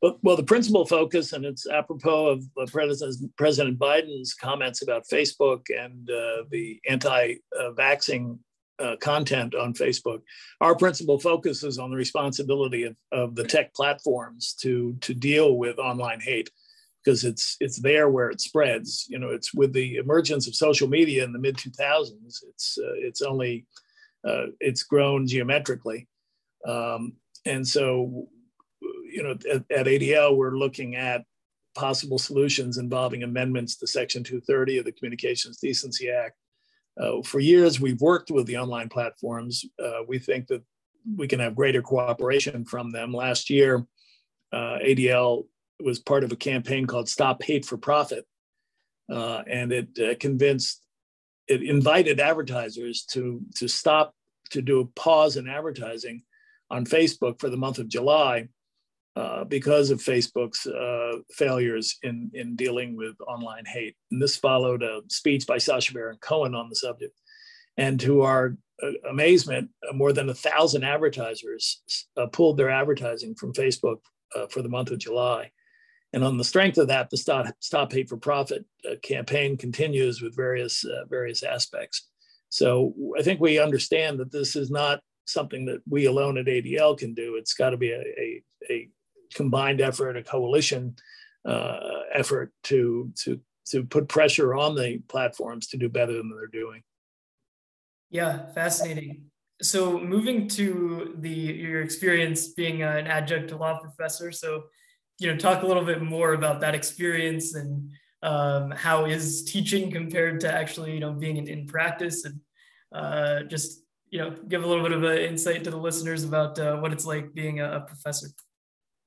Well, 0.00 0.18
well, 0.22 0.36
the 0.36 0.42
principal 0.42 0.86
focus, 0.86 1.32
and 1.32 1.44
it's 1.44 1.66
apropos 1.66 2.28
of 2.28 2.44
uh, 2.60 2.66
President, 2.66 3.36
President 3.36 3.78
Biden's 3.78 4.34
comments 4.34 4.82
about 4.82 5.06
Facebook 5.10 5.62
and 5.70 6.10
uh, 6.10 6.44
the 6.50 6.78
anti-vaxxing 6.88 8.38
uh, 8.78 8.96
content 9.00 9.54
on 9.54 9.74
Facebook. 9.74 10.20
Our 10.60 10.74
principal 10.74 11.18
focus 11.18 11.62
is 11.62 11.78
on 11.78 11.90
the 11.90 11.96
responsibility 11.96 12.84
of, 12.84 12.96
of 13.12 13.34
the 13.34 13.44
tech 13.44 13.74
platforms 13.74 14.54
to 14.60 14.96
to 15.02 15.14
deal 15.14 15.56
with 15.56 15.78
online 15.78 16.20
hate 16.20 16.50
because 17.04 17.24
it's 17.24 17.56
it's 17.60 17.78
there 17.78 18.08
where 18.08 18.30
it 18.30 18.40
spreads. 18.40 19.06
You 19.08 19.18
know, 19.18 19.30
it's 19.30 19.54
with 19.54 19.72
the 19.72 19.96
emergence 19.96 20.48
of 20.48 20.54
social 20.54 20.88
media 20.88 21.24
in 21.24 21.32
the 21.32 21.38
mid 21.38 21.56
2000s. 21.56 22.44
It's 22.48 22.78
uh, 22.78 22.94
it's 22.96 23.22
only 23.22 23.66
uh, 24.26 24.46
it's 24.60 24.82
grown 24.82 25.26
geometrically, 25.26 26.08
um, 26.66 27.14
and 27.44 27.66
so 27.66 28.28
you 29.10 29.22
know 29.22 29.30
at, 29.30 29.64
at 29.70 29.86
ADL 29.86 30.36
we're 30.36 30.56
looking 30.56 30.96
at 30.96 31.24
possible 31.74 32.18
solutions 32.18 32.78
involving 32.78 33.24
amendments 33.24 33.76
to 33.76 33.86
Section 33.86 34.22
230 34.22 34.78
of 34.78 34.84
the 34.84 34.92
Communications 34.92 35.58
Decency 35.58 36.08
Act 36.08 36.36
uh, 37.00 37.22
for 37.22 37.40
years, 37.40 37.80
we've 37.80 38.00
worked 38.00 38.30
with 38.30 38.46
the 38.46 38.58
online 38.58 38.88
platforms. 38.88 39.64
Uh, 39.82 40.00
we 40.06 40.18
think 40.18 40.46
that 40.48 40.62
we 41.16 41.26
can 41.26 41.40
have 41.40 41.56
greater 41.56 41.82
cooperation 41.82 42.64
from 42.64 42.90
them. 42.92 43.12
Last 43.12 43.50
year, 43.50 43.86
uh, 44.52 44.78
ADL 44.84 45.44
was 45.82 45.98
part 45.98 46.24
of 46.24 46.32
a 46.32 46.36
campaign 46.36 46.86
called 46.86 47.08
Stop 47.08 47.42
Hate 47.42 47.64
for 47.64 47.76
Profit, 47.76 48.24
uh, 49.10 49.42
and 49.48 49.72
it 49.72 49.98
uh, 49.98 50.14
convinced, 50.20 50.82
it 51.48 51.62
invited 51.62 52.20
advertisers 52.20 53.04
to 53.10 53.42
to 53.56 53.68
stop 53.68 54.14
to 54.50 54.62
do 54.62 54.80
a 54.80 54.86
pause 54.86 55.36
in 55.36 55.48
advertising 55.48 56.22
on 56.70 56.86
Facebook 56.86 57.40
for 57.40 57.50
the 57.50 57.56
month 57.56 57.78
of 57.78 57.88
July 57.88 58.48
uh, 59.16 59.44
because 59.44 59.90
of 59.90 60.00
Facebook's 60.00 60.66
uh, 60.66 61.18
failures 61.32 61.98
in, 62.02 62.30
in 62.34 62.56
dealing 62.56 62.96
with 62.96 63.14
online 63.28 63.64
hate. 63.64 63.94
And 64.10 64.20
this 64.20 64.36
followed 64.36 64.82
a 64.82 65.02
speech 65.08 65.46
by 65.46 65.58
Sacha 65.58 65.92
Baron 65.92 66.18
Cohen 66.20 66.54
on 66.54 66.68
the 66.68 66.76
subject. 66.76 67.18
And 67.76 67.98
to 68.00 68.22
our 68.22 68.56
uh, 68.82 68.90
amazement, 69.08 69.70
uh, 69.88 69.92
more 69.92 70.12
than 70.12 70.28
a 70.30 70.34
thousand 70.34 70.84
advertisers 70.84 71.82
uh, 72.16 72.26
pulled 72.26 72.56
their 72.56 72.70
advertising 72.70 73.34
from 73.34 73.52
Facebook 73.52 73.98
for 74.50 74.62
the 74.62 74.68
month 74.68 74.90
of 74.90 74.98
July. 74.98 75.52
And 76.12 76.24
on 76.24 76.36
the 76.36 76.42
strength 76.42 76.76
of 76.78 76.88
that, 76.88 77.08
the 77.08 77.16
Stop, 77.16 77.46
Stop 77.60 77.92
Hate 77.92 78.08
for 78.08 78.16
Profit 78.16 78.64
campaign 79.02 79.56
continues 79.56 80.20
with 80.20 80.34
various 80.34 80.84
various 81.08 81.44
aspects. 81.44 82.08
So 82.48 82.94
I 83.16 83.22
think 83.22 83.40
we 83.40 83.60
understand 83.60 84.18
that 84.18 84.32
this 84.32 84.56
is 84.56 84.72
not 84.72 85.00
something 85.26 85.64
that 85.66 85.80
we 85.88 86.06
alone 86.06 86.38
at 86.38 86.46
ADL 86.46 86.96
can 86.96 87.14
do. 87.14 87.36
It's 87.36 87.54
got 87.54 87.70
to 87.70 87.76
be 87.76 87.90
a, 87.90 88.00
a, 88.00 88.42
a, 88.70 88.88
combined 89.34 89.80
effort, 89.80 90.16
a 90.16 90.22
coalition 90.22 90.96
uh, 91.44 91.78
effort 92.12 92.52
to 92.64 93.12
to 93.24 93.40
to 93.66 93.84
put 93.84 94.08
pressure 94.08 94.54
on 94.54 94.74
the 94.74 94.98
platforms 95.08 95.66
to 95.68 95.76
do 95.76 95.88
better 95.88 96.12
than 96.12 96.30
they're 96.30 96.46
doing. 96.46 96.82
Yeah, 98.10 98.52
fascinating. 98.52 99.24
So 99.62 99.98
moving 99.98 100.48
to 100.48 101.14
the 101.18 101.30
your 101.30 101.82
experience 101.82 102.48
being 102.48 102.82
an 102.82 103.06
adjunct 103.06 103.52
law 103.52 103.78
professor, 103.78 104.32
so 104.32 104.64
you 105.18 105.30
know 105.30 105.36
talk 105.36 105.62
a 105.62 105.66
little 105.66 105.84
bit 105.84 106.02
more 106.02 106.34
about 106.34 106.60
that 106.60 106.74
experience 106.74 107.54
and 107.54 107.90
um, 108.22 108.70
how 108.70 109.04
is 109.04 109.44
teaching 109.44 109.90
compared 109.90 110.40
to 110.40 110.52
actually 110.52 110.92
you 110.92 111.00
know 111.00 111.12
being 111.12 111.36
in, 111.36 111.46
in 111.46 111.66
practice 111.66 112.24
and 112.24 112.40
uh, 112.92 113.42
just 113.44 113.82
you 114.10 114.18
know 114.18 114.30
give 114.48 114.64
a 114.64 114.66
little 114.66 114.82
bit 114.82 114.92
of 114.92 115.02
an 115.04 115.18
insight 115.18 115.64
to 115.64 115.70
the 115.70 115.76
listeners 115.76 116.24
about 116.24 116.58
uh, 116.58 116.76
what 116.76 116.92
it's 116.92 117.06
like 117.06 117.34
being 117.34 117.60
a, 117.60 117.76
a, 117.76 117.80
professor. 117.80 118.28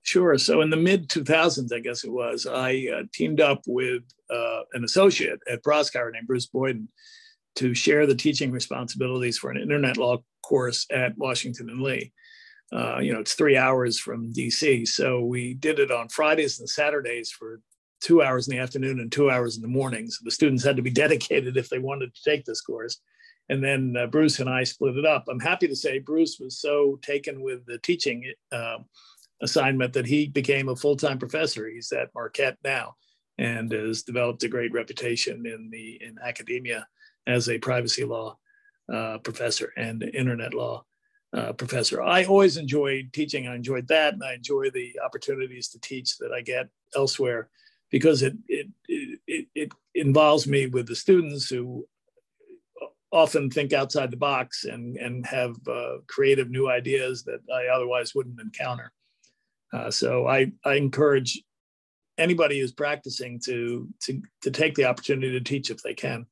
Sure. 0.07 0.37
So 0.37 0.61
in 0.61 0.69
the 0.69 0.77
mid 0.77 1.09
2000s, 1.09 1.73
I 1.73 1.79
guess 1.79 2.05
it 2.05 2.11
was, 2.11 2.47
I 2.47 2.87
uh, 2.95 3.03
teamed 3.11 3.41
up 3.41 3.63
with 3.67 4.03
uh, 4.33 4.61
an 4.71 4.85
associate 4.85 5.41
at 5.51 5.63
Proskauer 5.63 6.13
named 6.13 6.27
Bruce 6.27 6.45
Boyden 6.45 6.87
to 7.57 7.73
share 7.73 8.07
the 8.07 8.15
teaching 8.15 8.49
responsibilities 8.49 9.37
for 9.37 9.51
an 9.51 9.61
internet 9.61 9.97
law 9.97 10.23
course 10.43 10.85
at 10.91 11.17
Washington 11.17 11.69
and 11.69 11.81
Lee. 11.81 12.13
Uh, 12.71 12.99
you 12.99 13.11
know, 13.11 13.19
it's 13.19 13.33
three 13.33 13.57
hours 13.57 13.99
from 13.99 14.31
DC. 14.31 14.87
So 14.87 15.25
we 15.25 15.55
did 15.55 15.77
it 15.77 15.91
on 15.91 16.07
Fridays 16.07 16.61
and 16.61 16.69
Saturdays 16.69 17.29
for 17.29 17.59
two 17.99 18.23
hours 18.23 18.47
in 18.47 18.55
the 18.55 18.61
afternoon 18.61 19.01
and 19.01 19.11
two 19.11 19.29
hours 19.29 19.57
in 19.57 19.61
the 19.61 19.67
morning. 19.67 20.09
So 20.09 20.21
the 20.23 20.31
students 20.31 20.63
had 20.63 20.77
to 20.77 20.81
be 20.81 20.89
dedicated 21.03 21.57
if 21.57 21.67
they 21.67 21.79
wanted 21.79 22.15
to 22.15 22.23
take 22.23 22.45
this 22.45 22.61
course. 22.61 23.01
And 23.49 23.61
then 23.61 23.95
uh, 23.97 24.07
Bruce 24.07 24.39
and 24.39 24.49
I 24.49 24.63
split 24.63 24.95
it 24.95 25.05
up. 25.05 25.25
I'm 25.29 25.39
happy 25.39 25.67
to 25.67 25.75
say 25.75 25.99
Bruce 25.99 26.37
was 26.39 26.61
so 26.61 26.97
taken 27.01 27.41
with 27.41 27.65
the 27.65 27.77
teaching 27.79 28.31
uh, 28.53 28.77
assignment 29.41 29.93
that 29.93 30.05
he 30.05 30.27
became 30.27 30.69
a 30.69 30.75
full 30.75 30.95
time 30.95 31.19
professor. 31.19 31.67
He's 31.67 31.91
at 31.91 32.13
Marquette 32.15 32.57
now 32.63 32.95
and 33.37 33.71
has 33.71 34.03
developed 34.03 34.43
a 34.43 34.49
great 34.49 34.73
reputation 34.73 35.45
in 35.45 35.69
the 35.69 35.99
in 36.01 36.17
academia 36.23 36.87
as 37.27 37.49
a 37.49 37.59
privacy 37.59 38.03
law 38.03 38.37
uh, 38.91 39.17
professor 39.19 39.73
and 39.77 40.01
internet 40.03 40.53
law 40.53 40.83
uh, 41.33 41.53
professor. 41.53 42.01
I 42.01 42.23
always 42.23 42.57
enjoyed 42.57 43.11
teaching. 43.13 43.47
I 43.47 43.55
enjoyed 43.55 43.87
that, 43.89 44.13
and 44.13 44.23
I 44.23 44.33
enjoy 44.33 44.69
the 44.69 44.99
opportunities 45.03 45.67
to 45.69 45.79
teach 45.79 46.17
that 46.17 46.31
I 46.31 46.41
get 46.41 46.69
elsewhere 46.95 47.49
because 47.91 48.23
it 48.23 48.35
it 48.47 48.67
it, 48.87 49.47
it 49.53 49.71
involves 49.93 50.47
me 50.47 50.67
with 50.67 50.87
the 50.87 50.95
students 50.95 51.49
who 51.49 51.87
often 53.11 53.49
think 53.49 53.73
outside 53.73 54.11
the 54.11 54.17
box 54.17 54.65
and 54.65 54.97
and 54.97 55.25
have 55.25 55.55
uh, 55.67 55.97
creative 56.07 56.49
new 56.49 56.69
ideas 56.69 57.23
that 57.23 57.41
I 57.53 57.67
otherwise 57.67 58.15
wouldn't 58.15 58.39
encounter. 58.39 58.91
Uh, 59.73 59.91
so 59.91 60.27
I 60.27 60.51
I 60.63 60.75
encourage 60.75 61.41
anybody 62.17 62.59
who's 62.59 62.71
practicing 62.71 63.39
to 63.45 63.87
to 64.01 64.21
to 64.41 64.51
take 64.51 64.75
the 64.75 64.85
opportunity 64.85 65.31
to 65.31 65.41
teach 65.41 65.69
if 65.69 65.81
they 65.83 65.93
can. 65.93 66.25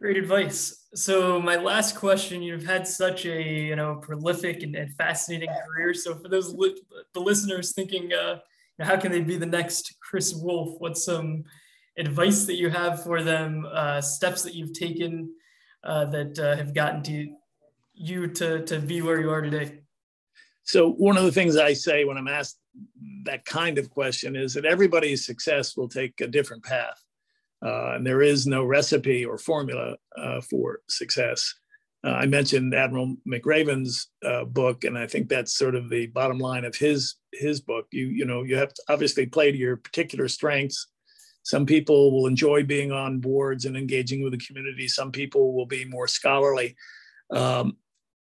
Great 0.00 0.16
advice. 0.16 0.86
So 0.94 1.40
my 1.40 1.56
last 1.56 1.96
question, 1.96 2.42
you've 2.42 2.64
had 2.64 2.86
such 2.86 3.26
a 3.26 3.42
you 3.42 3.76
know 3.76 3.96
prolific 3.96 4.62
and, 4.62 4.76
and 4.76 4.94
fascinating 4.94 5.48
career. 5.48 5.94
So 5.94 6.14
for 6.14 6.28
those 6.28 6.52
li- 6.54 6.80
the 7.14 7.20
listeners 7.20 7.72
thinking, 7.72 8.12
uh, 8.12 8.38
how 8.80 8.96
can 8.96 9.10
they 9.10 9.22
be 9.22 9.36
the 9.36 9.46
next 9.46 9.96
Chris 10.00 10.34
Wolf? 10.34 10.76
What's 10.78 11.04
some 11.04 11.44
advice 11.96 12.44
that 12.44 12.56
you 12.56 12.70
have 12.70 13.02
for 13.02 13.22
them? 13.22 13.66
Uh, 13.72 14.00
steps 14.00 14.42
that 14.42 14.54
you've 14.54 14.72
taken 14.72 15.34
uh, 15.82 16.04
that 16.06 16.38
uh, 16.38 16.56
have 16.56 16.74
gotten 16.74 17.02
to 17.04 17.34
you 17.94 18.28
to 18.28 18.64
to 18.66 18.78
be 18.78 19.02
where 19.02 19.20
you 19.20 19.30
are 19.30 19.42
today. 19.42 19.80
So 20.68 20.90
one 20.92 21.16
of 21.16 21.24
the 21.24 21.32
things 21.32 21.56
I 21.56 21.72
say 21.72 22.04
when 22.04 22.18
I'm 22.18 22.28
asked 22.28 22.58
that 23.24 23.46
kind 23.46 23.78
of 23.78 23.88
question 23.88 24.36
is 24.36 24.52
that 24.52 24.66
everybody's 24.66 25.24
success 25.24 25.78
will 25.78 25.88
take 25.88 26.20
a 26.20 26.26
different 26.26 26.62
path. 26.62 27.02
Uh, 27.64 27.94
and 27.94 28.06
there 28.06 28.20
is 28.20 28.46
no 28.46 28.62
recipe 28.64 29.24
or 29.24 29.38
formula 29.38 29.96
uh, 30.18 30.42
for 30.42 30.80
success. 30.86 31.54
Uh, 32.04 32.10
I 32.10 32.26
mentioned 32.26 32.74
Admiral 32.74 33.16
McRaven's 33.26 34.08
uh, 34.22 34.44
book, 34.44 34.84
and 34.84 34.98
I 34.98 35.06
think 35.06 35.30
that's 35.30 35.56
sort 35.56 35.74
of 35.74 35.88
the 35.88 36.08
bottom 36.08 36.38
line 36.38 36.66
of 36.66 36.76
his 36.76 37.16
his 37.32 37.62
book. 37.62 37.86
You 37.90 38.06
you 38.06 38.26
know 38.26 38.42
you 38.42 38.56
have 38.56 38.74
to 38.74 38.82
obviously 38.90 39.24
play 39.24 39.50
to 39.50 39.58
your 39.58 39.78
particular 39.78 40.28
strengths. 40.28 40.86
Some 41.44 41.64
people 41.64 42.12
will 42.12 42.26
enjoy 42.26 42.62
being 42.62 42.92
on 42.92 43.20
boards 43.20 43.64
and 43.64 43.74
engaging 43.74 44.22
with 44.22 44.32
the 44.32 44.46
community. 44.46 44.86
Some 44.86 45.12
people 45.12 45.54
will 45.54 45.66
be 45.66 45.86
more 45.86 46.06
scholarly. 46.06 46.76
Um, 47.30 47.78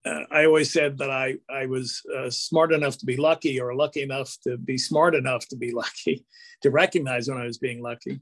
uh, 0.06 0.24
I 0.32 0.45
always 0.45 0.72
said 0.72 0.97
that 0.99 1.10
I 1.10 1.36
I 1.49 1.66
was 1.66 2.01
uh, 2.16 2.30
smart 2.30 2.72
enough 2.72 2.97
to 2.99 3.06
be 3.06 3.18
lucky, 3.18 3.60
or 3.60 3.76
lucky 3.76 4.03
enough 4.03 4.36
to 4.43 4.58
be 4.58 4.78
smart 4.78 5.16
enough 5.16 5.47
to 5.49 5.56
be 5.56 5.72
lucky, 5.84 6.26
to 6.62 6.70
recognize 6.70 7.28
when 7.28 7.38
I 7.38 7.45
was 7.45 7.58
being 7.58 7.82
lucky 7.82 8.22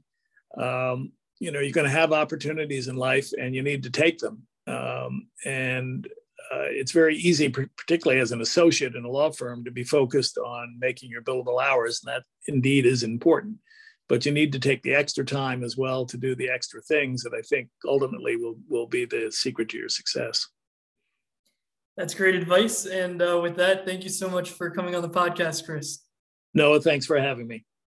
um, 0.56 1.12
you 1.38 1.50
know, 1.50 1.60
you're 1.60 1.72
going 1.72 1.86
to 1.86 1.90
have 1.90 2.12
opportunities 2.12 2.88
in 2.88 2.96
life 2.96 3.30
and 3.38 3.54
you 3.54 3.62
need 3.62 3.82
to 3.84 3.90
take 3.90 4.18
them. 4.18 4.42
Um, 4.66 5.28
and 5.44 6.06
uh, 6.52 6.68
it's 6.68 6.92
very 6.92 7.16
easy, 7.16 7.48
particularly 7.48 8.20
as 8.20 8.32
an 8.32 8.40
associate 8.40 8.94
in 8.94 9.04
a 9.04 9.10
law 9.10 9.30
firm, 9.30 9.64
to 9.64 9.70
be 9.70 9.84
focused 9.84 10.38
on 10.38 10.76
making 10.78 11.10
your 11.10 11.22
billable 11.22 11.62
hours. 11.62 12.00
And 12.02 12.14
that 12.14 12.22
indeed 12.46 12.86
is 12.86 13.02
important. 13.02 13.56
But 14.08 14.26
you 14.26 14.32
need 14.32 14.52
to 14.52 14.58
take 14.58 14.82
the 14.82 14.94
extra 14.94 15.24
time 15.24 15.64
as 15.64 15.76
well 15.76 16.04
to 16.06 16.18
do 16.18 16.34
the 16.34 16.50
extra 16.50 16.82
things 16.82 17.22
that 17.22 17.32
I 17.34 17.40
think 17.40 17.68
ultimately 17.86 18.36
will, 18.36 18.56
will 18.68 18.86
be 18.86 19.06
the 19.06 19.32
secret 19.32 19.70
to 19.70 19.78
your 19.78 19.88
success. 19.88 20.46
That's 21.96 22.14
great 22.14 22.34
advice. 22.34 22.86
And 22.86 23.22
uh, 23.22 23.40
with 23.42 23.56
that, 23.56 23.84
thank 23.86 24.02
you 24.02 24.10
so 24.10 24.28
much 24.28 24.50
for 24.50 24.70
coming 24.70 24.94
on 24.94 25.02
the 25.02 25.08
podcast, 25.08 25.64
Chris. 25.64 26.00
Noah, 26.52 26.80
thanks 26.80 27.06
for 27.06 27.18
having 27.18 27.46
me. 27.46 27.64